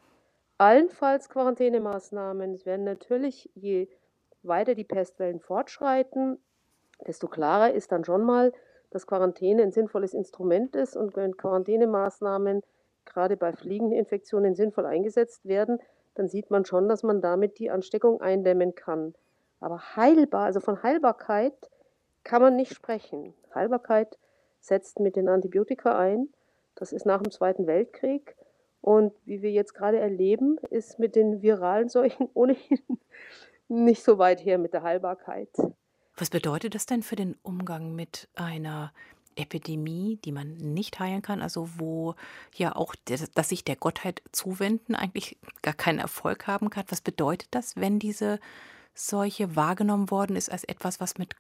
Allenfalls 0.57 1.30
Quarantänemaßnahmen. 1.30 2.53
Es 2.53 2.65
werden 2.65 2.86
natürlich, 2.86 3.49
je 3.55 3.89
weiter 4.41 4.73
die 4.73 4.86
Pestwellen 4.86 5.39
fortschreiten, 5.39 6.39
desto 7.05 7.28
klarer 7.28 7.73
ist 7.73 7.91
dann 7.91 8.05
schon 8.05 8.23
mal, 8.23 8.53
dass 8.91 9.07
Quarantäne 9.07 9.63
ein 9.63 9.71
sinnvolles 9.71 10.13
Instrument 10.13 10.76
ist 10.76 10.95
und 10.95 11.15
wenn 11.17 11.36
Quarantänemaßnahmen 11.36 12.61
gerade 13.03 13.36
bei 13.36 13.51
fliegenden 13.51 13.97
Infektionen 13.97 14.55
sinnvoll 14.55 14.86
eingesetzt 14.86 15.45
werden, 15.45 15.80
dann 16.13 16.30
sieht 16.30 16.49
man 16.49 16.63
schon, 16.63 16.88
dass 16.88 17.03
man 17.03 17.21
damit 17.21 17.59
die 17.59 17.69
Ansteckung 17.69 18.21
eindämmen 18.21 18.76
kann. 18.76 19.13
Aber 19.59 19.97
heilbar, 19.97 20.45
also 20.45 20.61
von 20.61 20.82
Heilbarkeit 20.82 21.69
kann 22.23 22.41
man 22.41 22.55
nicht 22.55 22.73
sprechen. 22.73 23.34
Heilbarkeit 23.53 24.17
setzt 24.66 24.99
mit 24.99 25.16
den 25.16 25.30
Antibiotika 25.30 25.97
ein. 25.97 26.30
Das 26.76 26.91
ist 26.91 27.05
nach 27.05 27.22
dem 27.22 27.32
Zweiten 27.32 27.68
Weltkrieg. 27.68 28.36
Und 28.82 29.13
wie 29.26 29.41
wir 29.41 29.51
jetzt 29.51 29.74
gerade 29.74 29.99
erleben, 29.99 30.57
ist 30.70 30.99
mit 30.99 31.16
den 31.16 31.41
viralen 31.41 31.89
Seuchen 31.89 32.30
ohnehin 32.34 32.80
nicht 33.68 34.03
so 34.03 34.18
weit 34.18 34.45
her 34.45 34.57
mit 34.57 34.74
der 34.74 34.84
Heilbarkeit. 34.84 35.49
Was 36.18 36.30
bedeutet 36.30 36.76
das 36.76 36.86
denn 36.86 37.01
für 37.01 37.16
den 37.16 37.36
Umgang 37.41 37.95
mit 37.95 38.30
einer 38.36 38.93
Epidemie, 39.36 40.18
die 40.24 40.32
man 40.32 40.53
nicht 40.53 40.99
heilen 40.99 41.22
kann, 41.22 41.41
also 41.41 41.68
wo 41.78 42.16
ja 42.53 42.76
auch 42.76 42.95
das 43.05 43.49
sich 43.49 43.66
der 43.66 43.76
Gottheit 43.76 44.22
zuwenden 44.32 44.95
eigentlich 44.95 45.38
gar 45.61 45.74
keinen 45.74 45.99
Erfolg 45.99 46.47
haben 46.47 46.70
kann? 46.70 46.86
Was 46.89 47.01
bedeutet 47.01 47.49
das, 47.51 47.76
wenn 47.76 47.99
diese 47.99 48.39
Seuche 48.93 49.57
wahrgenommen 49.57 50.09
worden 50.09 50.38
ist 50.38 50.49
als 50.49 50.63
etwas, 50.63 51.01
was 51.01 51.18
mit 51.18 51.36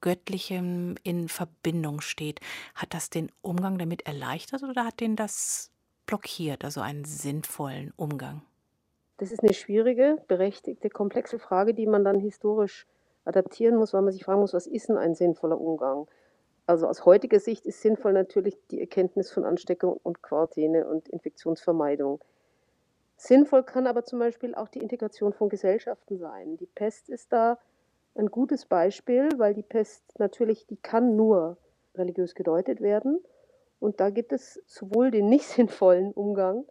Göttlichem 0.00 0.96
in 1.02 1.28
Verbindung 1.28 2.00
steht. 2.00 2.40
Hat 2.74 2.94
das 2.94 3.10
den 3.10 3.30
Umgang 3.42 3.78
damit 3.78 4.06
erleichtert 4.06 4.62
oder 4.62 4.84
hat 4.84 5.00
den 5.00 5.16
das 5.16 5.70
blockiert, 6.06 6.64
also 6.64 6.80
einen 6.80 7.04
sinnvollen 7.04 7.92
Umgang? 7.96 8.42
Das 9.18 9.32
ist 9.32 9.42
eine 9.42 9.54
schwierige, 9.54 10.22
berechtigte, 10.28 10.90
komplexe 10.90 11.38
Frage, 11.38 11.74
die 11.74 11.86
man 11.86 12.04
dann 12.04 12.20
historisch 12.20 12.86
adaptieren 13.24 13.76
muss, 13.76 13.92
weil 13.92 14.02
man 14.02 14.12
sich 14.12 14.24
fragen 14.24 14.40
muss, 14.40 14.54
was 14.54 14.66
ist 14.66 14.88
denn 14.88 14.98
ein 14.98 15.14
sinnvoller 15.14 15.60
Umgang? 15.60 16.06
Also 16.66 16.86
aus 16.86 17.04
heutiger 17.04 17.40
Sicht 17.40 17.64
ist 17.64 17.80
sinnvoll 17.80 18.12
natürlich 18.12 18.58
die 18.70 18.80
Erkenntnis 18.80 19.30
von 19.30 19.44
Ansteckung 19.44 19.98
und 20.02 20.22
Quarantäne 20.22 20.86
und 20.86 21.08
Infektionsvermeidung. 21.08 22.20
Sinnvoll 23.16 23.62
kann 23.62 23.86
aber 23.86 24.04
zum 24.04 24.18
Beispiel 24.18 24.54
auch 24.54 24.68
die 24.68 24.80
Integration 24.80 25.32
von 25.32 25.48
Gesellschaften 25.48 26.18
sein. 26.18 26.56
Die 26.58 26.66
Pest 26.66 27.08
ist 27.08 27.32
da 27.32 27.58
ein 28.16 28.30
gutes 28.30 28.66
Beispiel, 28.66 29.28
weil 29.36 29.54
die 29.54 29.62
Pest 29.62 30.02
natürlich, 30.18 30.66
die 30.66 30.76
kann 30.76 31.16
nur 31.16 31.56
religiös 31.94 32.34
gedeutet 32.34 32.80
werden. 32.80 33.20
Und 33.78 34.00
da 34.00 34.10
gibt 34.10 34.32
es 34.32 34.62
sowohl 34.66 35.10
den 35.10 35.28
nicht 35.28 35.44
sinnvollen 35.48 36.12
Umgang 36.12 36.64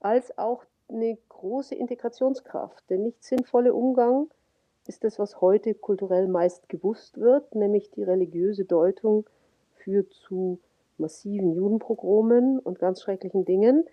als 0.00 0.36
auch 0.38 0.64
eine 0.88 1.18
große 1.28 1.74
Integrationskraft. 1.74 2.88
Der 2.88 2.98
nicht 2.98 3.22
sinnvolle 3.22 3.74
Umgang 3.74 4.28
ist 4.86 5.04
das, 5.04 5.18
was 5.18 5.40
heute 5.40 5.74
kulturell 5.74 6.28
meist 6.28 6.68
gewusst 6.68 7.20
wird, 7.20 7.54
nämlich 7.54 7.90
die 7.90 8.02
religiöse 8.02 8.64
Deutung 8.64 9.26
führt 9.74 10.12
zu 10.12 10.58
massiven 10.96 11.52
Judenprogromen 11.52 12.58
und 12.58 12.78
ganz 12.78 13.02
schrecklichen 13.02 13.44
Dingen. 13.44 13.84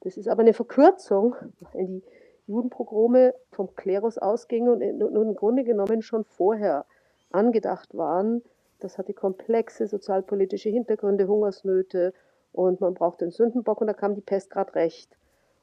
Das 0.00 0.16
ist 0.16 0.28
aber 0.28 0.42
eine 0.42 0.54
Verkürzung, 0.54 1.34
weil 1.72 1.86
die 1.86 2.02
Judenpogrome 2.46 3.34
vom 3.50 3.74
Klerus 3.74 4.18
ausgingen 4.18 4.68
und 4.68 4.80
im 4.80 5.34
Grunde 5.34 5.64
genommen 5.64 6.02
schon 6.02 6.24
vorher 6.24 6.86
angedacht 7.32 7.96
waren. 7.96 8.42
Das 8.78 8.98
hatte 8.98 9.14
komplexe 9.14 9.86
sozialpolitische 9.86 10.68
Hintergründe, 10.68 11.26
Hungersnöte 11.26 12.12
und 12.52 12.80
man 12.80 12.94
brauchte 12.94 13.24
einen 13.24 13.32
Sündenbock 13.32 13.80
und 13.80 13.88
da 13.88 13.94
kam 13.94 14.14
die 14.14 14.20
Pest 14.20 14.50
gerade 14.50 14.74
recht. 14.74 15.16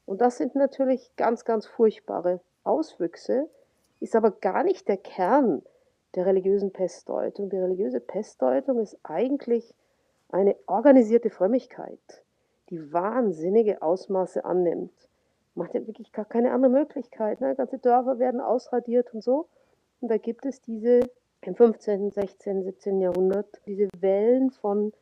Und 0.05 0.19
das 0.21 0.37
sind 0.37 0.55
natürlich 0.55 1.15
ganz, 1.15 1.45
ganz 1.45 1.65
furchtbare 1.65 2.41
Auswüchse, 2.63 3.49
ist 3.99 4.15
aber 4.15 4.31
gar 4.31 4.63
nicht 4.63 4.87
der 4.87 4.97
Kern 4.97 5.61
der 6.15 6.25
religiösen 6.25 6.71
Pestdeutung. 6.71 7.49
Die 7.49 7.57
religiöse 7.57 7.99
Pestdeutung 7.99 8.79
ist 8.79 8.97
eigentlich 9.03 9.73
eine 10.29 10.55
organisierte 10.67 11.29
Frömmigkeit, 11.29 12.23
die 12.69 12.91
wahnsinnige 12.91 13.81
Ausmaße 13.81 14.43
annimmt. 14.43 14.91
Man 15.55 15.67
hat 15.67 15.75
ja 15.75 15.85
wirklich 15.85 16.11
gar 16.11 16.25
keine 16.25 16.51
andere 16.51 16.71
Möglichkeit. 16.71 17.41
Ne? 17.41 17.55
Ganze 17.55 17.77
Dörfer 17.77 18.19
werden 18.19 18.41
ausradiert 18.41 19.13
und 19.13 19.23
so. 19.23 19.47
Und 20.01 20.09
da 20.09 20.17
gibt 20.17 20.45
es 20.45 20.61
diese 20.61 21.01
im 21.41 21.55
15., 21.55 22.11
16., 22.11 22.63
17. 22.63 23.01
Jahrhundert, 23.01 23.61
diese 23.67 23.87
Wellen 23.99 24.51
von 24.51 24.93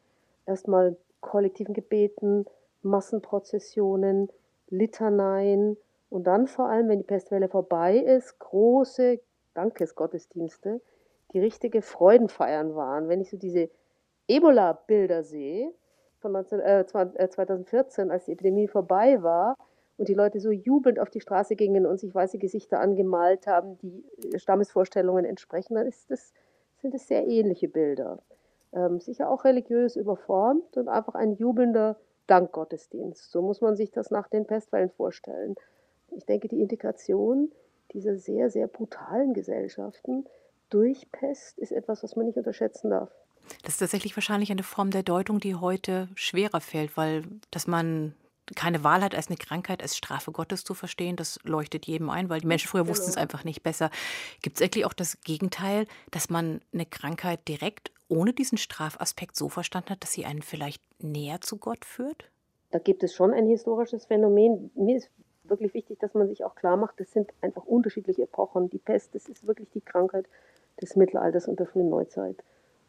erstmal 0.45 0.97
kollektiven 1.21 1.73
Gebeten, 1.73 2.45
Massenprozessionen, 2.81 4.29
Litaneien 4.69 5.77
und 6.09 6.25
dann 6.25 6.47
vor 6.47 6.67
allem, 6.67 6.89
wenn 6.89 6.99
die 6.99 7.05
Pestwelle 7.05 7.47
vorbei 7.47 7.97
ist, 7.97 8.39
große 8.39 9.19
Dankesgottesdienste, 9.53 10.81
die 11.33 11.39
richtige 11.39 11.81
Freudenfeiern 11.81 12.75
waren. 12.75 13.07
Wenn 13.07 13.21
ich 13.21 13.29
so 13.29 13.37
diese 13.37 13.69
Ebola-Bilder 14.27 15.23
sehe 15.23 15.71
von 16.19 16.31
19, 16.31 16.59
äh, 16.59 16.85
2014, 16.85 18.09
äh, 18.09 18.13
als 18.13 18.25
die 18.25 18.33
Epidemie 18.33 18.67
vorbei 18.67 19.21
war, 19.21 19.57
und 20.01 20.07
die 20.07 20.15
Leute 20.15 20.39
so 20.39 20.49
jubelnd 20.49 20.99
auf 20.99 21.11
die 21.11 21.21
Straße 21.21 21.55
gingen 21.55 21.85
und 21.85 21.99
sich 21.99 22.15
weiße 22.15 22.39
Gesichter 22.39 22.79
angemalt 22.79 23.45
haben, 23.45 23.77
die 23.83 24.03
äh, 24.33 24.39
Stammesvorstellungen 24.39 25.25
entsprechen, 25.25 25.75
dann 25.75 25.85
das, 25.85 26.33
sind 26.81 26.95
es 26.95 27.07
sehr 27.07 27.27
ähnliche 27.27 27.67
Bilder. 27.67 28.17
Ähm, 28.73 28.99
sicher 28.99 29.29
auch 29.29 29.45
religiös 29.45 29.95
überformt 29.95 30.75
und 30.75 30.87
einfach 30.87 31.13
ein 31.13 31.33
jubelnder 31.33 31.97
Dankgottesdienst. 32.25 33.29
So 33.29 33.43
muss 33.43 33.61
man 33.61 33.75
sich 33.75 33.91
das 33.91 34.09
nach 34.09 34.27
den 34.27 34.47
Pestwellen 34.47 34.89
vorstellen. 34.89 35.53
Ich 36.09 36.25
denke, 36.25 36.47
die 36.47 36.61
Integration 36.61 37.51
dieser 37.93 38.17
sehr, 38.17 38.49
sehr 38.49 38.65
brutalen 38.65 39.35
Gesellschaften 39.35 40.25
durch 40.71 41.11
Pest 41.11 41.59
ist 41.59 41.71
etwas, 41.71 42.01
was 42.01 42.15
man 42.15 42.25
nicht 42.25 42.39
unterschätzen 42.39 42.89
darf. 42.89 43.11
Das 43.61 43.75
ist 43.75 43.79
tatsächlich 43.81 44.17
wahrscheinlich 44.17 44.49
eine 44.49 44.63
Form 44.63 44.89
der 44.89 45.03
Deutung, 45.03 45.39
die 45.39 45.53
heute 45.53 46.09
schwerer 46.15 46.59
fällt, 46.59 46.97
weil 46.97 47.23
dass 47.51 47.67
man 47.67 48.15
keine 48.55 48.83
Wahl 48.83 49.01
hat, 49.01 49.15
als 49.15 49.27
eine 49.27 49.37
Krankheit 49.37 49.81
als 49.81 49.97
Strafe 49.97 50.31
Gottes 50.31 50.63
zu 50.63 50.73
verstehen. 50.73 51.15
Das 51.15 51.39
leuchtet 51.43 51.85
jedem 51.85 52.09
ein, 52.09 52.29
weil 52.29 52.41
die 52.41 52.47
Menschen 52.47 52.67
früher 52.67 52.87
wussten 52.87 53.09
es 53.09 53.17
einfach 53.17 53.43
nicht 53.43 53.63
besser. 53.63 53.89
Gibt 54.41 54.57
es 54.57 54.61
eigentlich 54.61 54.85
auch 54.85 54.93
das 54.93 55.21
Gegenteil, 55.21 55.87
dass 56.11 56.29
man 56.29 56.61
eine 56.73 56.85
Krankheit 56.85 57.47
direkt 57.47 57.91
ohne 58.07 58.33
diesen 58.33 58.57
Strafaspekt 58.57 59.35
so 59.35 59.47
verstanden 59.47 59.91
hat, 59.91 60.03
dass 60.03 60.11
sie 60.11 60.25
einen 60.25 60.41
vielleicht 60.41 60.81
näher 61.01 61.39
zu 61.41 61.57
Gott 61.57 61.85
führt? 61.85 62.29
Da 62.71 62.79
gibt 62.79 63.03
es 63.03 63.13
schon 63.13 63.33
ein 63.33 63.47
historisches 63.47 64.05
Phänomen. 64.05 64.71
Mir 64.75 64.97
ist 64.97 65.09
wirklich 65.43 65.73
wichtig, 65.73 65.99
dass 65.99 66.13
man 66.13 66.27
sich 66.27 66.43
auch 66.43 66.55
klar 66.55 66.77
macht, 66.77 66.99
das 66.99 67.11
sind 67.11 67.29
einfach 67.41 67.65
unterschiedliche 67.65 68.23
Epochen. 68.23 68.69
Die 68.69 68.77
Pest, 68.77 69.15
das 69.15 69.27
ist 69.27 69.47
wirklich 69.47 69.69
die 69.71 69.81
Krankheit 69.81 70.25
des 70.81 70.95
Mittelalters 70.95 71.47
und 71.47 71.59
der 71.59 71.67
frühen 71.67 71.89
Neuzeit. 71.89 72.37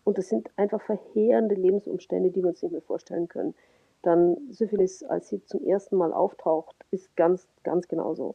Und 0.05 0.19
das 0.19 0.29
sind 0.29 0.51
einfach 0.57 0.83
verheerende 0.83 1.55
Lebensumstände, 1.55 2.31
die 2.31 2.43
wir 2.43 2.51
uns 2.51 2.63
nicht 2.63 2.73
mehr 2.73 2.83
vorstellen 2.83 3.29
können 3.29 3.55
dann 4.03 4.37
Syphilis, 4.51 5.03
als 5.05 5.29
sie 5.29 5.45
zum 5.45 5.65
ersten 5.65 5.97
Mal 5.97 6.13
auftaucht, 6.13 6.77
ist 6.91 7.17
ganz, 7.17 7.47
ganz 7.63 7.89
genauso. 7.89 8.35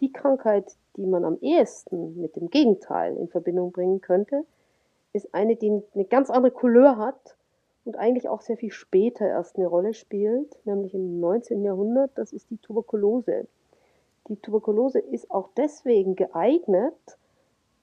Die 0.00 0.12
Krankheit, 0.12 0.76
die 0.96 1.06
man 1.06 1.24
am 1.24 1.38
ehesten 1.40 2.20
mit 2.20 2.36
dem 2.36 2.50
Gegenteil 2.50 3.16
in 3.16 3.28
Verbindung 3.28 3.70
bringen 3.70 4.00
könnte, 4.00 4.44
ist 5.12 5.34
eine, 5.34 5.56
die 5.56 5.82
eine 5.94 6.04
ganz 6.06 6.30
andere 6.30 6.52
Couleur 6.52 6.96
hat 6.96 7.36
und 7.84 7.96
eigentlich 7.96 8.28
auch 8.28 8.40
sehr 8.40 8.56
viel 8.56 8.72
später 8.72 9.26
erst 9.26 9.56
eine 9.56 9.66
Rolle 9.66 9.94
spielt, 9.94 10.56
nämlich 10.64 10.94
im 10.94 11.20
19. 11.20 11.62
Jahrhundert, 11.62 12.10
das 12.16 12.32
ist 12.32 12.50
die 12.50 12.56
Tuberkulose. 12.56 13.46
Die 14.28 14.36
Tuberkulose 14.36 14.98
ist 14.98 15.30
auch 15.30 15.50
deswegen 15.56 16.16
geeignet, 16.16 16.94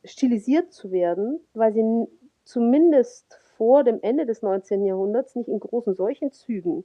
stilisiert 0.04 0.74
zu 0.74 0.92
werden, 0.92 1.40
weil 1.54 1.72
sie 1.72 2.08
zumindest 2.44 3.40
vor 3.56 3.84
dem 3.84 4.00
Ende 4.02 4.26
des 4.26 4.42
19. 4.42 4.86
Jahrhunderts 4.86 5.36
nicht 5.36 5.48
in 5.48 5.60
großen 5.60 5.94
Seuchenzügen 5.94 6.84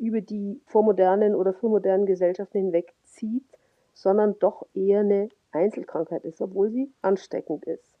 über 0.00 0.20
die 0.20 0.60
vormodernen 0.66 1.34
oder 1.34 1.52
frühmodernen 1.52 2.06
Gesellschaften 2.06 2.58
hinweg 2.58 2.94
zieht, 3.04 3.44
sondern 3.92 4.36
doch 4.40 4.66
eher 4.74 5.00
eine 5.00 5.28
Einzelkrankheit 5.52 6.24
ist, 6.24 6.40
obwohl 6.40 6.70
sie 6.70 6.90
ansteckend 7.02 7.64
ist. 7.66 7.96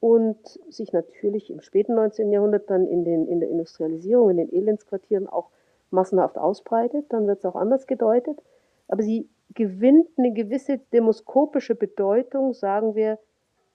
und 0.00 0.58
sich 0.68 0.92
natürlich 0.92 1.48
im 1.48 1.60
späten 1.60 1.94
19. 1.94 2.32
Jahrhundert 2.32 2.68
dann 2.68 2.88
in, 2.88 3.04
den, 3.04 3.28
in 3.28 3.38
der 3.38 3.48
Industrialisierung, 3.48 4.30
in 4.30 4.38
den 4.38 4.52
Elendsquartieren 4.52 5.28
auch 5.28 5.50
massenhaft 5.90 6.38
ausbreitet. 6.38 7.06
Dann 7.10 7.28
wird 7.28 7.38
es 7.38 7.44
auch 7.44 7.54
anders 7.54 7.86
gedeutet. 7.86 8.42
Aber 8.88 9.04
sie 9.04 9.28
gewinnt 9.54 10.08
eine 10.18 10.32
gewisse 10.32 10.78
demoskopische 10.92 11.76
Bedeutung, 11.76 12.52
sagen 12.52 12.96
wir, 12.96 13.20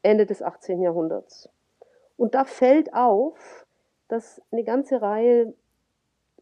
Ende 0.01 0.25
des 0.25 0.41
18. 0.41 0.81
Jahrhunderts. 0.81 1.49
Und 2.17 2.35
da 2.35 2.43
fällt 2.43 2.93
auf, 2.93 3.65
dass 4.09 4.41
eine 4.51 4.65
ganze 4.65 5.01
Reihe 5.01 5.53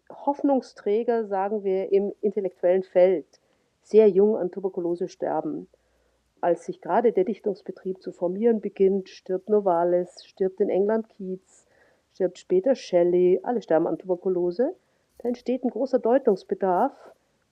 Hoffnungsträger, 0.10 1.26
sagen 1.26 1.64
wir, 1.64 1.92
im 1.92 2.14
intellektuellen 2.22 2.84
Feld 2.84 3.26
sehr 3.82 4.10
jung 4.10 4.38
an 4.38 4.52
Tuberkulose 4.52 5.08
sterben. 5.08 5.68
Als 6.42 6.66
sich 6.66 6.82
gerade 6.82 7.12
der 7.12 7.24
Dichtungsbetrieb 7.24 8.02
zu 8.02 8.12
formieren 8.12 8.62
beginnt, 8.62 9.10
stirbt 9.10 9.50
Novalis, 9.50 10.26
stirbt 10.26 10.60
in 10.60 10.70
England 10.70 11.10
Keats, 11.10 11.66
stirbt 12.14 12.38
später 12.38 12.76
Shelley, 12.76 13.40
alle 13.44 13.62
sterben 13.62 13.88
an 13.88 13.98
Tuberkulose. 13.98 14.76
Da 15.20 15.28
entsteht 15.28 15.64
ein 15.64 15.70
großer 15.70 16.00
Deutungsbedarf, 16.00 16.94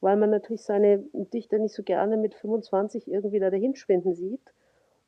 weil 0.02 0.18
man 0.18 0.30
natürlich 0.30 0.64
seine 0.64 1.00
Dichter 1.14 1.60
nicht 1.60 1.74
so 1.74 1.84
gerne 1.84 2.18
mit 2.18 2.36
25 2.36 3.08
irgendwie 3.08 3.40
da 3.40 3.50
dahinschwinden 3.50 4.14
sieht. 4.14 4.54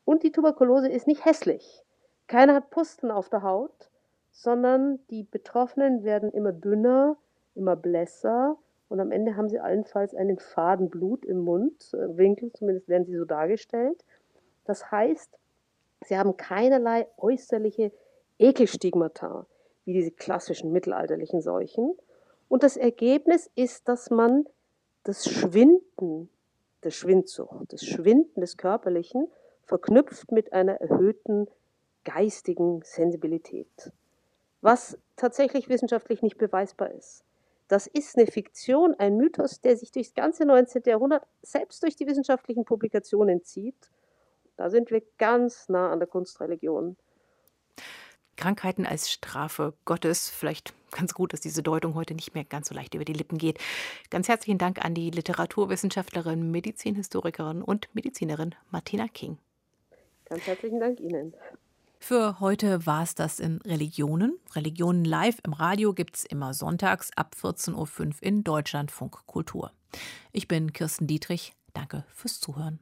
Und 0.03 0.23
die 0.23 0.31
Tuberkulose 0.31 0.89
ist 0.89 1.07
nicht 1.07 1.25
hässlich. 1.25 1.83
Keiner 2.27 2.55
hat 2.55 2.69
Pusten 2.69 3.11
auf 3.11 3.29
der 3.29 3.43
Haut, 3.43 3.89
sondern 4.31 4.99
die 5.09 5.23
Betroffenen 5.23 6.03
werden 6.03 6.31
immer 6.31 6.51
dünner, 6.51 7.17
immer 7.55 7.75
blässer 7.75 8.57
und 8.87 8.99
am 8.99 9.11
Ende 9.11 9.35
haben 9.35 9.49
sie 9.49 9.59
allenfalls 9.59 10.13
einen 10.13 10.37
faden 10.37 10.89
Blut 10.89 11.25
im 11.25 11.39
Mundwinkel, 11.39 12.49
äh, 12.49 12.53
zumindest 12.53 12.87
werden 12.87 13.05
sie 13.05 13.17
so 13.17 13.25
dargestellt. 13.25 14.03
Das 14.65 14.91
heißt, 14.91 15.37
sie 16.05 16.17
haben 16.17 16.37
keinerlei 16.37 17.07
äußerliche 17.17 17.91
Ekelstigmata, 18.37 19.47
wie 19.85 19.93
diese 19.93 20.11
klassischen 20.11 20.71
mittelalterlichen 20.71 21.41
Seuchen. 21.41 21.95
Und 22.47 22.63
das 22.63 22.77
Ergebnis 22.77 23.49
ist, 23.55 23.87
dass 23.87 24.11
man 24.11 24.45
das 25.03 25.27
Schwinden 25.27 26.29
der 26.83 26.91
Schwindsucht, 26.91 27.73
das 27.73 27.83
Schwinden 27.83 28.41
des 28.41 28.57
Körperlichen 28.57 29.27
verknüpft 29.63 30.31
mit 30.31 30.53
einer 30.53 30.75
erhöhten 30.75 31.47
geistigen 32.03 32.81
Sensibilität, 32.83 33.91
was 34.61 34.97
tatsächlich 35.15 35.69
wissenschaftlich 35.69 36.21
nicht 36.21 36.37
beweisbar 36.37 36.91
ist. 36.91 37.23
Das 37.67 37.87
ist 37.87 38.17
eine 38.17 38.27
Fiktion, 38.27 38.93
ein 38.99 39.17
Mythos, 39.17 39.59
der 39.61 39.75
sich 39.75 39.91
durchs 39.91 40.13
ganze 40.13 40.45
19. 40.45 40.83
Jahrhundert 40.85 41.25
selbst 41.41 41.81
durch 41.83 41.95
die 41.95 42.05
wissenschaftlichen 42.05 42.63
Publikationen 42.63 43.43
zieht. 43.43 43.89
Da 44.55 44.69
sind 44.69 44.91
wir 44.91 45.01
ganz 45.17 45.67
nah 45.67 45.91
an 45.91 45.99
der 45.99 46.07
Kunstreligion. 46.07 46.95
Krankheiten 48.37 48.85
als 48.85 49.11
Strafe 49.11 49.73
Gottes. 49.85 50.29
Vielleicht 50.29 50.73
ganz 50.91 51.13
gut, 51.13 51.33
dass 51.33 51.41
diese 51.41 51.63
Deutung 51.63 51.95
heute 51.95 52.13
nicht 52.13 52.35
mehr 52.35 52.43
ganz 52.43 52.67
so 52.67 52.75
leicht 52.75 52.93
über 52.93 53.05
die 53.05 53.13
Lippen 53.13 53.37
geht. 53.37 53.59
Ganz 54.09 54.27
herzlichen 54.27 54.57
Dank 54.57 54.83
an 54.83 54.93
die 54.93 55.09
Literaturwissenschaftlerin, 55.09 56.51
Medizinhistorikerin 56.51 57.61
und 57.61 57.89
Medizinerin 57.93 58.55
Martina 58.71 59.07
King. 59.07 59.37
Ganz 60.25 60.45
herzlichen 60.47 60.79
Dank 60.79 60.99
Ihnen. 60.99 61.33
Für 61.99 62.39
heute 62.39 62.85
war 62.85 63.03
es 63.03 63.15
das 63.15 63.39
in 63.39 63.61
Religionen. 63.61 64.37
Religionen 64.53 65.05
live 65.05 65.37
im 65.43 65.53
Radio 65.53 65.93
gibt 65.93 66.17
es 66.17 66.25
immer 66.25 66.53
sonntags 66.53 67.11
ab 67.15 67.35
14.05 67.39 67.75
Uhr 67.75 68.13
in 68.21 68.43
Deutschlandfunk 68.43 69.25
Kultur. 69.25 69.71
Ich 70.31 70.47
bin 70.47 70.73
Kirsten 70.73 71.07
Dietrich. 71.07 71.53
Danke 71.73 72.05
fürs 72.13 72.39
Zuhören. 72.39 72.79